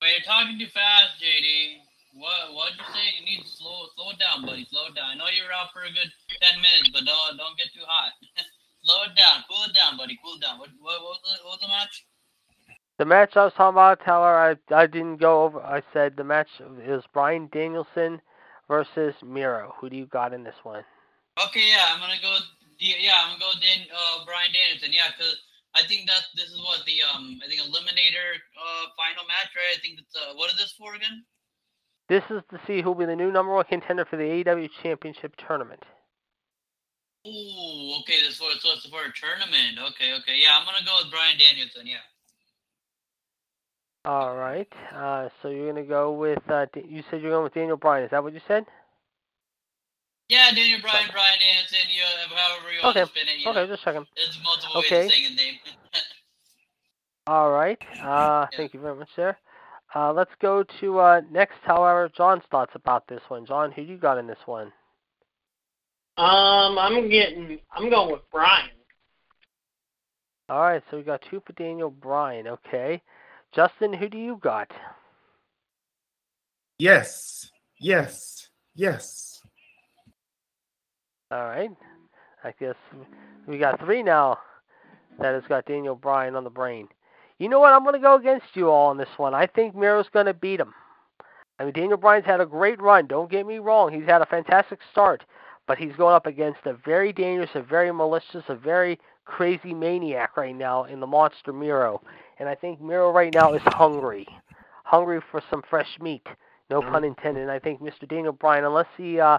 [0.00, 1.83] But you're talking too fast, JD.
[2.24, 3.04] What what'd you say?
[3.20, 4.64] You need to slow slow it down, buddy.
[4.72, 5.12] Slow it down.
[5.12, 6.08] I know you're out for a good
[6.40, 8.16] ten minutes, but don't don't get too hot.
[8.80, 9.44] slow it down.
[9.44, 10.16] Cool it down, buddy.
[10.24, 10.56] Cool it down.
[10.56, 11.94] What what, what, was, the, what was the match?
[12.96, 15.60] The match I was talking about, however, I, I didn't go over.
[15.60, 16.48] I said the match
[16.80, 18.22] is Bryan Danielson
[18.72, 19.74] versus Miro.
[19.76, 20.80] Who do you got in this one?
[21.36, 22.32] Okay, yeah, I'm gonna go.
[22.80, 23.60] Yeah, I'm gonna go.
[23.60, 24.96] Dan, uh, Bryan Danielson.
[24.96, 25.36] Yeah, because
[25.76, 29.76] I think that this is what the um I think eliminator uh final match, right?
[29.76, 31.20] I think it's uh what is this for again?
[32.08, 34.68] This is to see who will be the new number one contender for the AEW
[34.82, 35.82] Championship tournament.
[37.26, 38.20] Ooh, okay.
[38.20, 39.78] This for so it's for a tournament.
[39.92, 40.36] Okay, okay.
[40.36, 41.86] Yeah, I'm gonna go with Bryan Danielson.
[41.86, 42.04] Yeah.
[44.04, 44.68] All right.
[44.94, 48.04] Uh, so you're gonna go with uh, you said you're going with Daniel Bryan.
[48.04, 48.66] Is that what you said?
[50.28, 51.08] Yeah, Daniel Bryan.
[51.12, 51.78] Brian Danielson.
[51.88, 52.02] You
[52.36, 53.46] however you want Okay, to spin it.
[53.48, 54.06] Okay, know, just checking.
[54.16, 55.04] there's multiple Okay.
[55.04, 55.54] ways to say his name.
[57.26, 57.80] All right.
[58.02, 59.34] Uh, thank you very much, sir.
[59.94, 61.58] Uh, let's go to uh, next.
[61.62, 63.46] However, John's thoughts about this one.
[63.46, 64.72] John, who do you got in this one?
[66.16, 67.58] Um, I'm getting.
[67.72, 68.70] I'm going with Brian.
[70.48, 70.82] All right.
[70.90, 72.48] So we got two for Daniel Bryan.
[72.48, 73.02] Okay.
[73.54, 74.70] Justin, who do you got?
[76.78, 79.40] Yes, yes, yes.
[81.30, 81.70] All right.
[82.42, 82.74] I guess
[83.46, 84.38] we got three now
[85.20, 86.88] that has got Daniel Bryan on the brain.
[87.38, 87.72] You know what?
[87.72, 89.34] I'm going to go against you all on this one.
[89.34, 90.72] I think Miro's going to beat him.
[91.58, 93.06] I mean, Daniel Bryan's had a great run.
[93.06, 93.92] Don't get me wrong.
[93.92, 95.24] He's had a fantastic start,
[95.66, 100.36] but he's going up against a very dangerous, a very malicious, a very crazy maniac
[100.36, 102.02] right now in the monster Miro.
[102.38, 104.26] And I think Miro right now is hungry,
[104.84, 106.26] hungry for some fresh meat.
[106.70, 107.42] No pun intended.
[107.42, 108.08] And I think Mr.
[108.08, 109.38] Daniel Bryan, unless he uh,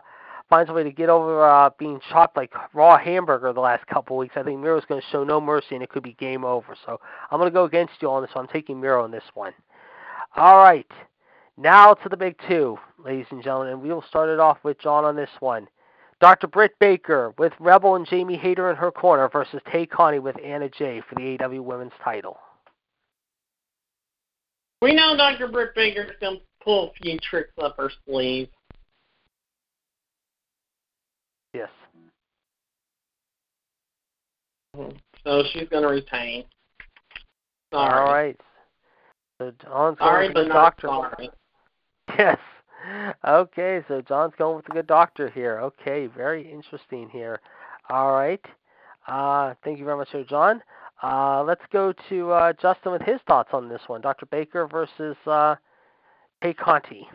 [0.49, 4.17] finds a way to get over uh, being chopped like raw hamburger the last couple
[4.17, 6.75] weeks, I think Miro's going to show no mercy and it could be game over.
[6.85, 6.99] So
[7.31, 8.45] I'm going to go against you on this one.
[8.45, 9.53] I'm taking Miro on this one.
[10.35, 10.89] All right.
[11.57, 13.73] Now to the big two, ladies and gentlemen.
[13.73, 15.67] and We will start it off with John on this one.
[16.21, 16.47] Dr.
[16.47, 20.69] Britt Baker with Rebel and Jamie Hayter in her corner versus Tay Conti with Anna
[20.69, 22.37] Jay for the AEW Women's title.
[24.81, 25.47] We know Dr.
[25.47, 28.49] Britt Baker's going to pull a few tricks up her sleeve.
[35.23, 36.43] So she's going to retain.
[37.71, 38.11] All Sorry.
[38.11, 38.41] right.
[39.37, 40.87] So John's going Sorry, with but the not doctor.
[40.87, 41.29] sorry.
[42.17, 42.37] Yes.
[43.27, 45.59] Okay, so John's going with the good doctor here.
[45.59, 47.39] Okay, very interesting here.
[47.89, 48.43] All right.
[49.07, 50.61] Uh, thank you very much, Sir John.
[51.03, 54.01] Uh, let's go to uh, Justin with his thoughts on this one.
[54.01, 54.27] Dr.
[54.27, 55.55] Baker versus uh,
[56.41, 57.07] Tay Conti.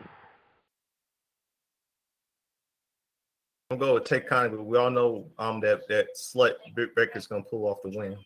[3.71, 7.25] I'm going with Tay Conti, but we all know um that that slut Britt Baker's
[7.25, 8.17] gonna pull off the win.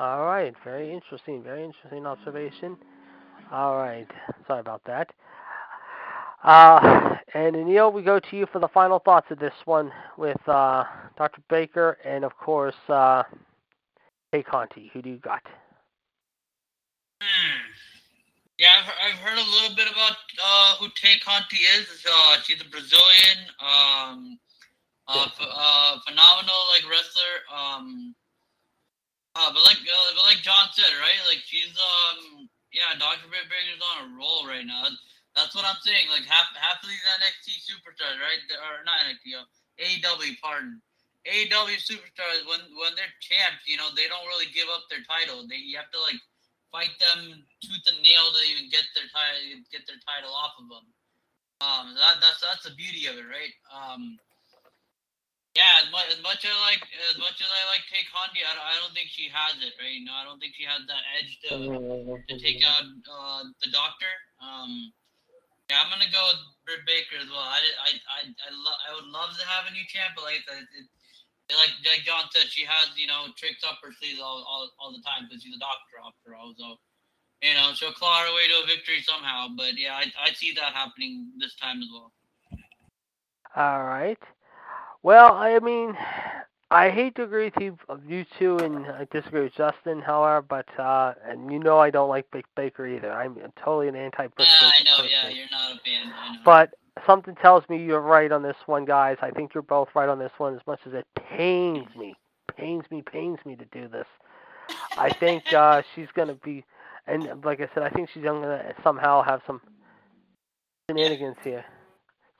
[0.00, 2.76] All right, very interesting, very interesting observation.
[3.52, 4.08] All right,
[4.48, 5.12] sorry about that.
[6.42, 10.36] Uh, and Neil, we go to you for the final thoughts of this one with
[10.48, 10.84] uh,
[11.16, 11.40] Dr.
[11.48, 13.22] Baker and, of course, uh,
[14.32, 14.90] Tay Conti.
[14.92, 15.42] Who do you got?
[17.22, 17.65] Hmm.
[18.58, 21.88] Yeah, I've, I've heard a little bit about uh, who Tay Conti is.
[22.08, 24.38] Uh, she's a Brazilian, um,
[25.08, 27.34] uh, ph- uh, phenomenal like wrestler.
[27.52, 28.14] Um,
[29.36, 31.20] uh, but like uh, but like John said, right?
[31.28, 33.28] Like she's um yeah, Dr.
[33.28, 34.88] Britt Baker's on a roll right now.
[35.36, 36.08] That's what I'm saying.
[36.08, 38.40] Like half half of these NXT superstars, right?
[38.72, 39.44] Or not NXT, uh,
[39.84, 40.80] AEW, pardon.
[41.28, 45.44] AEW superstars when when they're champs, you know, they don't really give up their title.
[45.44, 46.16] They you have to like
[46.76, 50.68] fight them tooth and nail to even get their title get their title off of
[50.68, 50.86] them.
[51.64, 53.54] Um, that that's that's the beauty of it, right?
[53.72, 54.20] Um,
[55.56, 58.52] yeah, as much as much I like as much as I like Tay Conti, I
[58.52, 59.96] don't, I don't think she has it, right?
[59.96, 61.56] You know, I don't think she has that edge to
[62.28, 64.12] to take out uh, the doctor.
[64.36, 64.92] Um,
[65.72, 67.40] yeah, I'm gonna go with Britt Baker as well.
[67.40, 70.44] I I I I, lo- I would love to have a new champ, but like
[70.44, 70.86] it, it,
[71.54, 74.90] like like John said, she has you know tricks up her sleeves all all, all
[74.92, 76.54] the time because she's a doctor after all.
[76.58, 76.76] So
[77.42, 79.48] you know she'll claw her way to a victory somehow.
[79.56, 82.12] But yeah, I I see that happening this time as well.
[83.56, 84.18] All right.
[85.02, 85.96] Well, I mean,
[86.70, 90.66] I hate to agree with you, you two, and I disagree with Justin, however, but,
[90.80, 93.12] uh, and you know I don't like Baker either.
[93.12, 94.96] I'm totally an anti-Britt Yeah, I know.
[94.96, 95.10] person.
[95.10, 96.12] Yeah, you're not a fan.
[96.44, 96.74] But
[97.04, 99.16] something tells me you're right on this one, guys.
[99.20, 102.14] I think you're both right on this one as much as it pains me,
[102.56, 104.06] pains me, pains me to do this.
[104.96, 106.64] I think uh, she's going to be,
[107.06, 109.60] and like I said, I think she's going to somehow have some
[110.88, 111.64] shenanigans here.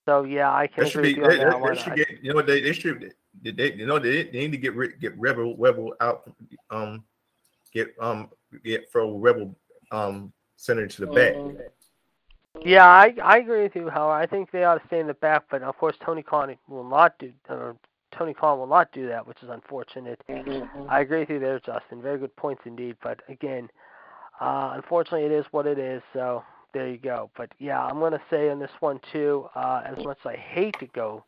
[0.07, 1.20] So, yeah, I can They should agree be.
[1.20, 1.77] with you They, on they- that they one.
[1.77, 2.09] should get.
[2.23, 3.12] You know they they should.
[3.43, 6.31] They, they you know they, they need to get rid get rebel rebel out.
[6.70, 7.05] Um,
[7.73, 8.31] get um
[8.65, 9.55] get throw rebel
[9.91, 11.35] um center to the back.
[12.65, 14.23] Yeah, I I agree with you, Howard.
[14.23, 16.85] I think they ought to stay in the back, but of course Tony Khan will
[16.85, 17.33] not do.
[18.12, 20.23] Tony Khan will not do that, which is unfortunate.
[20.28, 20.87] Mhm.
[20.89, 22.01] I agree with you there, Justin.
[22.01, 22.97] Very good points indeed.
[23.03, 23.70] But again,
[24.41, 26.03] uh, unfortunately, it is what it is.
[26.12, 26.43] So
[26.73, 27.31] there you go.
[27.37, 29.49] But yeah, I'm going to say on this one too.
[29.55, 31.24] Uh, as much as I hate to go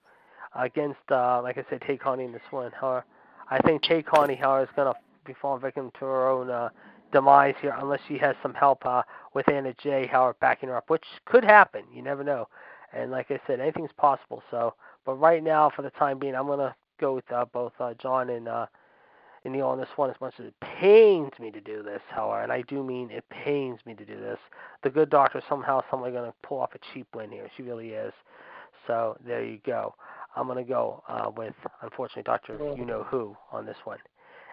[0.54, 3.04] against, uh, like I said, Tay Conti in this one, however,
[3.50, 6.70] I think Tay Conti, however, is going to be falling victim to her own uh,
[7.12, 9.02] demise here, unless she has some help uh,
[9.34, 11.82] with Anna Jay, Howard backing her up, which could happen.
[11.92, 12.48] You never know.
[12.92, 14.42] And like I said, anything's possible.
[14.50, 14.74] So,
[15.04, 18.30] but right now, for the time being, I'm gonna go with uh, both uh, John
[18.30, 18.66] and uh,
[19.44, 20.10] and Neil on this one.
[20.10, 23.24] As much as it pains me to do this, however, and I do mean it
[23.28, 24.38] pains me to do this,
[24.82, 27.50] the good doctor somehow, somebody gonna pull off a cheap win here.
[27.56, 28.12] She really is.
[28.86, 29.94] So there you go.
[30.34, 33.98] I'm gonna go uh, with unfortunately Doctor You Know Who on this one.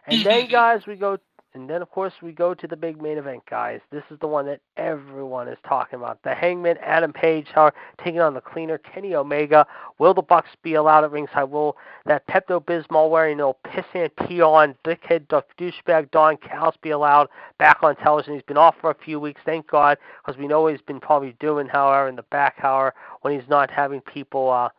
[0.07, 1.17] And then guys, we go
[1.55, 3.79] and then of course we go to the big main event, guys.
[3.89, 6.21] This is the one that everyone is talking about.
[6.23, 7.73] The Hangman Adam Page are
[8.03, 9.65] taking on the cleaner Kenny Omega.
[9.97, 11.49] Will the Bucks be allowed at ringside?
[11.49, 17.29] Will that Pepto Bismol wearing no pissant pee on dickhead douchebag Don Callis be allowed
[17.57, 18.33] back on television?
[18.33, 21.35] He's been off for a few weeks, thank God, because we know he's been probably
[21.39, 24.69] doing, however, in the back hour when he's not having people uh,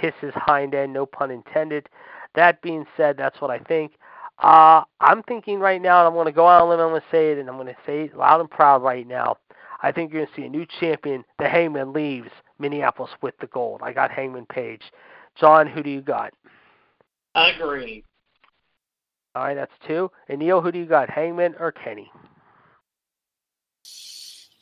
[0.00, 1.88] kiss his hind end, no pun intended.
[2.34, 3.92] That being said, that's what I think.
[4.38, 6.88] Uh, I'm thinking right now, and I'm going to go out on a limb, I'm
[6.90, 9.36] going to say it, and I'm going to say it loud and proud right now.
[9.82, 11.24] I think you're going to see a new champion.
[11.38, 13.80] The Hangman leaves Minneapolis with the gold.
[13.82, 14.82] I got Hangman Page.
[15.38, 16.32] John, who do you got?
[17.34, 18.04] Agree.
[19.34, 20.10] All right, that's two.
[20.28, 22.10] And Neil, who do you got, Hangman or Kenny?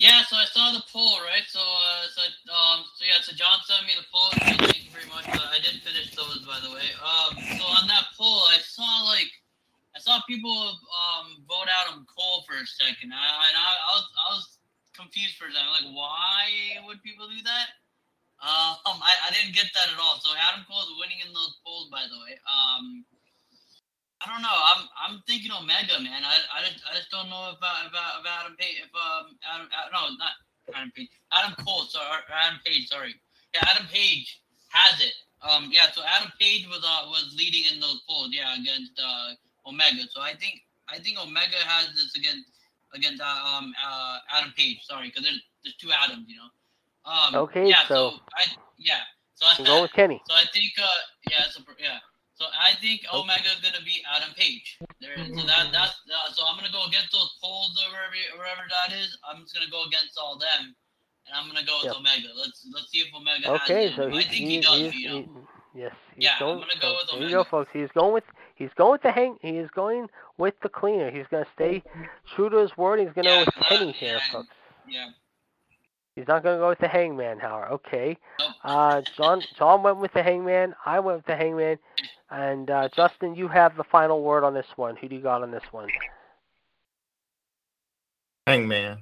[0.00, 1.44] Yeah, so I saw the poll, right?
[1.48, 4.32] So, uh, so, um, so yeah, so John sent me the poll.
[4.40, 5.28] Thank you very much.
[5.28, 6.88] Uh, I did finish those, by the way.
[7.04, 9.39] Um, so on that poll, I saw like, I
[10.00, 13.12] saw people um vote out on Cole for a second.
[13.12, 14.46] I, I, I was, I was
[14.96, 15.70] confused for a second.
[15.70, 17.76] Like, why would people do that?
[18.40, 20.16] Um, I, I didn't get that at all.
[20.24, 22.40] So Adam Cole is winning in those polls, by the way.
[22.48, 23.04] Um,
[24.20, 24.52] I don't know.
[24.52, 26.24] I'm I'm thinking Omega, man.
[26.24, 28.80] I, I, just, I just don't know about about, about Adam Page.
[28.84, 30.36] If um Adam, Adam no not
[30.76, 31.08] Adam Page.
[31.32, 31.84] Adam Cole.
[31.88, 32.88] Sorry, Adam Page.
[32.88, 33.14] Sorry.
[33.54, 34.40] Yeah, Adam Page
[34.72, 35.16] has it.
[35.40, 35.88] Um yeah.
[35.92, 38.28] So Adam Page was uh was leading in those polls.
[38.32, 39.36] Yeah, against uh
[39.70, 40.02] Omega.
[40.10, 40.60] So I think
[40.90, 42.50] I think Omega has this against
[42.94, 44.82] against uh, um uh Adam Page.
[44.82, 46.26] Sorry, because there's there's two Adams.
[46.28, 46.50] You know.
[47.06, 47.86] Um, Okay, Yeah.
[47.88, 48.44] so- I
[48.78, 49.00] yeah.
[49.34, 50.20] So I, go with Kenny.
[50.28, 50.84] so I think, uh,
[51.30, 51.96] yeah, so yeah.
[52.36, 54.76] So I think Omega is gonna be Adam Page.
[55.00, 58.64] There, so that that's uh, so I'm gonna go against those polls or wherever wherever
[58.68, 59.16] that is.
[59.24, 60.76] I'm just gonna go against all them,
[61.24, 61.96] and I'm gonna go with Yep.
[62.04, 62.28] Omega.
[62.36, 64.76] Let's let's see if Omega Okay, so I he, think he, he, does.
[64.78, 65.46] he's, you know.
[65.72, 66.58] he- yes, Yeah, I'm going.
[66.68, 67.70] gonna go so with there you go, folks.
[67.72, 68.24] He's going with
[68.60, 69.36] he's going with the hang.
[69.42, 70.06] He is going
[70.38, 71.10] with the cleaner.
[71.10, 71.82] He's going to stay
[72.36, 73.00] true to his word.
[73.00, 74.32] He's going to Yeah, go with that- Kenny here, yeah.
[74.32, 74.48] folks.
[74.88, 75.06] yeah.
[76.16, 77.70] He's not going to go with the hangman, Howard.
[77.72, 78.16] Okay.
[78.38, 78.50] Nope.
[78.62, 80.74] Uh, John John went with the hangman.
[80.84, 81.78] I went with the hangman.
[82.30, 84.96] And uh, Justin, you have the final word on this one.
[84.96, 85.88] Who do you got on this one?
[88.46, 88.98] Hangman.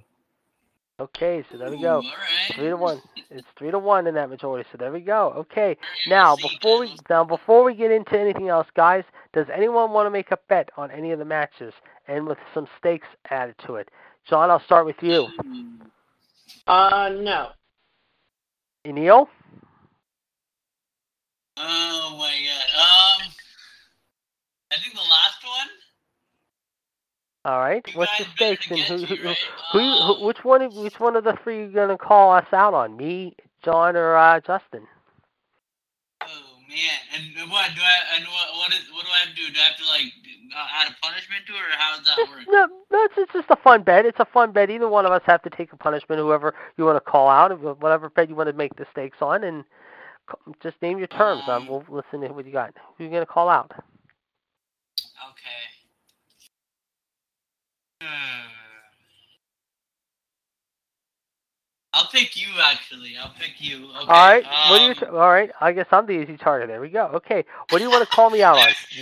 [1.01, 1.97] Okay, so there we go.
[1.97, 2.57] All right.
[2.57, 3.01] Three to one.
[3.31, 4.69] It's three to one in that majority.
[4.73, 5.33] So there we go.
[5.37, 5.77] Okay.
[6.09, 10.11] Now before we now before we get into anything else, guys, does anyone want to
[10.11, 11.73] make a bet on any of the matches
[12.09, 13.91] and with some stakes added to it?
[14.29, 15.29] John, I'll start with you.
[16.67, 17.51] Uh, no.
[18.85, 19.29] Neil?
[21.59, 23.23] Oh my god.
[23.23, 23.33] Um,
[24.73, 25.78] I think the last one.
[27.45, 27.85] All right.
[27.95, 29.35] What's the stakes and who, who, who,
[29.73, 32.47] who, who which one of- which one of the three are you gonna call us
[32.53, 32.97] out on?
[32.97, 33.35] Me,
[33.65, 34.87] John, or uh, Justin?
[36.21, 36.27] Oh
[36.69, 39.51] man, and what do I and what what is what do I have to do?
[39.53, 40.13] Do I have to like
[40.55, 42.41] uh, add a punishment to it, or how does that Just, work?
[42.49, 44.05] no, no, it's, it's just a fun bet.
[44.05, 44.69] It's a fun bet.
[44.69, 46.21] Either one of us have to take a punishment.
[46.21, 49.45] Whoever you want to call out, whatever bet you want to make the stakes on,
[49.45, 49.65] and
[50.61, 51.45] just name your terms.
[51.47, 52.75] Um, we'll listen to what you got.
[52.99, 53.71] Who you gonna call out?
[53.73, 53.85] Okay.
[55.01, 55.07] Hmm.
[61.93, 63.17] I'll pick you actually.
[63.21, 63.87] I'll pick you.
[63.89, 63.97] Okay.
[63.97, 64.45] all right.
[64.71, 64.91] what do you?
[64.91, 65.51] um, T- all right.
[65.61, 66.69] I guess I'm the easy target.
[66.69, 67.07] There we go.
[67.15, 67.45] Okay.
[67.71, 68.69] What do you want to call me out on?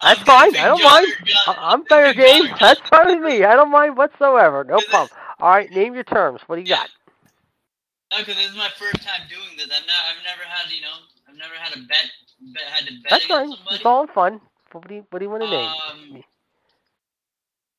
[0.00, 0.56] I'm That's fine.
[0.56, 1.06] I don't mind.
[1.46, 2.44] I- I'm fair game.
[2.60, 3.44] That's fine with me.
[3.44, 4.64] I don't mind whatsoever.
[4.64, 5.18] No problem.
[5.40, 5.70] All right.
[5.70, 6.40] Name your terms.
[6.46, 6.88] What do you got?
[8.12, 9.66] No, because this is my first time doing this.
[9.66, 10.94] I've, not, I've never had, you know,
[11.28, 12.06] I've never had a bet,
[12.54, 13.50] bet had to bet That's fine.
[13.50, 13.76] somebody.
[13.76, 14.40] It's all fun.
[14.70, 16.14] What do you What do you want to name?
[16.14, 16.22] Um,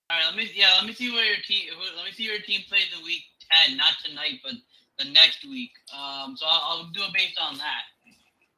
[0.09, 1.69] all right, let me yeah, let me see where your team.
[1.97, 4.53] Let me see where your team plays in week ten, not tonight, but
[4.99, 5.71] the next week.
[5.93, 7.83] Um, so I'll, I'll do it based on that.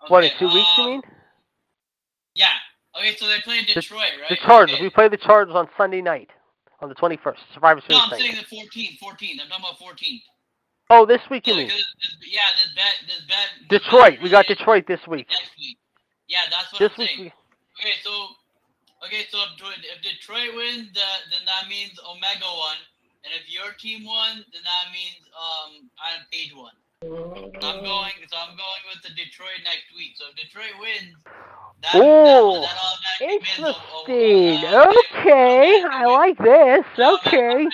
[0.07, 0.69] what in Okay, two weeks?
[0.77, 1.01] You um, mean?
[2.35, 2.47] Yeah.
[2.97, 4.31] Okay, so they play Detroit, right?
[4.31, 4.75] The Chargers.
[4.75, 4.83] Okay.
[4.83, 6.29] We play the Chargers on Sunday night,
[6.81, 7.37] on the 21st.
[7.53, 8.19] Survivor No, I'm night.
[8.19, 8.99] saying the 14th.
[8.99, 9.41] 14th.
[9.41, 10.21] I'm talking about 14th.
[10.89, 11.67] Oh, this week you Yeah, mean?
[11.67, 11.85] this,
[12.25, 13.47] yeah, this bet, this bet.
[13.69, 14.13] this Detroit.
[14.13, 15.27] bet We got Detroit this week.
[15.29, 15.77] next week.
[16.27, 17.09] Yeah, that's what This I'm week.
[17.17, 17.19] saying.
[17.19, 17.33] We,
[17.79, 18.11] Okay, so
[19.05, 22.77] okay, so if, Detroit- if Detroit wins, that then that means Omega won,
[23.23, 26.73] and if your team won, then that means um Adam Page won.
[27.01, 30.15] I'm going, so I'm going with the Detroit next week.
[30.19, 31.15] So if Detroit wins,
[31.81, 34.65] that Ooh, that, that automatically means O- O- Interesting.
[34.67, 36.85] uh, Okay, I like this.
[36.99, 37.67] um, Okay.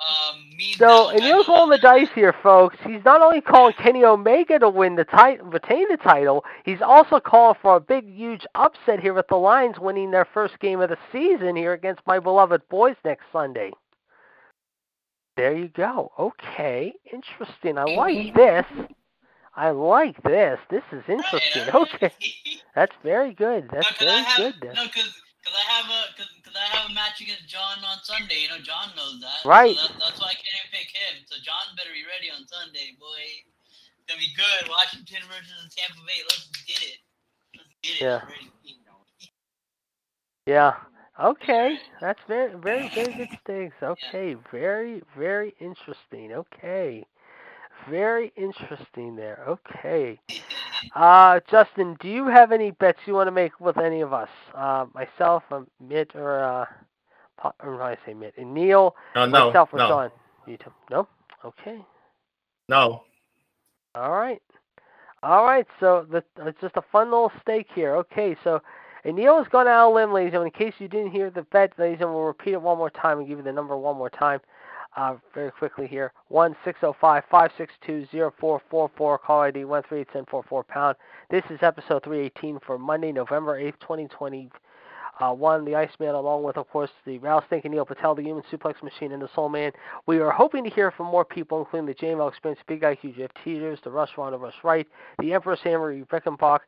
[0.00, 0.44] Um,
[0.76, 2.76] So, and you're rolling the dice here, folks.
[2.86, 6.44] He's not only calling Kenny Omega to win the title, retain the title.
[6.64, 10.58] He's also calling for a big, huge upset here with the Lions winning their first
[10.60, 13.72] game of the season here against my beloved boys next Sunday.
[15.36, 16.12] There you go.
[16.18, 17.78] Okay, interesting.
[17.78, 18.66] I like this.
[19.56, 20.58] I like this.
[20.70, 21.62] This is interesting.
[21.74, 22.12] Okay,
[22.74, 23.68] that's very good.
[23.72, 24.72] That's No, very have, good.
[24.74, 25.20] No, because
[25.54, 28.42] I have a cause, 'cause I have a match against John on Sunday.
[28.42, 29.44] You know, John knows that.
[29.44, 29.76] Right.
[29.76, 31.24] So that, that's why I can't even pick him.
[31.26, 33.44] So John better be ready on Sunday, boy.
[33.98, 34.68] It's gonna be good.
[34.68, 36.20] Washington versus Tampa Bay.
[36.28, 36.98] Let's get it.
[37.56, 38.00] Let's get it.
[38.02, 38.20] Yeah.
[38.22, 38.50] I'm ready.
[38.62, 38.98] You know.
[40.46, 40.74] Yeah.
[41.20, 41.78] Okay.
[42.00, 43.76] That's very, very, very good stakes.
[43.82, 44.36] Okay.
[44.50, 46.32] Very, very interesting.
[46.32, 47.04] Okay.
[47.90, 49.44] Very interesting there.
[49.48, 50.20] Okay.
[50.94, 54.28] Uh, Justin, do you have any bets you want to make with any of us?
[54.54, 56.66] Uh, myself, um, Mitt, or uh,
[57.60, 60.10] or I say Mitt, and Neil, Uh, no, myself, or no, Sean.
[60.46, 60.72] You two.
[60.90, 61.08] No.
[61.44, 61.84] Okay.
[62.68, 63.02] no.
[63.94, 64.42] All right.
[65.22, 65.66] All right.
[65.80, 67.96] So the, it's just a fun little stake here.
[67.96, 68.36] Okay.
[68.44, 68.60] So
[69.04, 70.52] and Neil has gone out on a limb, ladies and gentlemen.
[70.54, 72.90] In case you didn't hear the bet, ladies and gentlemen, we'll repeat it one more
[72.90, 74.40] time and give you the number one more time.
[74.98, 76.12] Uh, very quickly here.
[76.26, 79.16] One six zero five five six two zero four four four.
[79.16, 80.96] Call ID one three seven four four pound.
[81.30, 84.50] This is episode three eighteen for Monday, November eighth, twenty twenty.
[85.20, 88.44] Uh, one, the Iceman, along with, of course, the Rattlesnake and Neil Patel, the Human
[88.52, 89.72] Suplex Machine, and the Soul Man.
[90.06, 93.30] We are hoping to hear from more people, including the JML Experience, Big IQ Jeff
[93.44, 94.86] Teeters, the Rush Ronda Rush Wright,
[95.18, 96.60] the Empress Amory Reckenbach.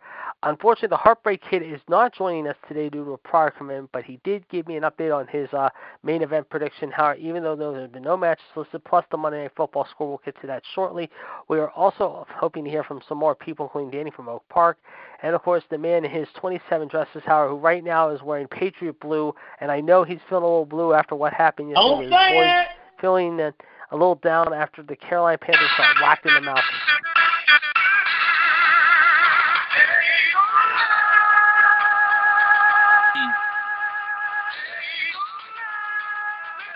[0.43, 4.03] Unfortunately, the Heartbreak Kid is not joining us today due to a prior commitment, but
[4.03, 5.69] he did give me an update on his uh,
[6.03, 6.91] main event prediction.
[6.91, 10.09] How, even though there have been no matches listed, plus the Monday Night Football score,
[10.09, 11.09] we'll get to that shortly.
[11.49, 14.79] We are also hoping to hear from some more people, including Danny from Oak Park,
[15.23, 18.40] and of course the man in his 27 dresses, Howard, who right now is wearing
[18.49, 21.89] Patriot blue, and I know he's feeling a little blue after what happened yesterday.
[21.89, 22.67] Don't with boys say it.
[23.01, 23.51] feeling uh,
[23.91, 26.59] a little down after the Carolina Panthers got whacked in the mouth.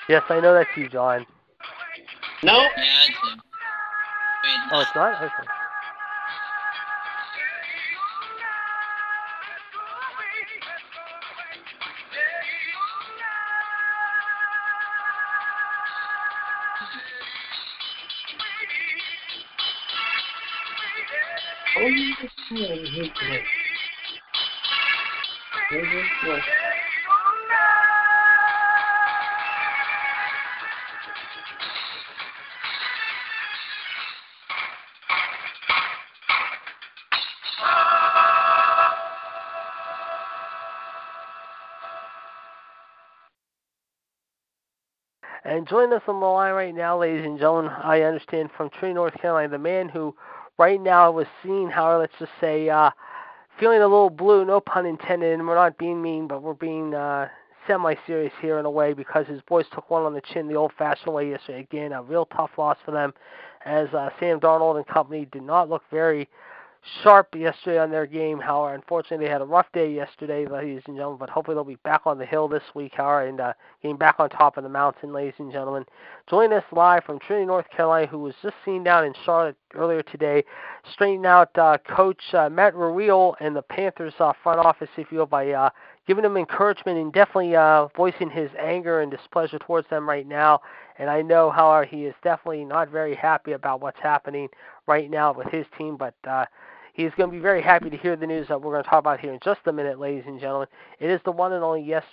[0.08, 1.24] Yes, I know that's you, John.
[2.42, 2.70] Nope.
[2.76, 3.40] Yeah, it's him.
[4.44, 5.22] Wait, Oh, it's not?
[5.22, 5.48] Okay.
[45.46, 48.94] And joining us on the line right now, ladies and gentlemen, I understand from Tree,
[48.94, 50.16] North Carolina, the man who
[50.58, 52.90] right now I was seen, how let's just say, uh,
[53.58, 56.94] feeling a little blue, no pun intended, and we're not being mean, but we're being
[56.94, 57.28] uh,
[57.66, 61.14] semi-serious here in a way because his boys took one on the chin the old-fashioned
[61.14, 61.60] way yesterday.
[61.60, 63.12] Again, a real tough loss for them
[63.64, 66.28] as uh, Sam Darnold and company did not look very
[67.02, 68.38] sharp yesterday on their game.
[68.38, 71.18] However, unfortunately, they had a rough day yesterday, ladies and gentlemen.
[71.18, 73.52] But hopefully, they'll be back on the hill this week, however, and uh,
[73.82, 75.84] getting back on top of the mountain, ladies and gentlemen.
[76.28, 80.02] Join us live from Trinity, North Carolina, who was just seen down in Charlotte earlier
[80.02, 80.44] today,
[80.92, 85.18] straightening out uh, Coach uh, Matt Rhule and the Panthers uh, front office, if you
[85.18, 85.70] will, by uh,
[86.06, 90.60] giving them encouragement and definitely uh, voicing his anger and displeasure towards them right now.
[90.98, 94.48] And I know, however, he is definitely not very happy about what's happening
[94.86, 96.44] right now with his team, but uh,
[96.94, 99.00] He's going to be very happy to hear the news that we're going to talk
[99.00, 100.68] about here in just a minute, ladies and gentlemen.
[101.00, 102.04] It is the one and only yes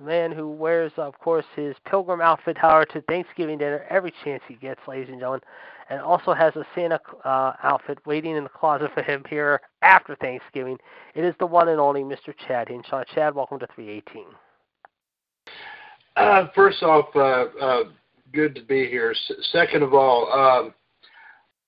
[0.00, 4.54] man who wears, of course, his pilgrim outfit, however, to Thanksgiving dinner every chance he
[4.54, 5.40] gets, ladies and gentlemen,
[5.88, 10.14] and also has a Santa uh, outfit waiting in the closet for him here after
[10.14, 10.78] Thanksgiving.
[11.16, 12.32] It is the one and only Mr.
[12.46, 13.02] Chad Hinshaw.
[13.12, 14.26] Chad, welcome to 318.
[16.14, 17.84] Uh, first off, uh, uh,
[18.32, 19.10] good to be here.
[19.10, 20.74] S- second of all, um,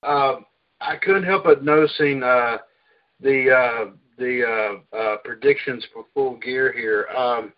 [0.05, 0.41] uh,
[0.83, 2.59] I couldn't help but noticing uh,
[3.21, 7.07] the uh, the uh, uh, predictions for full gear here.
[7.17, 7.53] Um,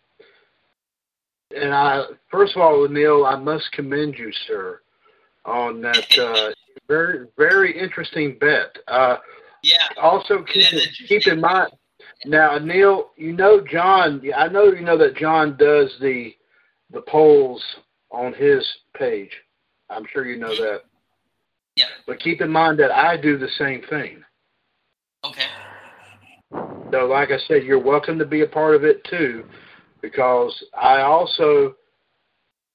[1.57, 4.81] and I, first of all, Neil, I must commend you, sir,
[5.45, 6.51] on that uh,
[6.89, 8.77] very very interesting bet.
[8.89, 9.17] Uh,
[9.63, 9.79] Yeah.
[10.01, 11.71] also keep in, keep in mind
[12.27, 13.11] now, Neil.
[13.17, 14.21] You know John.
[14.37, 16.35] I know you know that John does the
[16.91, 17.63] the polls
[18.11, 19.33] on his page.
[19.91, 20.83] I'm sure you know that.
[21.77, 21.87] Yeah.
[22.07, 24.23] But keep in mind that I do the same thing.
[25.25, 25.47] Okay.
[26.93, 29.45] So, like I said, you're welcome to be a part of it too,
[30.01, 31.75] because I also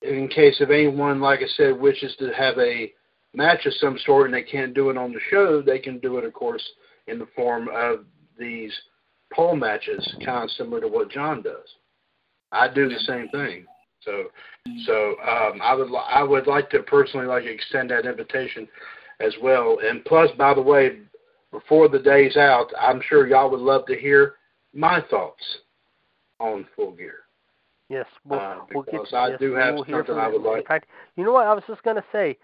[0.01, 2.91] in case of anyone, like I said, wishes to have a
[3.33, 6.17] match of some sort and they can't do it on the show, they can do
[6.17, 6.63] it, of course,
[7.07, 8.05] in the form of
[8.37, 8.73] these
[9.33, 11.67] pole matches, kind of similar to what John does.
[12.51, 13.65] I do the same thing.
[14.01, 14.25] So,
[14.85, 18.67] so um, I would I would like to personally like extend that invitation
[19.19, 19.77] as well.
[19.83, 20.99] And plus, by the way,
[21.51, 24.35] before the day's out, I'm sure y'all would love to hear
[24.73, 25.43] my thoughts
[26.39, 27.15] on Full Gear.
[27.89, 29.01] Yes, we'll, uh, we'll get.
[29.13, 30.59] I yes, do have we'll something I would like.
[30.59, 31.47] In fact, you know what?
[31.47, 32.37] I was just going to say,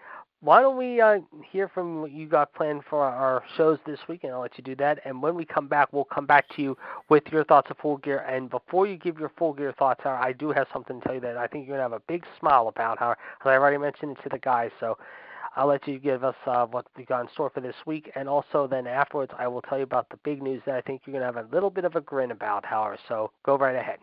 [0.45, 1.17] why don't we uh,
[1.51, 4.63] hear from what you got planned for our shows this week, and I'll let you
[4.63, 4.99] do that.
[5.03, 6.77] And when we come back, we'll come back to you
[7.09, 8.19] with your thoughts of Full Gear.
[8.29, 11.21] And before you give your Full Gear thoughts, I do have something to tell you
[11.21, 13.79] that I think you're going to have a big smile about, Howard, because I already
[13.79, 14.69] mentioned it to the guys.
[14.79, 14.99] So
[15.55, 18.29] I'll let you give us uh, what we got in store for this week, and
[18.29, 21.19] also then afterwards, I will tell you about the big news that I think you're
[21.19, 22.99] going to have a little bit of a grin about, Howard.
[23.07, 23.97] So go right ahead.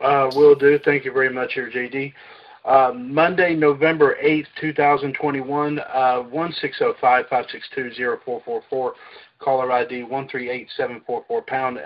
[0.00, 0.78] Uh, will do.
[0.82, 2.14] Thank you very much, here, JD.
[2.66, 8.92] Uh, Monday, November 8th, 2021, uh, 1605-562-0444,
[9.38, 11.78] caller ID 138744 pound,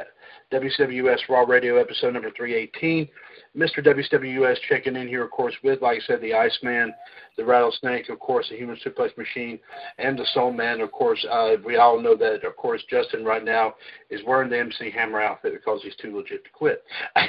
[0.51, 3.07] WCWS Raw Radio episode number 318.
[3.55, 3.85] Mr.
[3.85, 6.95] WCWS checking in here, of course, with, like I said, the Iceman,
[7.37, 9.61] the Rattlesnake, of course, the Human Suplex Machine,
[9.99, 10.81] and the Soul Man.
[10.81, 13.75] Of course, uh, we all know that, of course, Justin right now
[14.09, 16.83] is wearing the MC Hammer outfit because he's too legit to quit.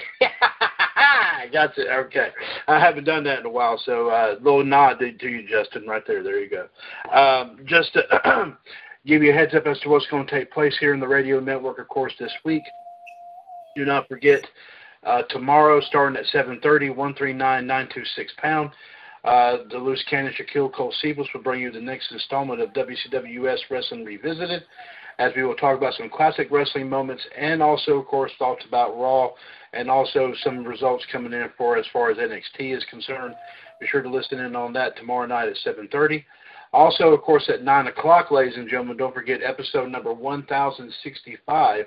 [1.47, 1.87] Got it.
[1.87, 2.29] Okay.
[2.67, 6.03] I haven't done that in a while, so uh, little nod to, you, Justin, right
[6.05, 6.23] there.
[6.23, 6.67] There you go.
[7.17, 8.57] Um, just to
[9.05, 11.07] give you a heads up as to what's going to take place here in the
[11.07, 12.63] radio network, of course, this week.
[13.75, 14.45] Do not forget
[15.03, 18.05] uh, tomorrow, starting at 7:30, 139-926
[18.37, 18.71] pound.
[19.23, 23.59] Uh, the loose cannon Shaquille Cole Siebels will bring you the next installment of WCWS
[23.69, 24.63] Wrestling Revisited,
[25.19, 28.97] as we will talk about some classic wrestling moments and also, of course, thoughts about
[28.97, 29.29] Raw
[29.73, 33.35] and also some results coming in for as far as NXT is concerned.
[33.79, 36.23] Be sure to listen in on that tomorrow night at 7:30.
[36.73, 41.85] Also, of course, at 9 o'clock, ladies and gentlemen, don't forget episode number 1065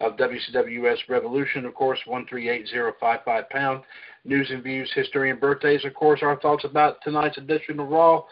[0.00, 3.84] of WCWS Revolution, of course, 138055 pound.
[4.24, 8.24] News and views, history, and birthdays, of course, our thoughts about tonight's edition of Raw.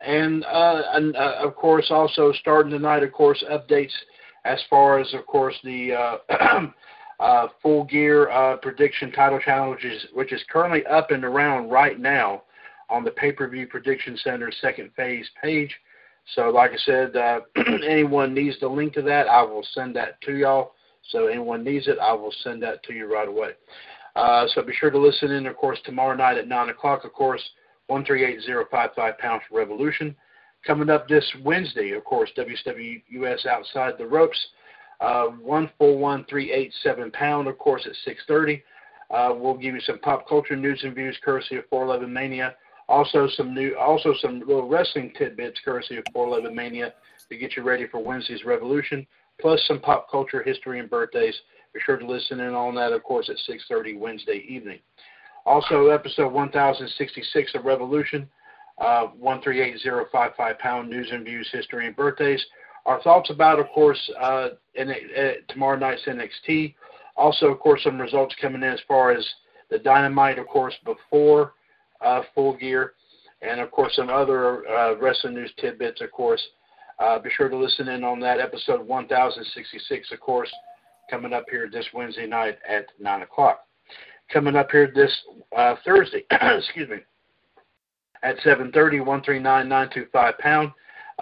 [0.00, 3.92] And, uh, and uh, of course, also starting tonight, of course, updates
[4.44, 6.66] as far as, of course, the uh,
[7.22, 11.70] uh, full gear uh, prediction title challenge, which is, which is currently up and around
[11.70, 12.42] right now
[12.90, 15.72] on the pay-per-view prediction center second phase page.
[16.34, 17.40] So, like I said, uh,
[17.88, 20.72] anyone needs the link to that, I will send that to y'all.
[21.10, 23.50] So, anyone needs it, I will send that to you right away.
[24.16, 27.12] Uh, so, be sure to listen in, of course, tomorrow night at 9 o'clock, of
[27.12, 27.42] course,
[27.86, 30.16] 138055 pounds Revolution.
[30.66, 34.38] Coming up this Wednesday, of course, WWS Outside the Ropes,
[35.02, 38.62] uh, 141387 pound, of course, at 630.
[39.10, 42.54] Uh, we'll give you some pop culture news and views courtesy of 411 Mania.
[42.88, 46.94] Also some new, also some little wrestling tidbits courtesy of 411 Mania
[47.28, 49.06] to get you ready for Wednesday's Revolution,
[49.40, 51.34] plus some pop culture history and birthdays.
[51.74, 54.78] Be sure to listen in on that, of course, at 6:30 Wednesday evening.
[55.44, 58.28] Also, episode 1066 of Revolution,
[58.78, 62.44] uh, 138055 pound news and views, history and birthdays.
[62.86, 66.74] Our thoughts about, of course, uh, in, uh, tomorrow night's NXT.
[67.16, 69.26] Also, of course, some results coming in as far as
[69.70, 71.54] the Dynamite, of course, before
[72.00, 72.94] uh, Full Gear,
[73.42, 76.00] and of course some other uh, wrestling news tidbits.
[76.00, 76.42] Of course,
[76.98, 80.12] uh, be sure to listen in on that episode 1066.
[80.12, 80.50] Of course,
[81.10, 83.60] coming up here this Wednesday night at nine o'clock.
[84.32, 85.16] Coming up here this
[85.56, 86.98] uh, Thursday, excuse me,
[88.22, 90.72] at 7:30, 139.925 pound.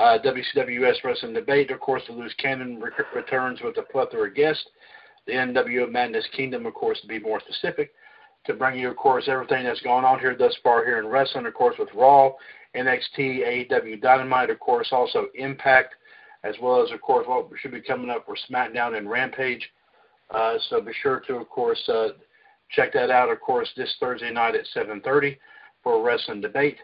[0.01, 1.71] Uh, WCWS Wrestling Debate.
[1.71, 4.65] Of course, the Loose Cannon re- returns with a plethora of guests.
[5.27, 7.93] The NWO Madness Kingdom, of course, to be more specific
[8.47, 11.45] to bring you, of course, everything that's gone on here thus far here in wrestling,
[11.45, 12.31] of course, with Raw,
[12.75, 15.95] NXT, AEW Dynamite, of course, also Impact,
[16.45, 19.69] as well as, of course, what should be coming up for SmackDown and Rampage.
[20.31, 22.09] Uh, so be sure to, of course, uh,
[22.71, 25.37] check that out, of course, this Thursday night at 7.30
[25.83, 26.79] for wrestling debate.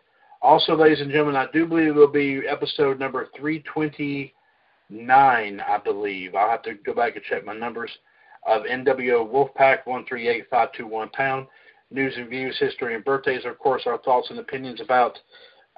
[0.47, 6.36] Also, ladies and gentlemen, I do believe it will be episode number 329, I believe.
[6.36, 7.90] I'll have to go back and check my numbers
[8.47, 11.48] of NWO Wolfpack 138521 pound.
[11.90, 13.44] News and views, history and birthdays.
[13.44, 15.18] Of course, our thoughts and opinions about,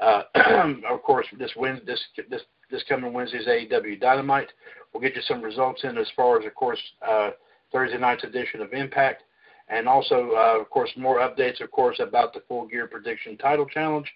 [0.03, 0.25] uh,
[0.91, 4.53] of course, this win this this this coming Wednesday's AEW Dynamite.
[4.93, 7.31] We'll get you some results in as far as, of course, uh,
[7.73, 9.23] Thursday night's edition of Impact,
[9.71, 13.65] and also, uh, of course, more updates, of course, about the Full Gear Prediction Title
[13.65, 14.13] Challenge,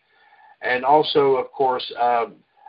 [0.62, 1.92] and also, of course.
[1.98, 2.26] Uh,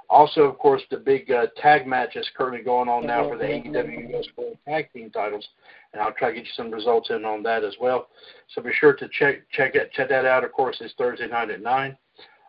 [0.10, 3.46] Also, of course, the big uh, tag match that's currently going on now for the
[3.46, 5.48] AEW US World Tag Team titles,
[5.92, 8.10] and I'll try to get you some results in on that as well.
[8.50, 10.44] So be sure to check check it check that out.
[10.44, 11.98] Of course, it's Thursday night at nine.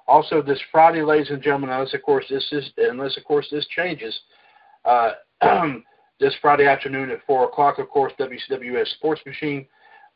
[0.07, 3.67] Also, this Friday, ladies and gentlemen, unless of course this is unless of course this
[3.69, 4.15] changes,
[4.85, 5.13] uh,
[6.21, 9.65] this Friday afternoon at four o'clock, of course, WCWS Sports Machine,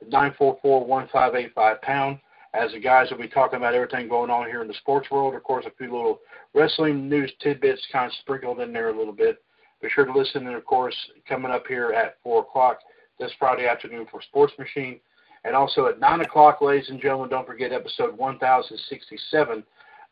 [0.06, 2.18] nine four four one five eight five pound
[2.54, 5.34] as the guys will be talking about everything going on here in the sports world.
[5.34, 6.20] Of course, a few little
[6.54, 9.42] wrestling news tidbits kind of sprinkled in there a little bit.
[9.80, 10.96] Be sure to listen, and of course,
[11.28, 12.80] coming up here at 4 o'clock
[13.18, 14.98] this Friday afternoon for Sports Machine.
[15.44, 19.62] And also at 9 o'clock, ladies and gentlemen, don't forget episode 1067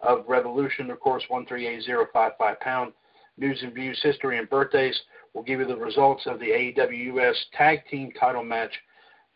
[0.01, 2.93] of Revolution, of course, 138055 pound.
[3.39, 4.99] News and views, history, and birthdays.
[5.35, 8.73] We'll give you the results of the AEW US Tag Team title match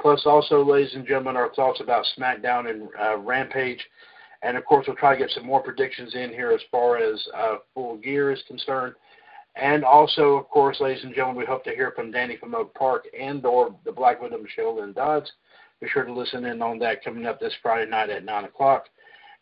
[0.00, 3.84] Plus, also, ladies and gentlemen, our thoughts about SmackDown and uh, Rampage.
[4.42, 7.22] And of course, we'll try to get some more predictions in here as far as
[7.36, 8.94] uh, Full Gear is concerned.
[9.56, 12.72] And also, of course, ladies and gentlemen, we hope to hear from Danny from Oak
[12.74, 15.30] Park and or the Black Widow Michelle Lynn Dodds.
[15.80, 18.84] Be sure to listen in on that coming up this Friday night at 9 o'clock.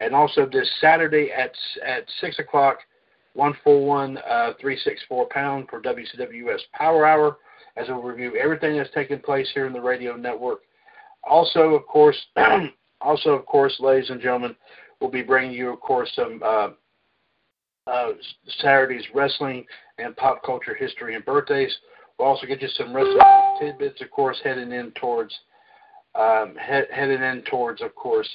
[0.00, 1.52] And also this Saturday at
[1.84, 2.78] at 6 o'clock,
[3.34, 7.36] 141 uh, 364 pound for WCWS Power Hour
[7.78, 10.60] as we'll review everything that's taking place here in the radio network.
[11.28, 12.16] Also, of course,
[13.00, 14.54] also of course, ladies and gentlemen,
[15.00, 16.68] we'll be bringing you, of course, some uh,
[17.86, 18.10] uh,
[18.60, 19.64] Saturday's wrestling
[19.98, 21.74] and pop culture history and birthdays.
[22.18, 23.18] We'll also get you some wrestling
[23.60, 25.34] tidbits, of course, heading in towards
[26.14, 28.28] um, he- heading in towards, of course,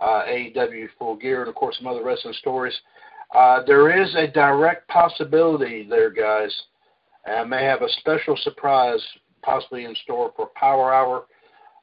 [0.00, 2.74] uh, AEW Full Gear, and of course some other wrestling stories.
[3.34, 6.52] Uh, there is a direct possibility there, guys,
[7.24, 9.00] and may have a special surprise
[9.42, 11.26] possibly in store for Power Hour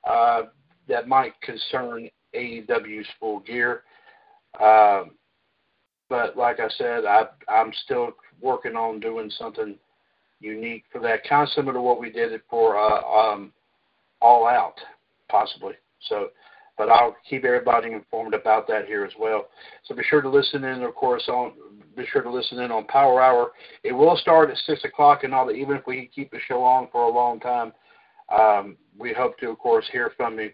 [0.08, 0.44] uh,
[0.88, 3.84] that might concern AEW's full gear.
[4.62, 5.12] Um,
[6.10, 8.12] but like I said, I, I'm still
[8.42, 9.76] working on doing something
[10.40, 13.52] unique for that, kind of similar to what we did for uh, um,
[14.22, 14.80] All Out,
[15.30, 15.74] possibly.
[16.08, 16.30] So
[16.80, 19.50] but I'll keep everybody informed about that here as well.
[19.84, 21.52] So be sure to listen in, of course, on
[21.96, 23.52] be sure to listen in on Power Hour.
[23.84, 25.54] It will start at six o'clock and all that.
[25.54, 27.74] Even if we keep the show on for a long time,
[28.30, 30.52] um, we hope to, of course, hear from you.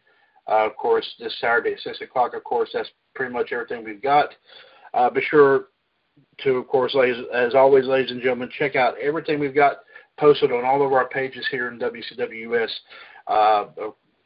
[0.48, 2.36] Uh, of course, this Saturday at six o'clock.
[2.36, 4.30] Of course, that's pretty much everything we've got.
[4.94, 5.66] Uh, be sure
[6.44, 9.78] to, of course, ladies, as always, ladies and gentlemen, check out everything we've got
[10.18, 12.70] posted on all of our pages here in WCWS.
[13.28, 13.66] Uh,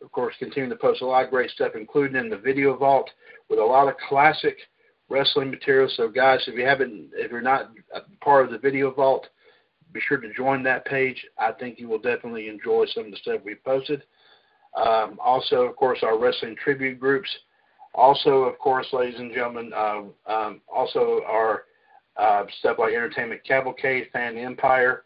[0.01, 3.09] of course, continue to post a lot of great stuff, including in the video vault
[3.49, 4.57] with a lot of classic
[5.09, 5.89] wrestling material.
[5.95, 7.71] So, guys, if you haven't, if you're not
[8.21, 9.27] part of the video vault,
[9.91, 11.25] be sure to join that page.
[11.37, 14.03] I think you will definitely enjoy some of the stuff we've posted.
[14.75, 17.29] Um, also, of course, our wrestling tribute groups.
[17.95, 21.63] Also, of course, ladies and gentlemen, uh, um, also our
[22.17, 25.03] uh, stuff like Entertainment Cavalcade, Fan Empire,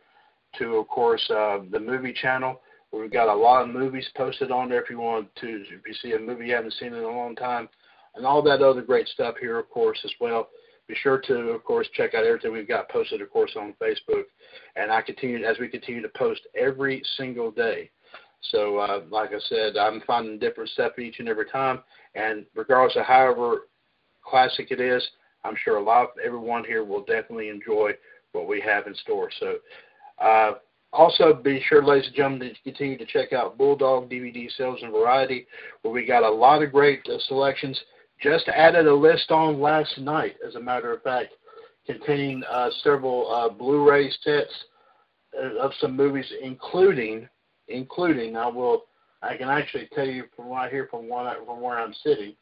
[0.59, 2.61] to, of course, uh, the movie channel.
[2.91, 5.93] We've got a lot of movies posted on there if you want to, if you
[6.01, 7.69] see a movie you haven't seen in a long time,
[8.15, 10.49] and all that other great stuff here, of course, as well.
[10.88, 14.23] Be sure to, of course, check out everything we've got posted, of course, on Facebook.
[14.76, 17.90] And I continue as we continue to post every single day.
[18.52, 21.80] So, uh, like I said, I'm finding different stuff each and every time.
[22.15, 23.68] And regardless of however
[24.23, 25.06] classic it is,
[25.45, 27.91] I'm sure a lot of everyone here will definitely enjoy
[28.34, 29.30] what we have in store.
[29.40, 29.56] So,
[30.19, 30.52] uh,
[30.91, 34.91] also, be sure, ladies and gentlemen, to continue to check out Bulldog DVD Sales and
[34.91, 35.48] Variety,
[35.81, 37.80] where we got a lot of great uh, selections.
[38.23, 41.33] Just added a list on last night, as a matter of fact,
[41.85, 44.53] containing uh, several uh, Blu-ray sets
[45.37, 47.27] uh, of some movies, including,
[47.67, 48.85] including, I will,
[49.21, 52.33] I can actually tell you from right here, from one, from where I'm sitting,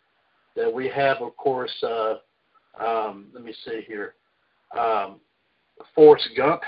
[0.55, 2.15] that we have, of course, uh,
[2.79, 4.13] um, let me see here,
[4.77, 5.19] um,
[5.95, 6.61] Forrest Gump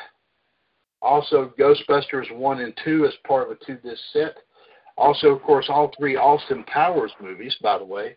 [1.04, 4.38] also, Ghostbusters 1 and 2 as part of a two disc set.
[4.98, 8.16] Also, of course, all three Austin Powers movies, by the way.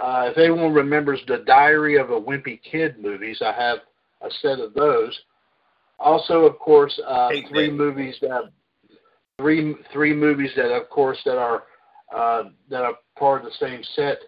[0.00, 3.78] Uh, if anyone remembers the Diary of a Wimpy Kid movies, I have
[4.22, 5.18] a set of those.
[5.98, 7.74] Also, of course, uh, three that.
[7.74, 8.50] movies that
[9.38, 11.64] three three movies that, of course, that are
[12.14, 14.18] uh, that are part of the same set,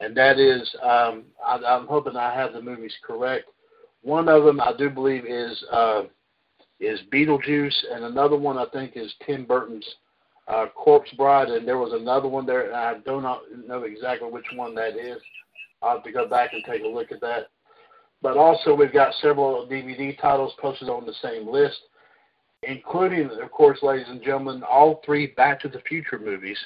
[0.00, 3.46] and that is um, I, I'm hoping I have the movies correct.
[4.02, 6.02] One of them, I do believe, is uh,
[6.80, 9.88] is Beetlejuice, and another one I think is Tim Burton's
[10.48, 14.30] uh, Corpse Bride, and there was another one there, and I do not know exactly
[14.30, 15.20] which one that is.
[15.82, 17.48] I'll have to go back and take a look at that.
[18.22, 21.78] But also, we've got several DVD titles posted on the same list,
[22.62, 26.58] including, of course, ladies and gentlemen, all three Back to the Future movies,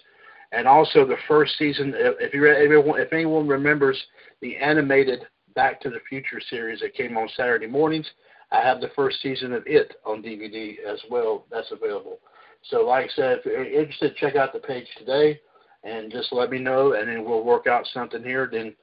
[0.52, 1.94] and also the first season.
[1.96, 4.00] If you if anyone remembers
[4.40, 8.08] the animated Back to the Future series that came on Saturday mornings,
[8.50, 11.44] I have the first season of It on DVD as well.
[11.50, 12.18] That's available.
[12.62, 15.40] So, like I said, if you're interested, check out the page today
[15.84, 18.48] and just let me know, and then we'll work out something here.
[18.50, 18.74] Then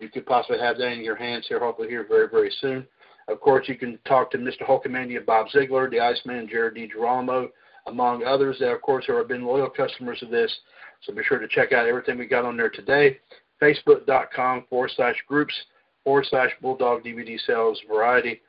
[0.00, 2.86] you could possibly have that in your hands here, hopefully here very, very soon.
[3.28, 4.62] Of course, you can talk to Mr.
[4.68, 7.48] Hulkamania, Bob Ziegler, the Iceman, Jared DiGirolamo,
[7.86, 10.52] among others that, of course, have been loyal customers of this.
[11.02, 13.18] So be sure to check out everything we got on there today.
[13.60, 15.54] Facebook.com forward slash groups
[16.04, 18.40] forward slash Bulldog DVD Sales Variety.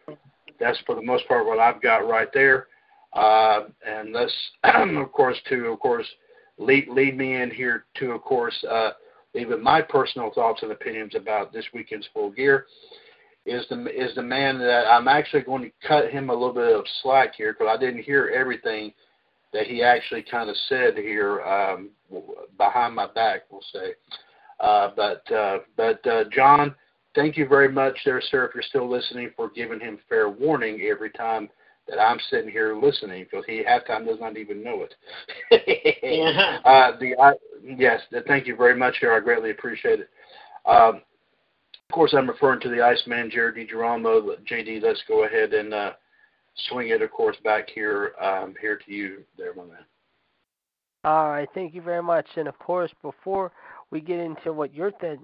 [0.60, 2.68] That's for the most part what I've got right there.
[3.14, 4.34] Uh, and let's,
[4.64, 6.07] of course, to of course
[6.57, 8.91] lead lead me in here to, of course, uh,
[9.35, 12.65] even my personal thoughts and opinions about this weekend's full gear.
[13.45, 16.76] Is the is the man that I'm actually going to cut him a little bit
[16.76, 18.94] of slack here because I didn't hear everything
[19.52, 21.90] that he actually kind of said here um,
[22.57, 23.94] behind my back, we'll say.
[24.60, 26.73] Uh, but uh, but uh, John,
[27.15, 30.81] thank you very much, there, sir, if you're still listening, for giving him fair warning
[30.90, 31.49] every time
[31.88, 34.95] that I'm sitting here listening because he half time does not even know it.
[36.01, 36.60] yeah.
[36.65, 37.34] uh, the I,
[37.64, 39.14] yes, thank you very much, here.
[39.14, 40.10] I greatly appreciate it.
[40.65, 41.01] Um,
[41.89, 44.38] of course, I'm referring to the Iceman, Jared DiGirolamo.
[44.49, 45.91] JD, let's go ahead and uh,
[46.69, 49.85] swing it, of course, back here um, here to you, there, my man.
[51.05, 52.26] All right, thank you very much.
[52.38, 53.51] And of course, before
[53.94, 55.20] we get into what your th-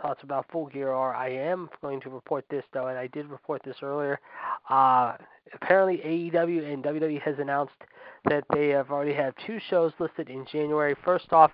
[0.00, 3.26] thoughts about Full Gear are, I am going to report this though, and I did
[3.26, 4.18] report this earlier.
[4.70, 5.12] Uh,
[5.52, 7.74] apparently, AEW and WWE has announced
[8.24, 10.96] that they have already had two shows listed in January.
[11.04, 11.50] First off,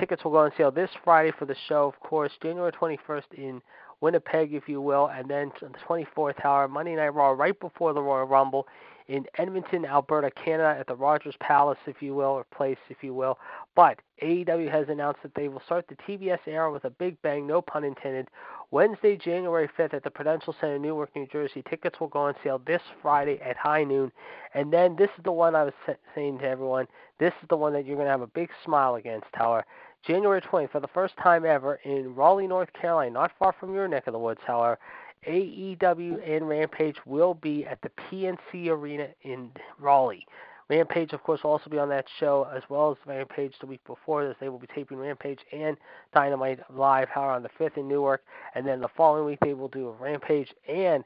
[0.00, 3.60] tickets will go on sale this Friday for the show, of course, January 21st in
[4.00, 8.00] Winnipeg, if you will, and then the 24th hour, Monday Night Raw, right before the
[8.00, 8.66] Royal Rumble
[9.08, 13.14] in Edmonton, Alberta, Canada, at the Rogers Palace, if you will, or place, if you
[13.14, 13.38] will.
[13.74, 17.46] But AEW has announced that they will start the TBS era with a big bang,
[17.46, 18.28] no pun intended,
[18.70, 21.62] Wednesday, January 5th at the Prudential Center, Newark, New Jersey.
[21.68, 24.10] Tickets will go on sale this Friday at high noon.
[24.54, 25.74] And then this is the one I was
[26.14, 26.86] saying to everyone.
[27.18, 29.66] This is the one that you're going to have a big smile against, Tower.
[30.02, 33.86] January 20th, for the first time ever in Raleigh, North Carolina, not far from your
[33.86, 34.78] neck of the woods, however,
[35.26, 40.26] AEW and Rampage will be at the PNC Arena in Raleigh.
[40.68, 43.84] Rampage, of course, will also be on that show, as well as Rampage the week
[43.86, 44.36] before this.
[44.40, 45.76] They will be taping Rampage and
[46.14, 48.22] Dynamite live, however, on the 5th in Newark.
[48.54, 51.04] And then the following week, they will do Rampage and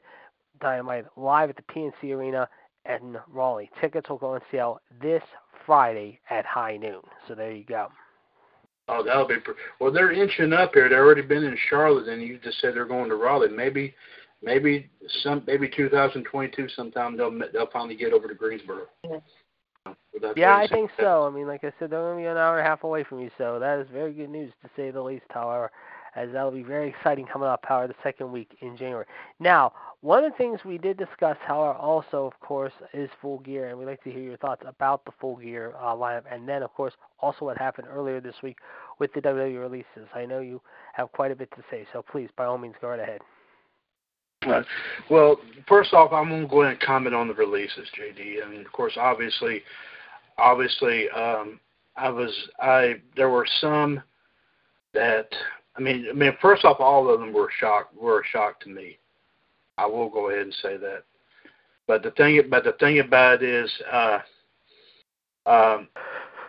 [0.61, 2.47] Dynamite live at the PNC Arena
[2.85, 3.69] in Raleigh.
[3.81, 5.23] Tickets will go on sale this
[5.65, 7.01] Friday at high noon.
[7.27, 7.89] So there you go.
[8.89, 9.35] Oh, that'll be
[9.79, 9.91] well.
[9.91, 10.87] They're inching up here.
[10.87, 13.49] They've already been in Charlotte, and you just said they're going to Raleigh.
[13.49, 13.93] Maybe,
[14.41, 14.89] maybe
[15.23, 18.85] some, maybe 2022 sometime they'll they'll finally get over to Greensboro.
[19.03, 19.93] Yeah,
[20.35, 21.27] yeah I think so.
[21.27, 23.29] I mean, like I said, they're only an hour and a half away from you,
[23.37, 25.25] so that is very good news to say the least.
[25.29, 25.69] However,
[26.17, 29.05] as that'll be very exciting coming up, however, the second week in January.
[29.39, 29.71] Now,
[30.01, 33.77] one of the things we did discuss, however, also, of course, is Full Gear, and
[33.77, 36.73] we'd like to hear your thoughts about the Full Gear uh, lineup, and then, of
[36.73, 38.57] course, also what happened earlier this week
[38.99, 40.09] with the WWE releases.
[40.15, 40.61] I know you
[40.93, 43.21] have quite a bit to say, so please, by all means, go right ahead.
[45.09, 45.37] Well,
[45.67, 48.45] first off, I'm going to go ahead and comment on the releases, JD.
[48.45, 49.61] I mean, of course, obviously,
[50.37, 51.59] obviously, um,
[51.95, 54.01] I was, I there were some
[54.93, 55.27] that,
[55.77, 58.69] I mean, I mean, first off, all of them were shock, were a shock to
[58.69, 58.97] me.
[59.77, 61.03] I will go ahead and say that.
[61.85, 64.19] But the thing, but the thing about it is, uh,
[65.45, 65.87] um,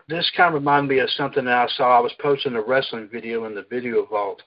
[0.09, 1.99] this kind of reminded me of something that I saw.
[1.99, 4.43] I was posting a wrestling video in the video vault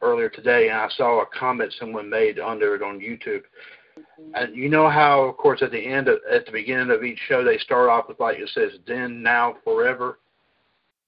[0.00, 3.42] earlier today, and I saw a comment someone made under it on YouTube.
[4.34, 7.18] And you know how, of course, at the end, of, at the beginning of each
[7.28, 10.18] show, they start off with like it says "then, now, forever."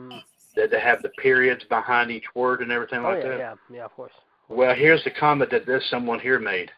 [0.01, 0.19] Mm-hmm.
[0.57, 3.39] That they have the periods behind each word and everything oh, like yeah, that.
[3.39, 4.13] Yeah, yeah, of course.
[4.49, 6.71] Well, here's the comment that this someone here made: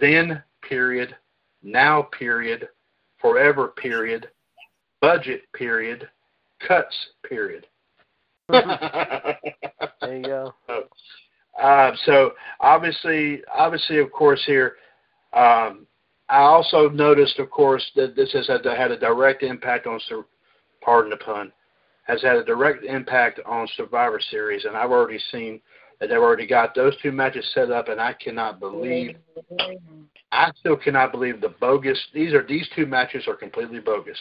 [0.00, 1.14] then period,
[1.62, 2.68] now period,
[3.20, 4.28] forever period,
[5.00, 6.08] budget period,
[6.66, 6.94] cuts
[7.28, 7.66] period.
[8.48, 9.36] there
[10.10, 10.54] you go.
[11.60, 14.76] Uh, so obviously, obviously, of course, here,
[15.32, 15.88] um,
[16.28, 19.98] I also noticed, of course, that this has had, had a direct impact on,
[20.80, 21.52] pardon the pun,
[22.08, 25.60] has had a direct impact on Survivor Series, and I've already seen
[26.00, 29.16] that they've already got those two matches set up, and I cannot believe,
[30.32, 31.98] I still cannot believe the bogus.
[32.14, 34.18] These are these two matches are completely bogus.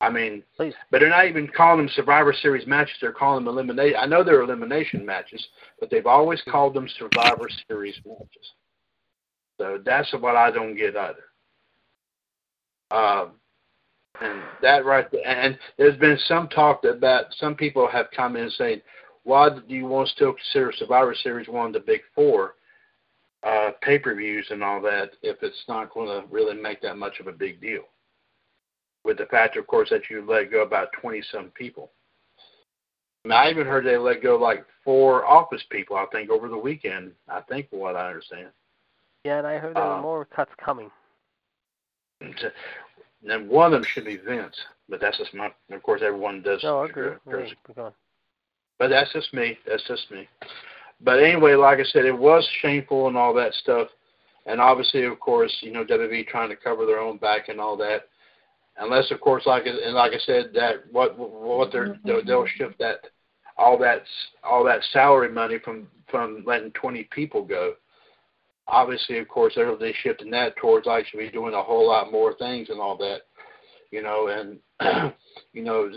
[0.00, 0.74] I mean, Please.
[0.90, 2.96] but they're not even calling them Survivor Series matches.
[3.00, 3.96] They're calling them elimination.
[3.98, 5.42] I know they're elimination matches,
[5.80, 8.52] but they've always called them Survivor Series matches.
[9.58, 11.24] So that's what I don't get either.
[12.90, 13.32] Um,
[14.20, 18.52] and that right there, and there's been some talk about some people have come commented
[18.52, 18.80] saying,
[19.24, 22.54] why do you want to still consider Survivor Series one of the big four?
[23.44, 26.96] uh, pay per views and all that if it's not going to really make that
[26.96, 27.82] much of a big deal.
[29.04, 31.90] With the fact, of course, that you let go about 20 some people.
[33.24, 36.48] I, mean, I even heard they let go like four office people, I think, over
[36.48, 38.48] the weekend, I think, from what I understand.
[39.24, 40.90] Yeah, and I heard there were Um, more cuts coming.
[43.26, 44.56] And one of them should be Vince,
[44.88, 45.50] but that's just my.
[45.70, 46.62] Of course, everyone does.
[46.62, 47.12] No, I agree.
[47.28, 47.54] Hey.
[48.78, 49.58] But that's just me.
[49.66, 50.28] That's just me.
[51.00, 53.88] But anyway, like I said, it was shameful and all that stuff.
[54.46, 57.76] And obviously, of course, you know, WWE trying to cover their own back and all
[57.78, 58.08] that.
[58.76, 62.78] Unless, of course, like and like I said, that what what they're they'll, they'll shift
[62.80, 63.06] that
[63.56, 64.02] all that
[64.42, 67.74] all that salary money from from letting 20 people go.
[68.66, 72.34] Obviously, of course, they're they shifting that towards actually be doing a whole lot more
[72.34, 73.22] things and all that.
[73.90, 75.12] You know, and
[75.52, 75.90] you know,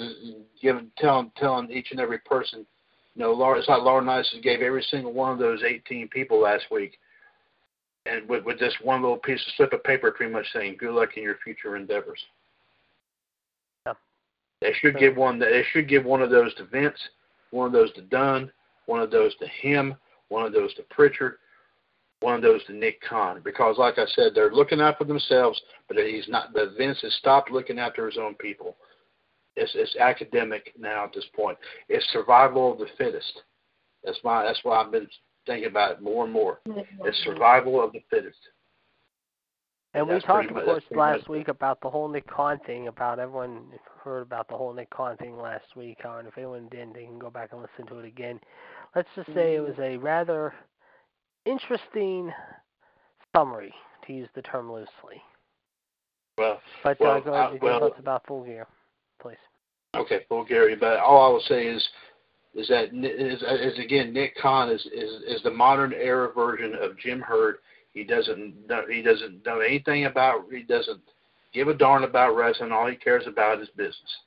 [0.61, 2.65] giving telling telling each and every person
[3.17, 6.65] you know, Laura, it's like Laurinaitis gave every single one of those 18 people last
[6.69, 6.99] week,
[8.05, 10.93] and with, with just one little piece of slip of paper, pretty much saying, "Good
[10.93, 12.23] luck in your future endeavors."
[13.87, 13.93] Yeah.
[14.61, 15.39] They should give one.
[15.39, 16.99] They should give one of those to Vince,
[17.49, 18.51] one of those to Dunn,
[18.85, 19.95] one of those to him,
[20.29, 21.37] one of those to Pritchard,
[22.21, 23.41] one of those to Nick Khan.
[23.43, 26.53] Because, like I said, they're looking out for themselves, but he's not.
[26.53, 28.77] But Vince has stopped looking after his own people.
[29.55, 31.57] It's, it's academic now at this point.
[31.89, 33.41] It's survival of the fittest.
[34.03, 34.43] That's my.
[34.43, 35.07] That's why I've been
[35.45, 36.59] thinking about it more and more.
[37.03, 38.37] It's survival of the fittest.
[39.93, 42.87] And we talked, of course, last much- week about the whole Nick Khan thing.
[42.87, 43.63] About everyone
[44.03, 45.97] heard about the whole Nick Khan thing last week.
[46.03, 48.39] And if anyone didn't, they can go back and listen to it again.
[48.95, 49.69] Let's just say it mm-hmm.
[49.71, 50.53] was a rather
[51.47, 52.31] interesting
[53.35, 53.73] summary,
[54.05, 55.21] to use the term loosely.
[56.37, 58.67] Well, But Well, uh, go ahead with well- thoughts about Full Gear,
[59.19, 59.37] please.
[59.95, 60.77] okay, Bulgaria.
[60.77, 61.89] But all I will say is,
[62.53, 66.97] is that is, is again Nick Khan is, is is the modern era version of
[66.97, 67.57] Jim Herd.
[67.93, 71.01] He doesn't know, he doesn't know anything about he doesn't
[71.53, 72.71] give a darn about wrestling.
[72.71, 74.17] All he cares about is business.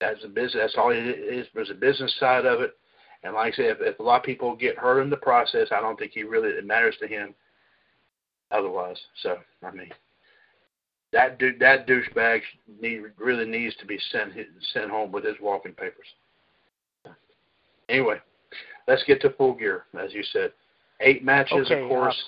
[0.00, 0.54] That's a business.
[0.54, 1.46] That's all it is.
[1.54, 2.76] There's a business side of it.
[3.24, 5.68] And like I said, if, if a lot of people get hurt in the process,
[5.70, 7.34] I don't think he really it matters to him.
[8.50, 9.90] Otherwise, so I mean,
[11.12, 12.40] that dude, that douchebag
[12.80, 14.32] need, really needs to be sent
[14.74, 16.06] sent home with his walking papers.
[17.88, 18.16] Anyway,
[18.88, 20.52] let's get to full gear, as you said.
[21.00, 22.22] Eight matches, Okay, of course.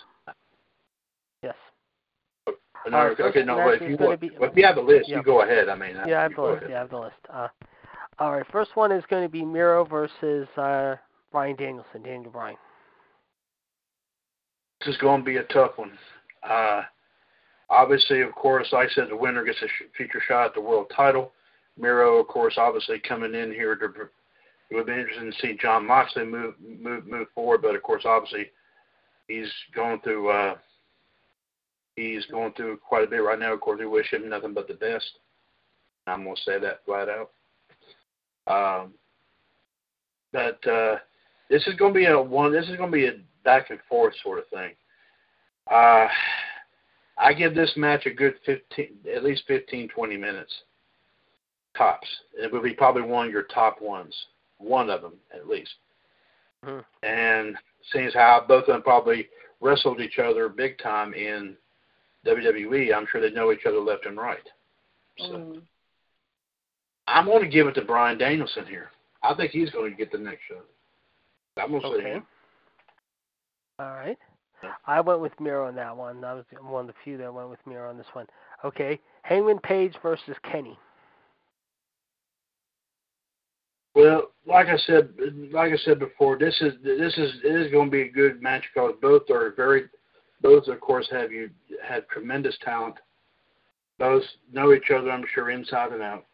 [1.42, 1.54] Yes.
[2.90, 5.18] no, uh, okay, no, but if you want, be- if you have a list, Yeah.
[5.18, 5.68] you go ahead.
[5.68, 6.64] I mean, Yeah, I have the list.
[6.68, 7.16] Yeah, I have the list.
[7.30, 7.48] Uh,
[8.18, 10.96] all right, first one is going to be Miro versus uh,
[11.32, 12.56] Bryan Danielson, Daniel Bryan.
[14.80, 15.92] This is going to be a tough one.
[16.48, 16.82] Uh,
[17.70, 20.90] obviously, of course, I said, the winner gets a sh- future shot at the world
[20.94, 21.32] title.
[21.78, 23.86] Miro, of course, obviously coming in here to.
[24.70, 28.04] It would be interesting to see Jon Moxley move move move forward, but of course,
[28.06, 28.50] obviously,
[29.28, 30.30] he's going through.
[30.30, 30.54] Uh,
[31.96, 33.52] he's going through quite a bit right now.
[33.52, 35.06] Of course, we wish him nothing but the best.
[36.06, 37.30] I'm to say that flat out.
[38.46, 38.92] Um,
[40.32, 40.96] but uh,
[41.48, 42.52] this is going to be a one.
[42.52, 43.12] This is going to be a
[43.44, 44.72] back and forth sort of thing.
[45.70, 46.08] Uh,
[47.16, 50.52] I give this match a good 15, at least 15, 20 minutes
[51.76, 52.08] tops.
[52.34, 54.14] It would be probably one of your top ones,
[54.58, 55.74] one of them at least.
[56.64, 56.84] Mhm.
[57.02, 57.58] And
[57.92, 59.28] seeing as how both of them probably
[59.60, 61.56] wrestled each other big time in
[62.24, 64.48] WWE, I'm sure they know each other left and right.
[65.18, 65.62] So
[67.06, 68.90] I'm going to give it to Bryan Danielson here.
[69.22, 70.60] I think he's going to get the next show.
[71.60, 72.26] I'm going to say him.
[73.78, 74.18] All right.
[74.86, 76.24] I went with Miro on that one.
[76.24, 78.26] I was one of the few that went with Miro on this one.
[78.64, 78.98] Okay.
[79.22, 80.78] Hangman Page versus Kenny.
[83.94, 85.10] Well, like I said,
[85.52, 88.42] like I said before, this is this is it is going to be a good
[88.42, 89.84] match because both are very,
[90.42, 91.48] both of course have you
[91.82, 92.96] had tremendous talent.
[93.98, 96.24] Both know each other, I'm sure, inside and out.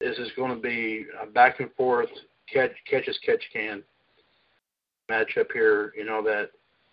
[0.00, 2.08] This is going to be a back and forth
[2.52, 3.82] catch catch as catch can
[5.08, 5.92] match up here.
[5.96, 6.50] You know that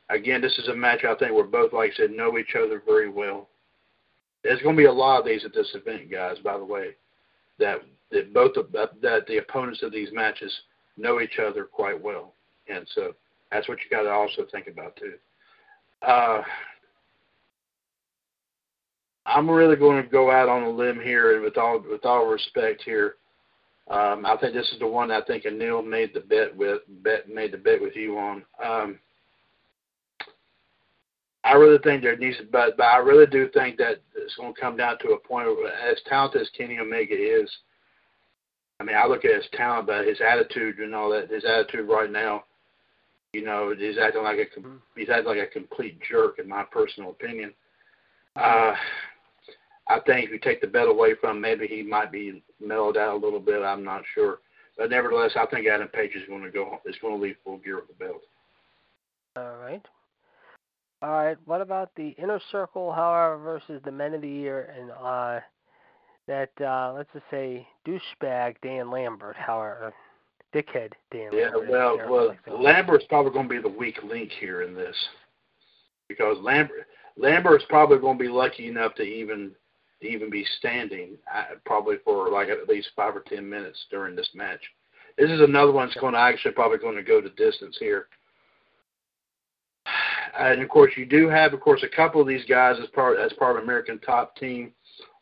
[0.10, 2.82] again, this is a match I think where both, like I said, know each other
[2.86, 3.48] very well.
[4.44, 6.38] There's going to be a lot of these at this event, guys.
[6.44, 6.90] By the way,
[7.60, 7.80] that
[8.12, 10.54] that both of that the opponents of these matches
[10.98, 12.34] know each other quite well,
[12.68, 13.14] and so
[13.52, 15.14] that's what you got to also think about too.
[16.02, 16.42] Uh,
[19.28, 22.26] I'm really going to go out on a limb here, and with all with all
[22.28, 23.16] respect here,
[23.90, 27.28] um, I think this is the one I think Anil made the bet with bet
[27.28, 28.44] made the bet with you on.
[28.64, 29.00] Um,
[31.44, 34.62] I really think there needs, but but I really do think that it's going to
[34.62, 37.50] come down to a point where, as talented as Kenny Omega is,
[38.80, 41.90] I mean, I look at his talent, but his attitude and all that, his attitude
[41.90, 42.44] right now,
[43.34, 44.46] You know, he's acting like a
[44.98, 47.54] he's acting like a complete jerk, in my personal opinion.
[48.36, 48.74] Uh,
[49.90, 52.98] I think if you take the belt away from him, maybe he might be mellowed
[52.98, 53.62] out a little bit.
[53.62, 54.40] I'm not sure,
[54.78, 57.58] but nevertheless, I think Adam Page is going to go is going to leave full
[57.58, 58.22] gear with the belt.
[59.38, 59.86] All right.
[61.02, 61.38] All right.
[61.46, 65.40] What about the inner circle, however, versus the men of the year and uh,
[66.28, 69.94] that uh, let's just say douchebag Dan Lambert, however,
[70.54, 71.30] dickhead Dan.
[71.32, 72.40] Yeah, Lambert, well, well, like.
[72.60, 74.96] Lambert's probably going to be the weak link here in this
[76.08, 76.88] because Lambert
[77.18, 79.52] Lambert's probably going to be lucky enough to even
[80.02, 84.16] to even be standing, uh, probably for like at least five or ten minutes during
[84.16, 84.62] this match.
[85.18, 88.08] This is another one that's going to actually probably going to go the distance here.
[90.38, 93.18] And of course, you do have, of course, a couple of these guys as part
[93.18, 94.72] as part of American Top Team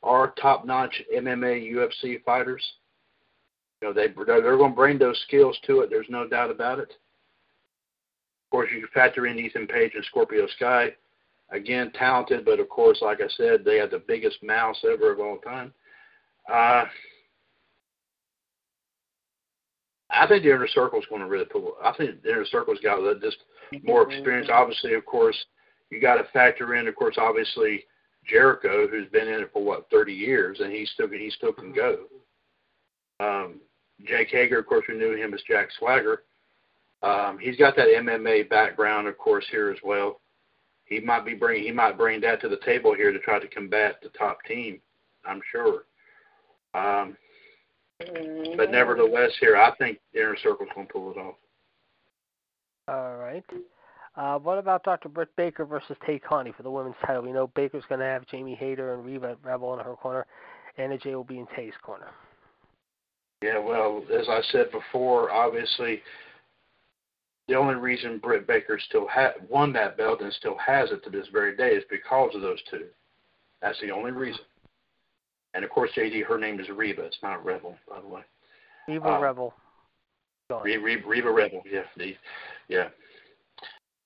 [0.03, 2.61] are top-notch MMA UFC fighters.
[3.81, 5.89] You know, they they're going to bring those skills to it.
[5.89, 6.89] There's no doubt about it.
[6.89, 10.89] Of course, you factor in Ethan Page and Scorpio Sky.
[11.51, 15.19] Again, talented, but of course, like I said, they have the biggest mouths ever of
[15.19, 15.73] all time.
[16.51, 16.85] Uh,
[20.09, 21.75] I think the inner circle is going to really pull.
[21.83, 23.37] I think the inner circle's got just
[23.83, 24.49] more experience.
[24.51, 25.37] Obviously, of course,
[25.91, 27.85] you got to factor in, of course, obviously
[28.27, 31.73] Jericho, who's been in it for what 30 years, and he still he still can
[31.73, 32.05] go.
[33.19, 33.61] Um,
[34.05, 36.23] Jake Hager, of course, we knew him as Jack Swagger.
[37.01, 40.19] Um, he's got that MMA background, of course, here as well.
[40.85, 43.47] He might be bring he might bring that to the table here to try to
[43.47, 44.79] combat the top team.
[45.25, 45.85] I'm sure.
[46.73, 47.17] Um,
[48.57, 51.35] but nevertheless, here I think the inner circle's going to pull it off.
[52.87, 53.43] All right.
[54.15, 55.09] Uh, what about Dr.
[55.09, 57.23] Britt Baker versus Tay Conti for the women's title?
[57.23, 60.25] We know Baker's going to have Jamie Hayter and Reba Rebel in her corner,
[60.77, 62.07] and AJ will be in Tay's corner.
[63.41, 66.01] Yeah, well, as I said before, obviously,
[67.47, 71.09] the only reason Britt Baker still ha- won that belt and still has it to
[71.09, 72.85] this very day is because of those two.
[73.61, 74.41] That's the only reason.
[75.53, 77.03] And of course, JD, her name is Reba.
[77.03, 78.21] It's not Rebel, by the way.
[78.87, 79.53] Reba Um, Rebel.
[80.49, 82.15] Reba, Reba, Reba Rebel, yeah, the,
[82.67, 82.89] yeah.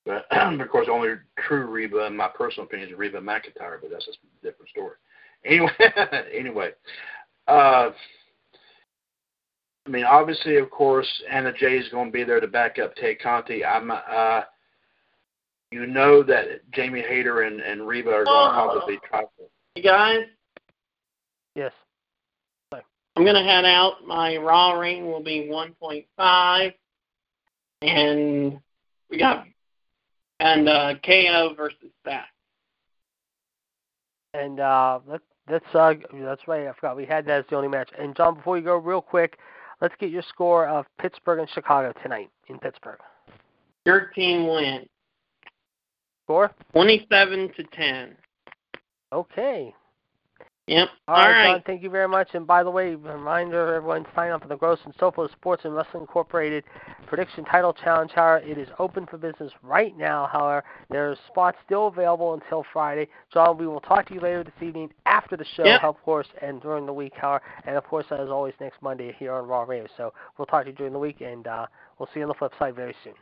[0.06, 3.90] But of course, the only true Reba, in my personal opinion, is Reba McEntire, but
[3.92, 4.96] that's a different story.
[5.46, 5.72] Anyway,
[6.34, 6.72] anyway,
[7.48, 7.90] uh,
[9.90, 12.96] I mean, obviously, of course, Anna Jay is going to be there to back up
[12.96, 13.66] Tay Conti.
[13.66, 14.42] I'm, uh,
[15.72, 19.24] you know that Jamie Hayter and, and Reba are going to probably try.
[19.76, 20.26] you guys,
[21.56, 21.72] Yes.
[23.16, 24.06] I'm gonna head out.
[24.08, 26.74] My raw rating will be 1.5,
[27.82, 28.60] and
[29.10, 29.46] we got
[30.40, 32.22] and uh, KO versus Seth.
[34.34, 36.68] And uh, let, that's uh, that's right.
[36.68, 37.90] I forgot we had that as the only match.
[38.00, 39.38] And John, before you go, real quick,
[39.82, 43.00] let's get your score of Pittsburgh and Chicago tonight in Pittsburgh.
[43.86, 44.88] Your team wins
[46.30, 46.52] Score?
[46.74, 48.16] 27 to 10.
[49.12, 49.74] Okay.
[50.70, 50.88] Yep.
[51.08, 51.54] All right, right.
[51.56, 51.64] John.
[51.66, 52.30] Thank you very much.
[52.34, 55.74] And by the way, reminder everyone sign up for the Gross and Sofa Sports and
[55.74, 56.64] Wrestling Incorporated
[57.08, 58.38] Prediction Title Challenge Hour.
[58.46, 60.30] It is open for business right now.
[60.32, 63.08] However, there are spots still available until Friday.
[63.34, 65.84] John, we will talk to you later this evening after the show, Yep.
[65.84, 69.34] of course, and during the week, however, and of course, as always, next Monday here
[69.34, 69.88] on Raw Radio.
[69.98, 71.66] So we'll talk to you during the week, and uh,
[71.98, 73.14] we'll see you on the flip side very soon.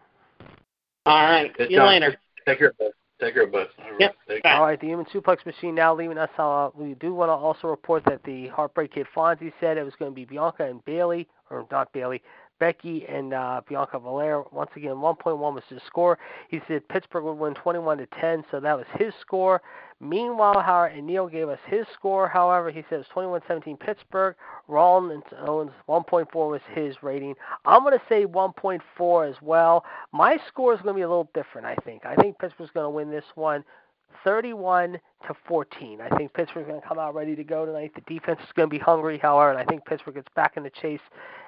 [1.05, 1.55] All right.
[1.55, 1.87] Good See you job.
[1.87, 2.17] later.
[2.45, 2.91] Take care, bud.
[3.19, 3.67] Take care, bud.
[3.79, 3.99] All right.
[3.99, 4.15] Yep.
[4.27, 4.53] Take Bye.
[4.53, 6.29] All right, the Human Suplex Machine now leaving us.
[6.37, 9.93] Uh, we do want to also report that the Heartbreak Kid Fonzie said it was
[9.97, 12.21] going to be Bianca and Bailey, or not Bailey,
[12.59, 14.43] Becky and uh, Bianca Belair.
[14.51, 16.17] Once again, 1.1 was his score.
[16.49, 19.61] He said Pittsburgh would win 21 to 10, so that was his score.
[19.99, 22.27] Meanwhile, Howard and Neil gave us his score.
[22.27, 24.35] However, he said it was 21-17 Pittsburgh.
[24.67, 27.33] Rollins Owens 1.4 was his rating.
[27.65, 29.83] I'm going to say 1.4 as well.
[30.11, 31.65] My score is going to be a little different.
[31.65, 32.05] I think.
[32.05, 33.63] I think Pittsburgh's going to win this one.
[34.23, 36.01] 31 to 14.
[36.01, 37.91] I think Pittsburgh's going to come out ready to go tonight.
[37.95, 40.63] The defense is going to be hungry, however, and I think Pittsburgh gets back in
[40.63, 41.01] the chase.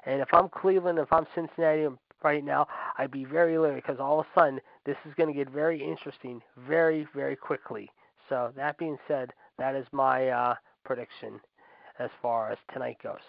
[0.05, 1.87] And if I'm Cleveland, if I'm Cincinnati
[2.23, 2.67] right now,
[2.97, 5.81] I'd be very leery because all of a sudden this is going to get very
[5.81, 7.89] interesting very, very quickly.
[8.27, 11.39] So that being said, that is my uh, prediction
[11.99, 13.19] as far as tonight goes.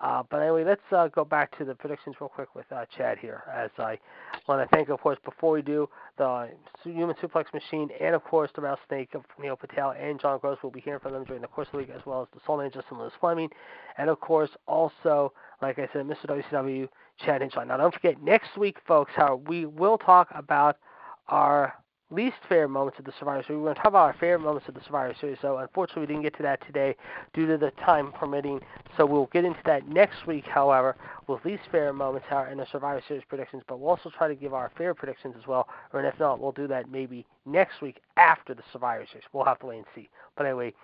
[0.00, 3.18] Uh, but anyway, let's uh, go back to the predictions real quick with uh, Chad
[3.18, 3.42] here.
[3.52, 3.98] As I
[4.46, 6.50] want to thank, of course, before we do, the
[6.84, 10.58] Human Suplex Machine and, of course, the Rattlesnake of Neil Patel and John Gross.
[10.62, 12.40] We'll be hearing from them during the course of the week, as well as the
[12.46, 13.48] Soul Man Justin Lewis Fleming.
[13.96, 15.32] And, of course, also,
[15.62, 16.26] like I said, Mr.
[16.26, 16.88] WCW,
[17.24, 17.68] Chad and John.
[17.68, 20.76] Now, don't forget, next week, folks, how we will talk about
[21.28, 21.72] our
[22.10, 23.58] least favorite moments of the Survivor Series.
[23.58, 25.38] We're going to talk about our favorite moments of the Survivor Series.
[25.42, 26.94] So unfortunately, we didn't get to that today
[27.34, 28.60] due to the time permitting.
[28.96, 30.96] So we'll get into that next week, however,
[31.26, 33.62] with least favorite moments in the Survivor Series predictions.
[33.68, 35.68] But we'll also try to give our favorite predictions as well.
[35.92, 39.24] Or if not, we'll do that maybe next week after the Survivor Series.
[39.32, 40.08] We'll have to wait and see.
[40.36, 40.74] But anyway,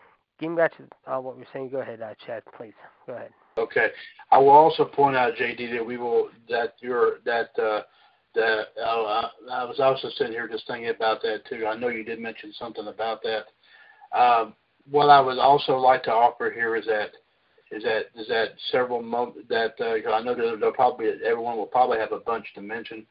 [0.40, 2.74] getting back to uh, what we are saying, go ahead, uh, Chad, please.
[3.06, 3.30] Go ahead.
[3.58, 3.88] Okay.
[4.30, 7.50] I will also point out, JD, that we will that your that.
[7.58, 7.82] Uh,
[8.34, 11.66] that uh, I was also sitting here just thinking about that too.
[11.66, 14.18] I know you did mention something about that.
[14.18, 14.54] Um,
[14.90, 17.10] what I would also like to offer here is that
[17.70, 21.66] is that is that several months that uh, I know that they'll probably everyone will
[21.66, 23.06] probably have a bunch to mention.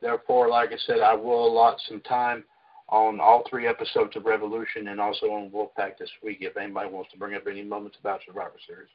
[0.00, 2.44] Therefore, like I said, I will allot some time
[2.88, 7.10] on all three episodes of Revolution and also on Wolfpack this week if anybody wants
[7.12, 8.88] to bring up any moments about Survivor Series.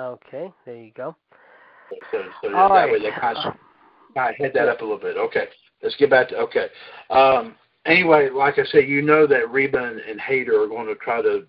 [0.00, 1.16] Okay, there you go.
[2.12, 2.92] So, so all that right.
[2.92, 3.54] way they kind of
[4.16, 5.16] I head that up a little bit.
[5.16, 5.48] Okay,
[5.82, 6.66] let's get back to okay.
[7.10, 7.54] Um,
[7.86, 11.22] anyway, like I said, you know that Reba and, and Hayter are going to try
[11.22, 11.46] to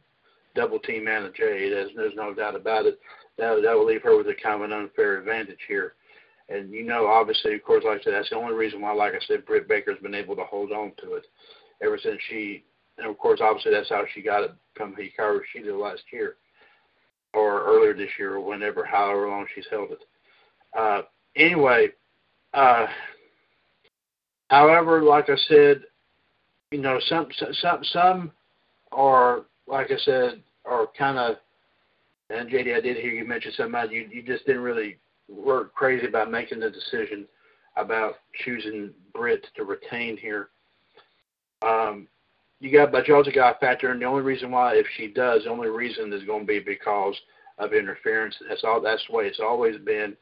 [0.56, 1.70] double team Anna Jay.
[1.70, 3.00] There's, there's no doubt about it.
[3.38, 5.94] That that will leave her with a kind of an unfair advantage here.
[6.50, 9.14] And you know, obviously, of course, like I said, that's the only reason why, like
[9.14, 11.28] I said, Britt Baker's been able to hold on to it
[11.82, 12.64] ever since she.
[12.98, 16.36] And of course, obviously, that's how she got it from Hikaru Shida last year,
[17.34, 20.04] or earlier this year, or whenever, however long she's held it.
[20.78, 21.04] Uh,
[21.36, 21.90] anyway,
[22.54, 22.88] uh,
[24.50, 25.84] however, like I said,
[26.72, 27.28] you know, some
[27.62, 28.32] some some
[28.92, 31.38] are like I said are kind of.
[32.32, 33.92] And JD, I did hear you mention something.
[33.92, 34.98] You you just didn't really
[35.28, 37.26] work crazy about making the decision
[37.76, 40.50] about choosing Britt to retain here.
[41.62, 42.08] Um,
[42.60, 45.08] you got, but you also got to factor in the only reason why, if she
[45.08, 47.16] does, the only reason is going to be because
[47.58, 48.36] of interference.
[48.48, 48.82] That's all.
[48.82, 50.16] That's the way it's always been,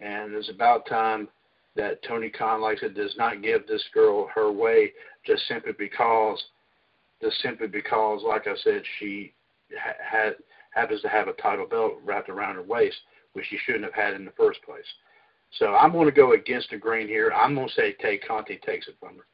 [0.00, 1.28] and it's about time
[1.76, 4.92] that Tony Khan, like I said, does not give this girl her way
[5.24, 6.42] just simply because,
[7.22, 9.34] just simply because, like I said, she
[9.78, 10.36] ha- had
[10.70, 12.96] happens to have a title belt wrapped around her waist,
[13.32, 14.84] which she shouldn't have had in the first place.
[15.58, 17.32] So I'm going to go against the grain here.
[17.34, 19.26] I'm going to say Tay Conti takes it from her.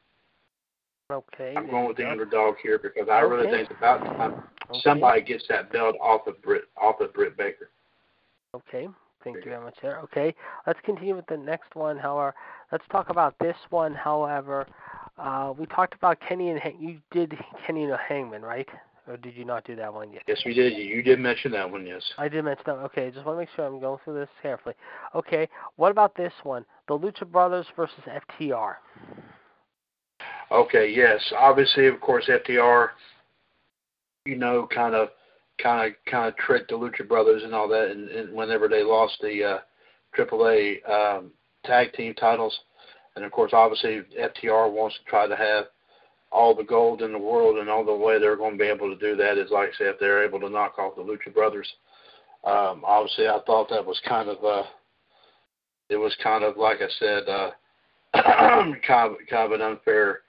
[1.11, 1.53] Okay.
[1.57, 4.79] I'm going with the underdog here because I really think it's about time okay.
[4.83, 7.69] somebody gets that belt off of Britt off of Britt Baker.
[8.55, 8.87] Okay.
[9.23, 9.99] Thank you very much there.
[9.99, 10.35] Okay,
[10.67, 11.97] let's continue with the next one.
[11.97, 12.35] However,
[12.71, 13.93] let's talk about this one.
[13.93, 14.67] However,
[15.17, 18.67] uh, we talked about Kenny and Hang- you did Kenny and Hangman, right?
[19.07, 20.23] Or did you not do that one yet?
[20.27, 20.77] Yes, we did.
[20.77, 22.01] You did mention that one, yes.
[22.17, 22.75] I did mention that.
[22.75, 24.75] Okay, just want to make sure I'm going through this carefully.
[25.13, 26.65] Okay, what about this one?
[26.87, 28.75] The Lucha Brothers versus FTR.
[30.51, 31.21] Okay, yes.
[31.37, 32.89] Obviously, of course, FTR,
[34.25, 35.09] you know, kind of
[35.61, 38.83] kind of kind of tricked the Lucha Brothers and all that, and, and whenever they
[38.83, 39.59] lost the uh,
[40.17, 41.31] AAA um,
[41.65, 42.57] tag team titles,
[43.15, 45.65] and of course, obviously, FTR wants to try to have
[46.31, 48.89] all the gold in the world, and all the way they're going to be able
[48.89, 51.33] to do that is, like I said, if they're able to knock off the Lucha
[51.33, 51.71] Brothers.
[52.43, 54.63] Um, obviously, I thought that was kind of uh,
[55.89, 57.51] it was kind of like I said, uh,
[58.85, 60.21] kind of kind of an unfair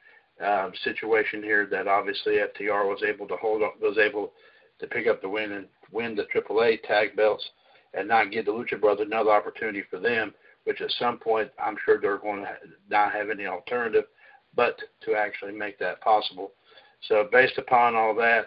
[0.45, 4.33] um, situation here that obviously FTR was able to hold up, was able
[4.81, 7.45] to pick up the win and win the AAA tag belts
[7.95, 10.35] and not give the Lucha Brothers another opportunity for them,
[10.65, 12.57] which at some point I'm sure they're going to
[12.91, 14.05] not have any alternative
[14.57, 16.53] but to actually make that possible.
[17.09, 18.47] So based upon all that,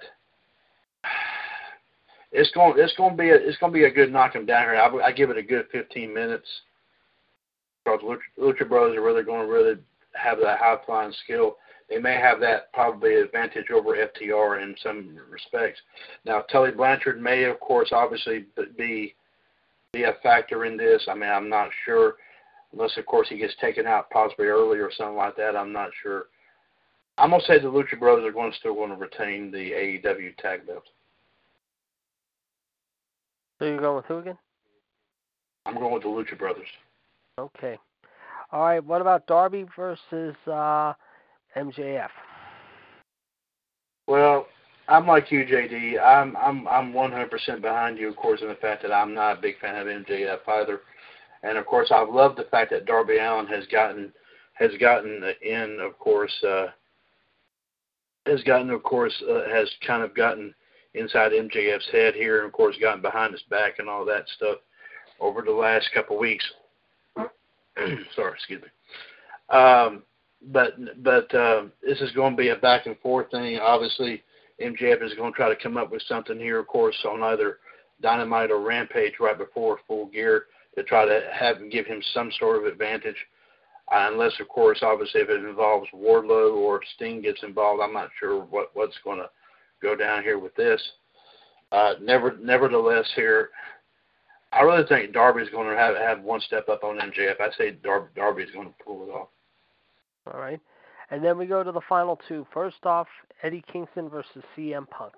[2.31, 4.45] it's going it's going to be a, it's going to be a good knock 'em
[4.45, 4.75] down here.
[4.75, 6.47] I, I give it a good 15 minutes
[7.83, 9.75] because Lucha, Lucha Brothers are really going to really
[10.13, 11.57] have that high flying skill
[11.89, 15.79] they may have that probably advantage over FTR in some respects.
[16.25, 18.45] Now, Tully Blanchard may, of course, obviously
[18.77, 19.15] be
[19.93, 21.07] be a factor in this.
[21.09, 22.15] I mean, I'm not sure,
[22.73, 25.55] unless of course he gets taken out possibly early or something like that.
[25.55, 26.25] I'm not sure.
[27.17, 30.35] I'm gonna say the Lucha Brothers are going to still want to retain the AEW
[30.37, 30.83] tag belt.
[33.59, 34.37] So you're going with who again?
[35.65, 36.67] I'm going with the Lucha Brothers.
[37.39, 37.77] Okay.
[38.51, 38.83] All right.
[38.83, 40.93] What about Darby versus uh,
[41.57, 42.09] MJF?
[44.07, 44.47] Well,
[44.87, 46.01] I'm like you, JD.
[46.01, 49.41] I'm I'm I'm 100% behind you, of course, in the fact that I'm not a
[49.41, 50.81] big fan of MJF either,
[51.43, 54.13] and of course, I love the fact that Darby Allin has gotten
[54.53, 56.67] has gotten in, of course, uh,
[58.25, 60.53] has gotten, of course, uh, has kind of gotten
[60.93, 64.57] inside MJF's head here, and of course, gotten behind his back and all that stuff
[65.19, 66.45] over the last couple of weeks.
[68.15, 69.55] Sorry, excuse me.
[69.55, 70.03] Um,
[70.41, 70.73] but
[71.03, 73.59] but uh, this is going to be a back and forth thing.
[73.59, 74.23] Obviously,
[74.61, 77.57] MJF is going to try to come up with something here, of course, on either
[78.01, 80.45] Dynamite or Rampage right before Full Gear
[80.75, 83.15] to try to have give him some sort of advantage.
[83.91, 88.09] Uh, unless, of course, obviously, if it involves Wardlow or Sting gets involved, I'm not
[88.19, 89.29] sure what what's going to
[89.81, 90.81] go down here with this.
[91.71, 93.49] Uh, never, nevertheless, here,
[94.51, 97.39] I really think Darby's going to have have one step up on MJF.
[97.39, 99.29] I say Dar- Darby's going to pull it off.
[100.33, 100.59] All right.
[101.09, 102.45] And then we go to the final two.
[102.53, 103.07] First off,
[103.43, 105.13] Eddie Kingston versus CM Punk.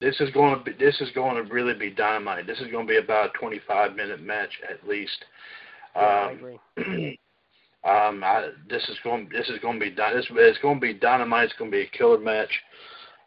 [0.00, 2.46] This is going to be this is going to really be dynamite.
[2.46, 5.24] This is going to be about a 25 minute match at least.
[5.94, 6.58] Yeah, um, I agree.
[7.84, 10.94] um, I, this is going this is going to be this it's going to be
[10.94, 11.44] dynamite.
[11.44, 12.50] It's going to be a killer match.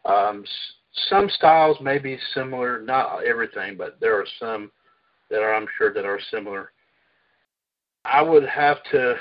[0.04, 4.70] Um, s- some styles may be similar, not everything, but there are some
[5.30, 6.72] that are I'm sure that are similar.
[8.04, 9.16] I would have to.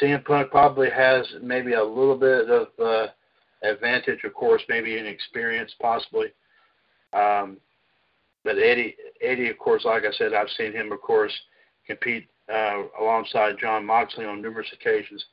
[0.00, 3.06] CM Punk probably has maybe a little bit of uh,
[3.62, 6.26] advantage, of course, maybe in experience, possibly.
[7.12, 7.56] Um,
[8.44, 11.32] but Eddie, Eddie, of course, like I said, I've seen him, of course,
[11.86, 15.24] compete uh, alongside Jon Moxley on numerous occasions,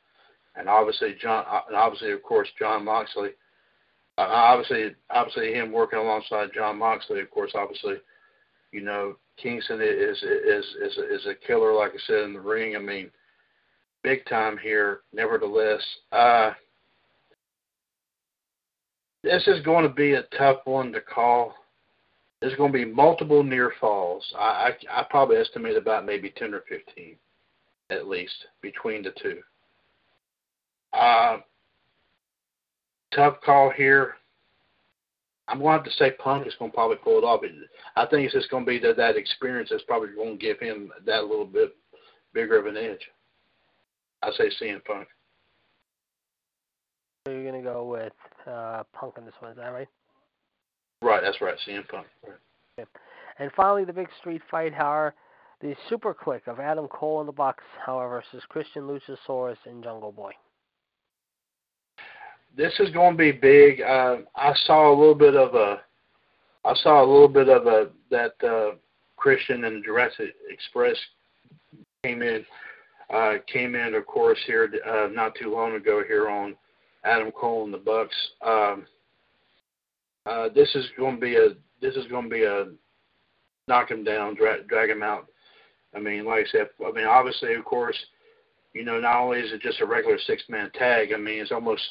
[0.56, 3.30] and obviously John, and obviously, of course, Jon Moxley.
[4.18, 7.95] Uh, obviously, obviously, him working alongside Jon Moxley, of course, obviously,
[8.72, 12.76] you know, Kingston is is is is a killer, like I said in the ring.
[12.76, 13.10] I mean,
[14.03, 15.01] big time here.
[15.13, 15.81] Nevertheless,
[16.11, 16.51] uh,
[19.23, 21.55] this is going to be a tough one to call.
[22.41, 24.25] There's going to be multiple near falls.
[24.38, 27.15] I, I, I probably estimate about maybe 10 or 15,
[27.89, 29.39] at least, between the two.
[30.91, 31.38] Uh,
[33.15, 34.15] tough call here.
[35.47, 37.41] I'm going to have to say Punk is going to probably pull it off.
[37.95, 40.59] I think it's just going to be that, that experience that's probably going to give
[40.59, 41.75] him that little bit
[42.34, 43.01] bigger of an edge.
[44.24, 45.08] I say CM Punk.
[47.26, 48.14] So you're going to go with
[48.48, 49.88] uh, Punk in this one, is that right?
[51.02, 52.08] Right, that's right, CM Punk.
[52.26, 52.88] Right.
[53.40, 55.14] And finally, the big street fight, however,
[55.62, 60.32] the SuperKliq of Adam Cole and the Bucks, however, versus Christian Luchasaurus and Jungle Boy.
[62.56, 63.82] This is going to be big.
[63.82, 65.82] Uh, I saw a little bit of a,
[66.66, 68.76] I saw a little bit of a that uh,
[69.18, 70.95] Christian and Jurassic Express
[72.04, 72.45] came in,
[73.14, 76.56] uh, came in, of course, here uh, not too long ago here on
[77.03, 78.15] Adam Cole and the Bucks.
[78.45, 78.85] Um,
[80.26, 81.49] uh, this is going to be a
[81.81, 82.68] this is going to be a
[83.68, 85.27] knock him down, drag, drag him out.
[85.95, 87.98] I mean, like I said, I mean, obviously, of course,
[88.73, 91.10] you know, not only is it just a regular six man tag.
[91.14, 91.81] I mean, it's almost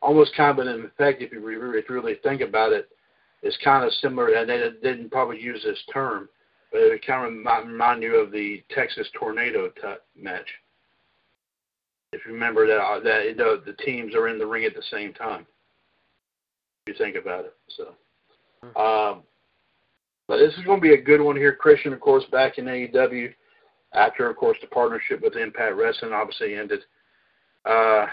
[0.00, 2.88] almost kind of an effect if you, re- if you really think about it.
[3.42, 6.28] It's kind of similar, and they didn't probably use this term,
[6.70, 10.46] but it kind of remind you of the Texas tornado t- match.
[12.12, 14.74] If you remember that, uh, that you know, the teams are in the ring at
[14.74, 15.46] the same time.
[16.86, 17.94] If you think about it, so.
[18.80, 19.22] Um,
[20.28, 21.54] but this is going to be a good one here.
[21.54, 23.32] Christian, of course, back in AEW
[23.92, 26.80] after, of course, the partnership with Impact Wrestling obviously ended.
[27.64, 28.06] Uh,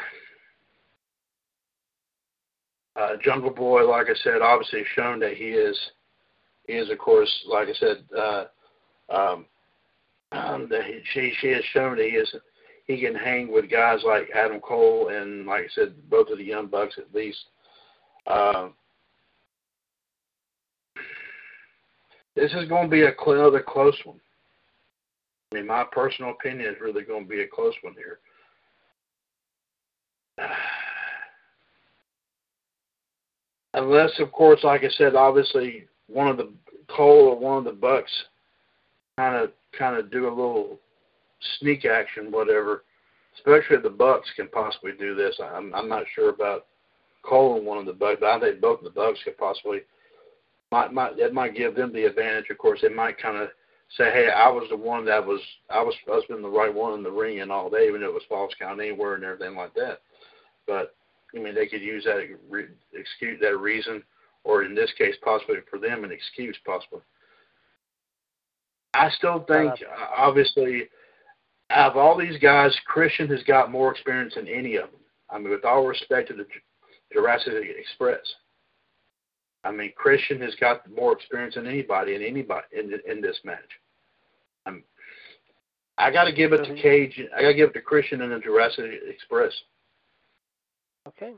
[2.96, 5.78] uh, Jungle Boy, like I said, obviously shown that he is,
[6.68, 8.46] he is, of course, like I said, uh,
[9.10, 9.46] um,
[10.32, 12.36] um, that he, she she has shown that he is
[12.90, 16.44] he can hang with guys like Adam Cole and, like I said, both of the
[16.44, 17.38] Young Bucks at least.
[18.26, 18.70] Uh,
[22.36, 24.20] this is going to be a cl- another close one.
[25.52, 28.18] I mean, my personal opinion is really going to be a close one here.
[33.76, 36.52] Unless, of course, like I said, obviously one of the
[36.88, 38.11] Cole or one of the Bucks
[39.20, 40.80] kind of kind of do a little
[41.60, 42.84] sneak action, whatever.
[43.36, 45.40] Especially the Bucks can possibly do this.
[45.41, 46.66] I'm I'm not sure about
[47.24, 49.82] calling one of the Bucks, but I think both of the Bucks could possibly
[50.72, 52.49] might might that might give them the advantage.
[52.49, 53.49] Of course, it might kind of
[53.98, 56.74] say, "Hey, I was the one that was I was supposed to be the right
[56.74, 59.24] one in the ring and all day, even though it was false count anywhere and
[59.24, 60.02] everything like that."
[60.68, 60.95] But
[61.36, 64.03] I mean, they could use that re- excuse that reason,
[64.44, 67.02] or in this case, possibly for them, an excuse possibly.
[68.94, 70.90] I still think, uh, obviously,
[71.70, 75.00] out of all these guys, Christian has got more experience than any of them.
[75.30, 76.46] I mean, with all respect to the
[77.14, 78.22] Jurassic Express.
[79.64, 83.58] I mean, Christian has got more experience than anybody in anybody in in this match.
[84.66, 84.84] I'm,
[85.98, 86.82] I got to give it to mm-hmm.
[86.82, 87.22] Cage.
[87.36, 89.52] I got to give it to Christian and the Jurassic Express.
[91.08, 91.34] Okay.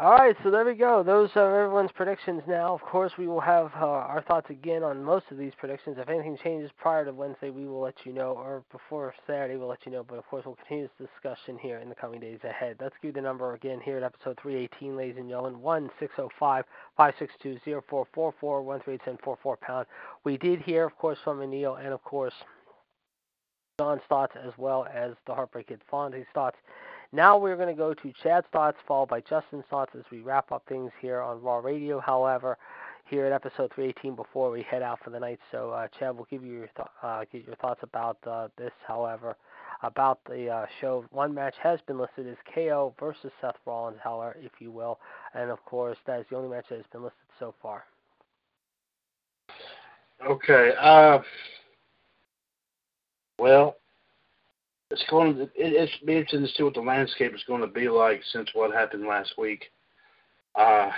[0.00, 1.02] All right, so there we go.
[1.02, 2.72] Those are everyone's predictions now.
[2.72, 5.98] Of course, we will have uh, our thoughts again on most of these predictions.
[5.98, 9.68] If anything changes prior to Wednesday, we will let you know, or before Saturday, we'll
[9.68, 10.02] let you know.
[10.02, 12.78] But of course, we'll continue this discussion here in the coming days ahead.
[12.80, 16.64] Let's give the number again here at episode 318, ladies and gentlemen, 1 605
[16.96, 19.86] 562 0444 138 pound.
[20.24, 22.32] We did hear, of course, from Anil and, of course,
[23.78, 26.56] John's thoughts as well as the Heartbreak Kid Fonzie's thoughts.
[27.12, 30.52] Now we're going to go to Chad's thoughts, followed by Justin's thoughts as we wrap
[30.52, 31.98] up things here on Raw Radio.
[31.98, 32.56] However,
[33.06, 35.40] here at episode 318 before we head out for the night.
[35.50, 38.70] So, uh, Chad, we'll give you your th- uh, your thoughts about uh, this.
[38.86, 39.36] However,
[39.82, 44.36] about the uh, show, one match has been listed as KO versus Seth Rollins, however,
[44.40, 45.00] if you will,
[45.34, 47.84] and of course that is the only match that has been listed so far.
[50.28, 50.72] Okay.
[50.80, 51.18] Uh,
[53.38, 53.76] well,
[54.90, 57.66] it's going to it, it's be interesting to see what the landscape is going to
[57.66, 59.64] be like since what happened last week.
[60.58, 60.90] Uh,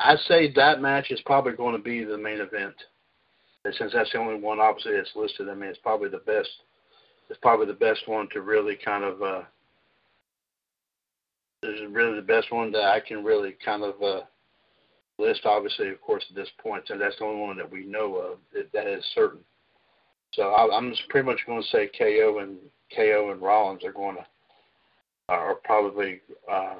[0.00, 2.74] I say that match is probably going to be the main event.
[3.64, 6.48] And since that's the only one, obviously, that's listed, I mean, it's probably the best.
[7.28, 9.22] It's probably the best one to really kind of.
[9.22, 9.42] Uh,
[11.60, 14.20] this is really the best one that I can really kind of uh,
[15.18, 15.40] list.
[15.44, 18.38] Obviously, of course, at this point, so that's the only one that we know of
[18.54, 19.40] that, that is certain.
[20.32, 22.56] So I, I'm just pretty much going to say KO and
[22.94, 24.26] KO and Rollins are going to
[25.28, 26.20] are probably.
[26.50, 26.76] Uh,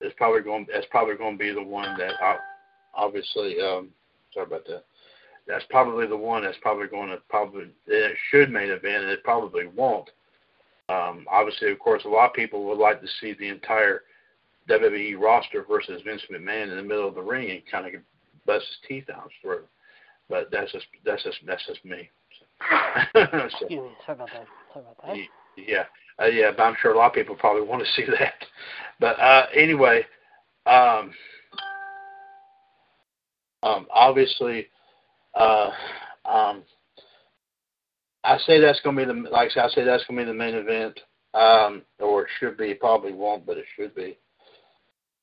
[0.00, 0.66] it's probably going.
[0.72, 2.12] That's probably going to be the one that
[2.94, 3.60] obviously.
[3.60, 3.88] Um,
[4.32, 4.84] sorry about that.
[5.46, 9.24] That's probably the one that's probably going to probably it should main event, and it
[9.24, 10.10] probably won't.
[10.88, 14.02] Um, obviously, of course, a lot of people would like to see the entire
[14.68, 18.00] WWE roster versus Vince McMahon in the middle of the ring and kind of
[18.44, 19.62] bust his teeth out through.
[20.28, 22.10] But that's just that's just that's just me.
[23.14, 23.90] so, Excuse me.
[24.04, 24.46] Sorry about that.
[24.72, 25.16] Sorry about that.
[25.56, 25.84] Yeah,
[26.20, 28.34] uh, yeah, but I'm sure a lot of people probably want to see that.
[29.00, 30.04] But uh, anyway,
[30.66, 31.12] um,
[33.62, 34.68] um, obviously,
[35.34, 35.70] uh,
[36.24, 36.62] um,
[38.24, 40.34] I say that's going to be the like I, say that's going to be the
[40.34, 40.98] main event,
[41.34, 42.74] um, or it should be.
[42.74, 44.18] Probably won't, but it should be.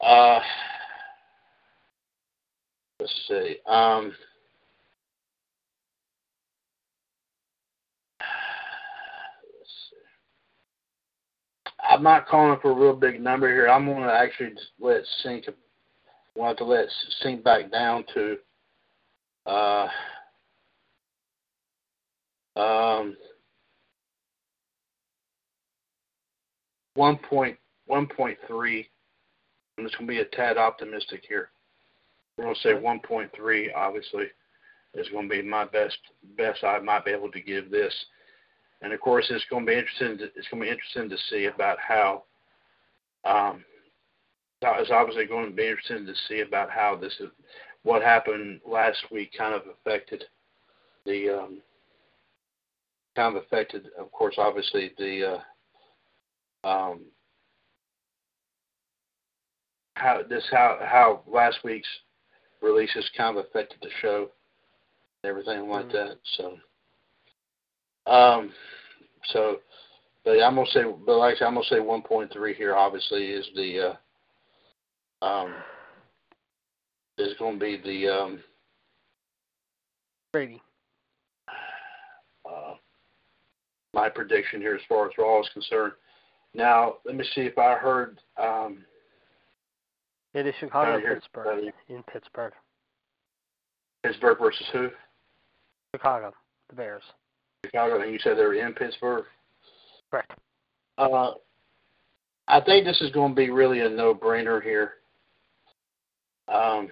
[0.02, 0.40] Uh,
[3.00, 3.58] let's see.
[3.68, 4.14] Um,
[11.94, 13.68] I'm not calling for a real big number here.
[13.68, 15.46] I'm going to actually just let it sink.
[16.36, 16.92] Want to let it
[17.22, 18.38] sink back down to
[19.46, 19.88] uh,
[22.56, 23.16] um,
[26.96, 28.90] one point one point three.
[29.78, 31.50] I'm just going to be a tad optimistic here.
[32.38, 33.72] We're going to say one point three.
[33.72, 34.26] Obviously,
[34.96, 35.98] is going to be my best
[36.38, 37.94] best I might be able to give this.
[38.84, 40.18] And of course, it's going to be interesting.
[40.18, 42.24] To, it's going to be interesting to see about how.
[43.26, 43.64] Um,
[44.62, 47.28] it's obviously going to be interesting to see about how this is,
[47.84, 50.24] what happened last week kind of affected
[51.06, 51.62] the um,
[53.16, 55.42] kind of affected, of course, obviously the
[56.64, 57.02] uh, um,
[59.96, 61.90] how this how how last week's
[62.62, 64.30] releases kind of affected the show
[65.24, 66.10] and everything like mm-hmm.
[66.10, 66.18] that.
[66.38, 66.58] So.
[68.06, 68.52] Um,
[69.28, 69.58] so,
[70.26, 72.76] but I'm gonna say, but like I'm gonna say 1.3 here.
[72.76, 73.96] Obviously, is the
[75.22, 75.54] uh, um,
[77.18, 78.40] is going to be the um,
[80.32, 80.62] Brady.
[82.46, 82.74] Uh,
[83.94, 85.94] my prediction here, as far as Raw is concerned.
[86.54, 88.20] Now, let me see if I heard.
[88.42, 88.80] Um,
[90.34, 91.72] it is Chicago, Pittsburgh.
[91.90, 92.54] in Pittsburgh.
[94.04, 94.90] Pittsburgh versus who?
[95.96, 96.34] Chicago,
[96.70, 97.04] the Bears.
[97.66, 99.26] Chicago, and you said they were in Pittsburgh.
[100.12, 100.32] Correct.
[100.98, 101.32] Uh,
[102.48, 104.94] I think this is going to be really a no-brainer here.
[106.54, 106.90] Um,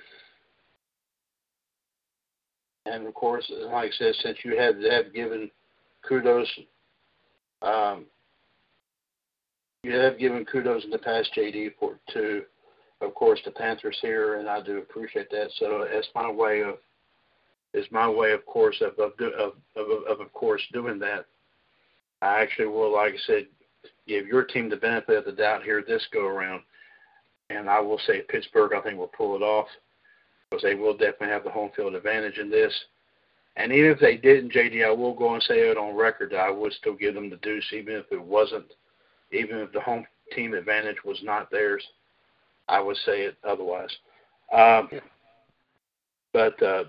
[2.86, 5.52] and of course, like I said, since you have have given
[6.08, 6.48] kudos,
[7.62, 8.06] um,
[9.84, 12.44] you have given kudos in the past, JD, for to,
[13.02, 15.50] of course, the Panthers here, and I do appreciate that.
[15.58, 16.76] So that's my way of
[17.74, 21.26] is my way, of course, of of of of, of, of course doing that.
[22.22, 23.48] I actually will, like I said,
[24.08, 26.62] give your team the benefit of the doubt here this go around,
[27.50, 28.74] and I will say Pittsburgh.
[28.74, 29.68] I think will pull it off
[30.50, 32.74] because they will definitely have the home field advantage in this.
[33.58, 36.40] And even if they didn't, JD, I will go and say it on record that
[36.40, 38.66] I would still give them the deuce, even if it wasn't,
[39.32, 41.84] even if the home team advantage was not theirs.
[42.70, 43.90] I would say it otherwise.
[44.54, 44.90] Um,
[46.32, 46.86] but uh,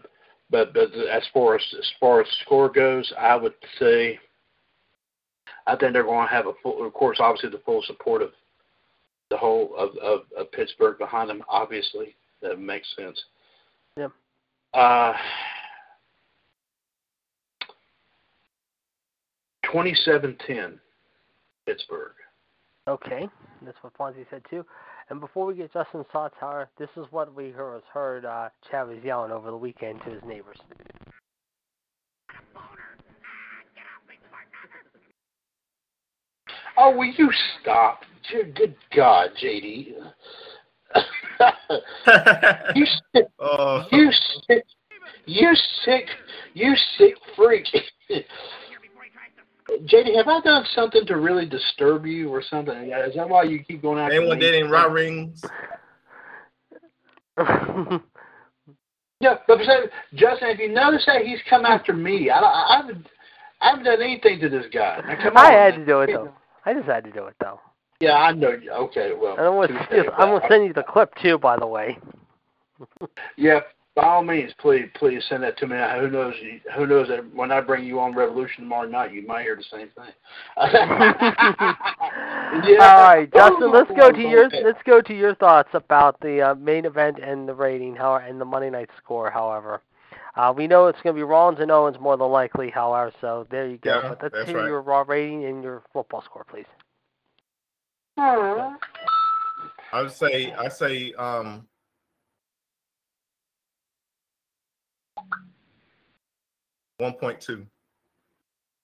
[0.52, 4.20] but but as far as as far as score goes, I would say
[5.66, 8.30] I think they're going to have a full, of course, obviously the full support of
[9.30, 11.42] the whole of, of, of Pittsburgh behind them.
[11.48, 13.20] Obviously, that makes sense.
[13.96, 14.12] Yep.
[14.74, 15.12] Uh,
[19.72, 20.78] 27-10,
[21.66, 22.12] Pittsburgh.
[22.88, 23.28] Okay,
[23.64, 24.66] that's what Fonzie said too.
[25.10, 29.32] And before we get Justin Sawtower, this is what we heard, heard uh, Chavez yelling
[29.32, 30.58] over the weekend to his neighbors.
[36.76, 37.30] Oh, will you
[37.60, 38.00] stop?
[38.32, 39.94] Good God, JD.
[42.74, 43.84] you sick, oh.
[43.90, 44.10] you
[44.46, 44.64] sick,
[45.26, 45.54] you
[45.84, 46.06] sick,
[46.54, 47.66] you sick freak.
[49.84, 52.74] JD, have I done something to really disturb you or something?
[52.74, 54.44] Is that why you keep going after Anyone me?
[54.44, 55.42] did in raw rings?
[59.22, 62.76] Yeah, but so, Justin, if you notice that he's come after me, I, I, I
[62.78, 63.06] haven't,
[63.60, 65.00] I haven't done anything to this guy.
[65.06, 65.80] Now, come I on, had man.
[65.80, 66.32] to do it though.
[66.66, 67.60] I just had to do it though.
[68.00, 68.50] Yeah, I know.
[68.50, 68.72] you.
[68.72, 69.36] Okay, well.
[69.36, 71.98] And I'm gonna, touche, just, I'm gonna send you the clip too, by the way.
[73.36, 73.60] Yeah,
[73.94, 75.76] by all means, please, please send that to me.
[76.00, 76.34] Who knows?
[76.76, 79.64] Who knows that when I bring you on Revolution tomorrow night, you might hear the
[79.64, 80.12] same thing.
[82.52, 82.96] Yeah.
[82.96, 83.72] All right, Justin.
[83.72, 84.62] Let's go to your Okay.
[84.62, 88.38] let's go to your thoughts about the uh, main event and the rating, how and
[88.38, 89.30] the Monday night score.
[89.30, 89.80] However,
[90.36, 92.68] uh, we know it's going to be Rollins and Owens more than likely.
[92.68, 94.02] However, so there you go.
[94.02, 94.66] Yeah, but let's hear right.
[94.66, 96.66] your raw rating and your football score, please.
[98.18, 98.76] I
[99.94, 101.66] would say I say um
[106.98, 107.66] one point two.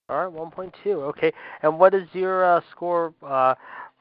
[0.08, 1.02] All right, one point two.
[1.02, 1.32] Okay,
[1.62, 3.54] and what is your uh, score uh,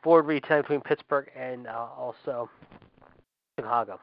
[0.04, 2.50] board read time between Pittsburgh and uh, also
[3.60, 4.00] Chicago?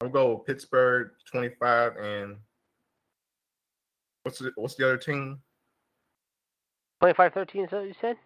[0.00, 2.36] I'm gonna with Pittsburgh twenty five and
[4.22, 5.40] what's the what's the other team?
[7.02, 8.16] 25-13 is that what you said?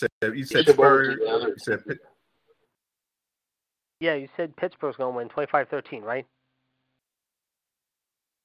[0.00, 1.48] You said, you said said what was Pittsburgh.
[1.48, 1.98] You said Pitt-
[4.00, 6.26] Yeah, you said Pittsburgh's going to win 25-13, right?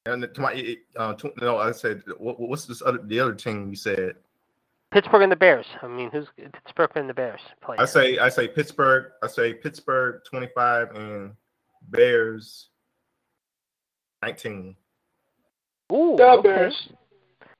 [0.06, 3.70] And to my uh, tw- no, I said what, what's this other the other team
[3.70, 4.16] you said?
[4.92, 5.66] Pittsburgh and the Bears.
[5.82, 7.82] I mean, who's Pittsburgh and the Bears playing?
[7.82, 9.12] I say I say Pittsburgh.
[9.24, 11.32] I say Pittsburgh twenty five and
[11.90, 12.70] Bears
[14.22, 14.76] nineteen.
[15.92, 16.48] Ooh, The okay.
[16.50, 16.90] Bears.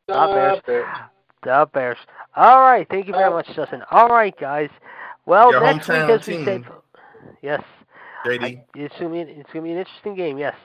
[0.08, 0.58] The Bears.
[0.58, 0.88] The Bears.
[1.44, 1.98] The Bears.
[2.36, 3.84] All right, thank you very much, Justin.
[3.92, 4.70] All right, guys.
[5.26, 6.66] Well, Your next week, hometown as we said, team.
[7.42, 7.64] yes,
[8.26, 8.44] JD.
[8.44, 10.38] I- it's gonna be it's gonna be an interesting game.
[10.38, 10.56] Yes.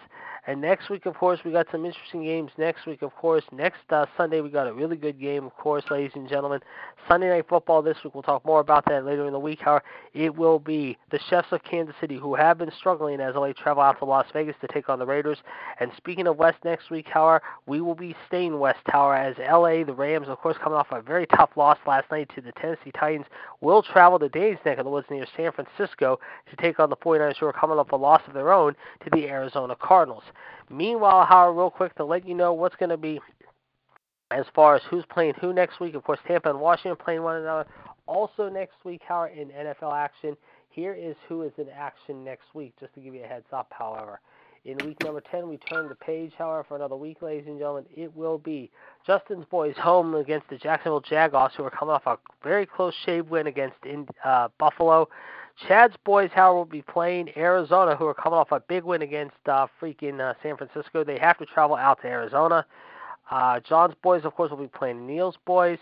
[0.46, 2.50] And next week, of course, we got some interesting games.
[2.56, 5.84] Next week, of course, next uh, Sunday we got a really good game, of course,
[5.90, 6.60] ladies and gentlemen.
[7.08, 8.14] Sunday night football this week.
[8.14, 9.60] We'll talk more about that later in the week.
[9.60, 9.84] However,
[10.14, 13.82] it will be the Chefs of Kansas City who have been struggling as they travel
[13.82, 15.38] out to Las Vegas to take on the Raiders.
[15.78, 19.84] And speaking of West next week, however, we will be staying West Tower as LA,
[19.84, 22.92] the Rams, of course, coming off a very tough loss last night to the Tennessee
[22.98, 23.26] Titans,
[23.60, 26.18] will travel to Dave's neck of the woods near San Francisco
[26.48, 29.10] to take on the 49ers who are coming off a loss of their own to
[29.12, 30.24] the Arizona Cardinals.
[30.68, 33.20] Meanwhile, Howard, real quick to let you know what's going to be
[34.30, 35.94] as far as who's playing who next week.
[35.94, 37.66] Of course, Tampa and Washington playing one another.
[38.06, 40.36] Also next week, Howard, in NFL action,
[40.70, 43.72] here is who is in action next week, just to give you a heads up,
[43.76, 44.20] however.
[44.64, 47.86] In week number 10, we turn the page, however, for another week, ladies and gentlemen.
[47.96, 48.70] It will be
[49.06, 53.30] Justin's boys home against the Jacksonville Jaguars, who are coming off a very close shave
[53.30, 53.76] win against
[54.22, 55.08] uh, Buffalo.
[55.66, 59.36] Chad's boys, however, will be playing Arizona, who are coming off a big win against
[59.46, 61.04] uh, freaking uh, San Francisco.
[61.04, 62.64] They have to travel out to Arizona.
[63.30, 65.78] Uh, John's boys, of course, will be playing Neil's boys.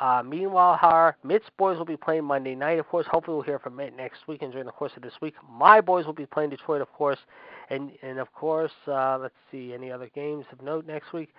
[0.00, 2.80] Uh, meanwhile, however, Mitt's boys will be playing Monday night.
[2.80, 5.14] Of course, hopefully we'll hear from Mitt next week and during the course of this
[5.20, 5.34] week.
[5.48, 7.20] My boys will be playing Detroit, of course,
[7.70, 11.32] and and of course, uh, let's see any other games of note next week.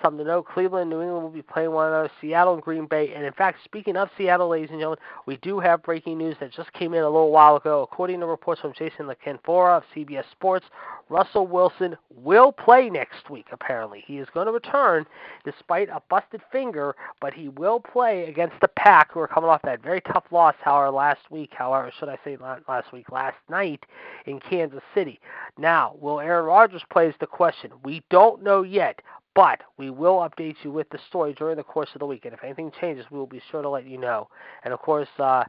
[0.00, 2.10] Something to know, Cleveland, New England will be playing one another.
[2.20, 3.12] Seattle and Green Bay.
[3.14, 6.52] And in fact, speaking of Seattle, ladies and gentlemen, we do have breaking news that
[6.52, 7.82] just came in a little while ago.
[7.82, 10.66] According to reports from Jason La Canfora of CBS Sports,
[11.08, 13.46] Russell Wilson will play next week.
[13.52, 15.06] Apparently, he is going to return
[15.44, 19.62] despite a busted finger, but he will play against the Pack, who are coming off
[19.62, 21.50] that very tough loss, however, last week.
[21.52, 22.36] However, should I say
[22.66, 23.84] last week, last night
[24.26, 25.20] in Kansas City.
[25.58, 27.70] Now, will Aaron Rodgers play is the question.
[27.84, 29.02] We don't know yet,
[29.34, 32.24] but we will update you with the story during the course of the week.
[32.24, 34.28] And if anything changes, we will be sure to let you know.
[34.64, 35.44] And of course, uh,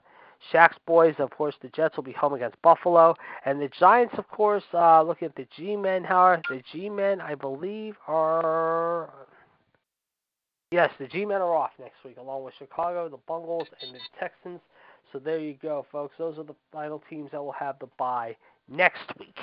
[0.51, 3.15] Shaq's boys, of course, the Jets will be home against Buffalo.
[3.45, 7.22] And the Giants, of course, uh, looking at the G men, however, the G men,
[7.22, 9.10] I believe, are.
[10.72, 13.99] Yes, the G men are off next week, along with Chicago, the Bungles, and the
[14.19, 14.60] Texans.
[15.11, 16.15] So there you go, folks.
[16.18, 18.35] Those are the final teams that will have the bye
[18.69, 19.38] next week.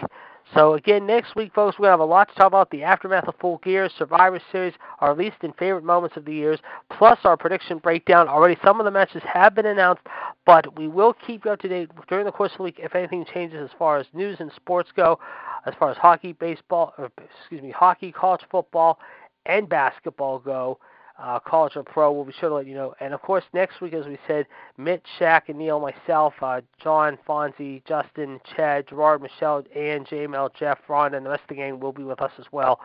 [0.54, 3.28] So again, next week, folks, we're gonna have a lot to talk about the aftermath
[3.28, 6.58] of Full Gear, Survivor Series, our least and favorite moments of the years,
[6.90, 8.26] plus our prediction breakdown.
[8.26, 10.02] Already, some of the matches have been announced,
[10.46, 12.96] but we will keep you up to date during the course of the week if
[12.96, 15.20] anything changes as far as news and sports go,
[15.66, 18.98] as far as hockey, baseball, or excuse me, hockey, college football,
[19.46, 20.78] and basketball go
[21.20, 22.12] uh, college or pro.
[22.12, 22.94] We'll be sure to let you know.
[23.00, 27.18] And of course, next week, as we said, Mitch, Shaq, and Neil, myself, uh, John,
[27.28, 31.80] Fonzie, Justin, Chad, Gerard, Michelle, Ann, JML, Jeff, Ron, and the rest of the gang
[31.80, 32.80] will be with us as well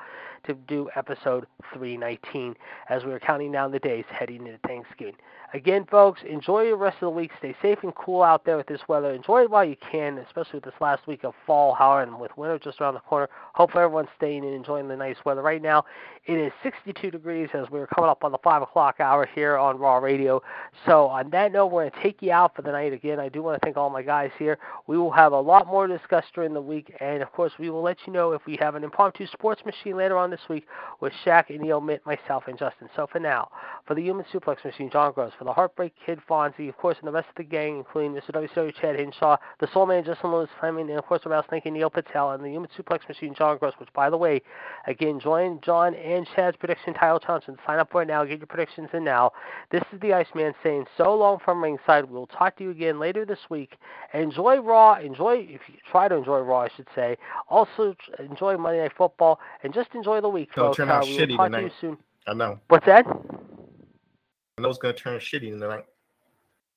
[0.45, 2.55] to do episode 319
[2.89, 5.15] as we are counting down the days heading into Thanksgiving.
[5.53, 7.31] Again, folks, enjoy the rest of the week.
[7.37, 9.13] Stay safe and cool out there with this weather.
[9.13, 12.35] Enjoy it while you can, especially with this last week of fall, however, and with
[12.37, 13.29] winter just around the corner.
[13.53, 15.41] Hopefully, everyone's staying and enjoying the nice weather.
[15.41, 15.85] Right now,
[16.25, 19.77] it is 62 degrees as we're coming up on the 5 o'clock hour here on
[19.77, 20.41] Raw Radio.
[20.85, 23.19] So, on that note, we're going to take you out for the night again.
[23.19, 24.57] I do want to thank all my guys here.
[24.87, 27.69] We will have a lot more to discuss during the week, and of course, we
[27.69, 30.67] will let you know if we have an impromptu sports machine later on this week
[30.99, 32.89] with Shaq and Neil Mitt, myself, and Justin.
[32.95, 33.49] So, for now,
[33.87, 37.07] for the Human Suplex Machine, John Gross, for the Heartbreak Kid Fonzie, of course, and
[37.07, 38.31] the rest of the gang, including Mr.
[38.31, 41.89] WCW Chad Hinshaw, the Soul Man Justin Lewis Fleming, and of course, the Rattlesnake Neil
[41.89, 44.41] Patel, and the Human Suplex Machine, John Gross, which, by the way,
[44.87, 47.57] again, join John and Chad's prediction, Tyler Johnson.
[47.65, 49.31] Sign up right now, get your predictions in now.
[49.71, 52.05] This is the Iceman saying so long from ringside.
[52.05, 53.77] We'll talk to you again later this week.
[54.13, 54.95] Enjoy Raw.
[54.95, 57.17] Enjoy, if you try to enjoy Raw, I should say.
[57.49, 60.77] Also, enjoy Monday Night Football, and just enjoy the week, It'll folks.
[60.77, 61.71] turn out Uh, shitty to tonight.
[61.81, 61.97] soon.
[62.27, 62.59] I know.
[62.69, 63.05] What's that?
[63.07, 65.85] I know it's gonna turn shitty tonight.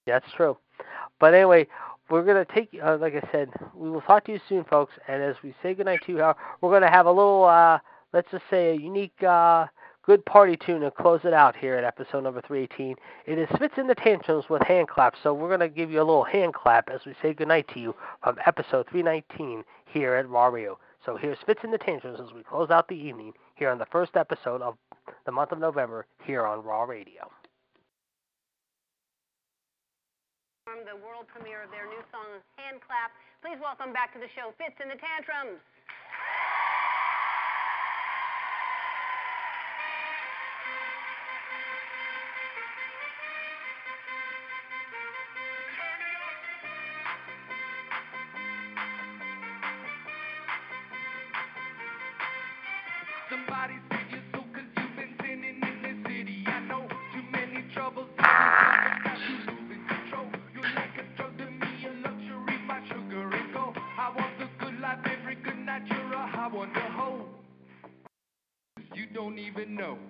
[0.07, 0.57] That's true.
[1.21, 1.67] But anyway,
[2.11, 4.95] we're going to take, uh, like I said, we will talk to you soon, folks.
[5.09, 6.19] And as we say goodnight to you,
[6.61, 7.79] we're going to have a little, uh,
[8.15, 9.67] let's just say, a unique, uh,
[10.07, 12.97] good party tune to close it out here at episode number 318.
[13.27, 15.19] It is Spits in the Tantrums with hand claps.
[15.23, 17.81] So we're going to give you a little hand clap as we say goodnight to
[17.81, 20.79] you from episode 319 here at Raw Radio.
[21.09, 23.89] So here's Fitz and the Tantrums as we close out the evening here on the
[23.89, 24.77] first episode of
[25.25, 27.33] the month of November here on Raw Radio.
[30.85, 33.11] the world premiere of their new song Hand Clap.
[33.41, 35.65] Please welcome back to the show Fitz and the Tantrums.
[69.59, 70.08] Even know.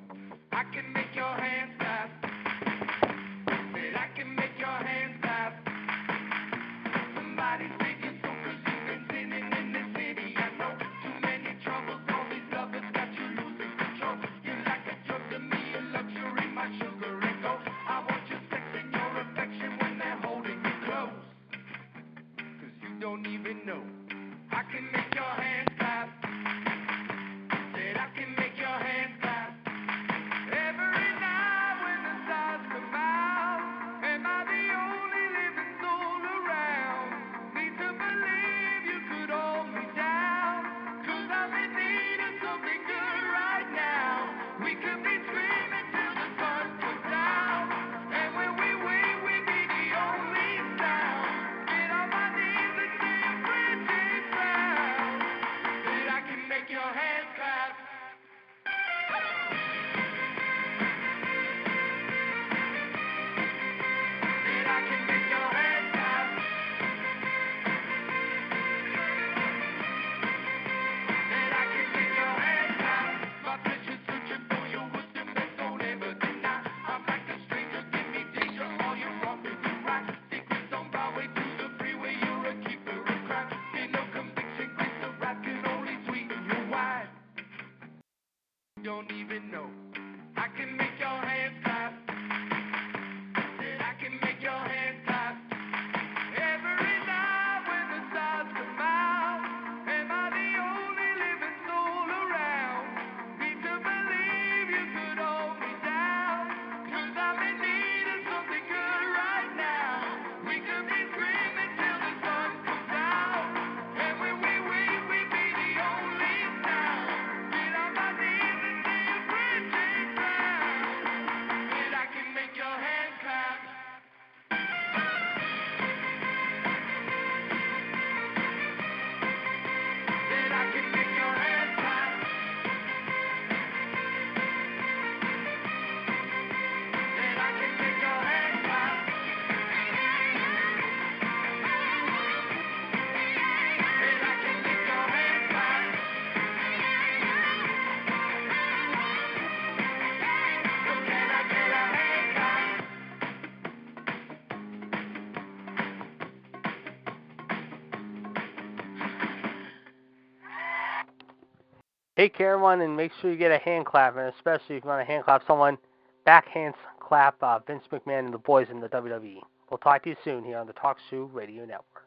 [162.28, 164.90] Take care, everyone, and make sure you get a hand clap, and especially if you
[164.90, 165.78] want to hand clap someone,
[166.26, 169.40] backhand clap uh, Vince McMahon and the boys in the WWE.
[169.70, 172.05] We'll talk to you soon here on the Talk Shoe Radio Network.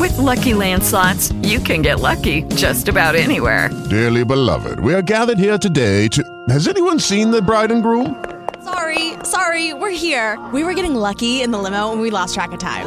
[0.00, 3.68] With LuckyLand slots, you can get lucky just about anywhere.
[3.90, 6.22] Dearly beloved, we are gathered here today to.
[6.48, 8.24] Has anyone seen the bride and groom?
[8.64, 10.42] Sorry, sorry, we're here.
[10.54, 12.86] We were getting lucky in the limo and we lost track of time.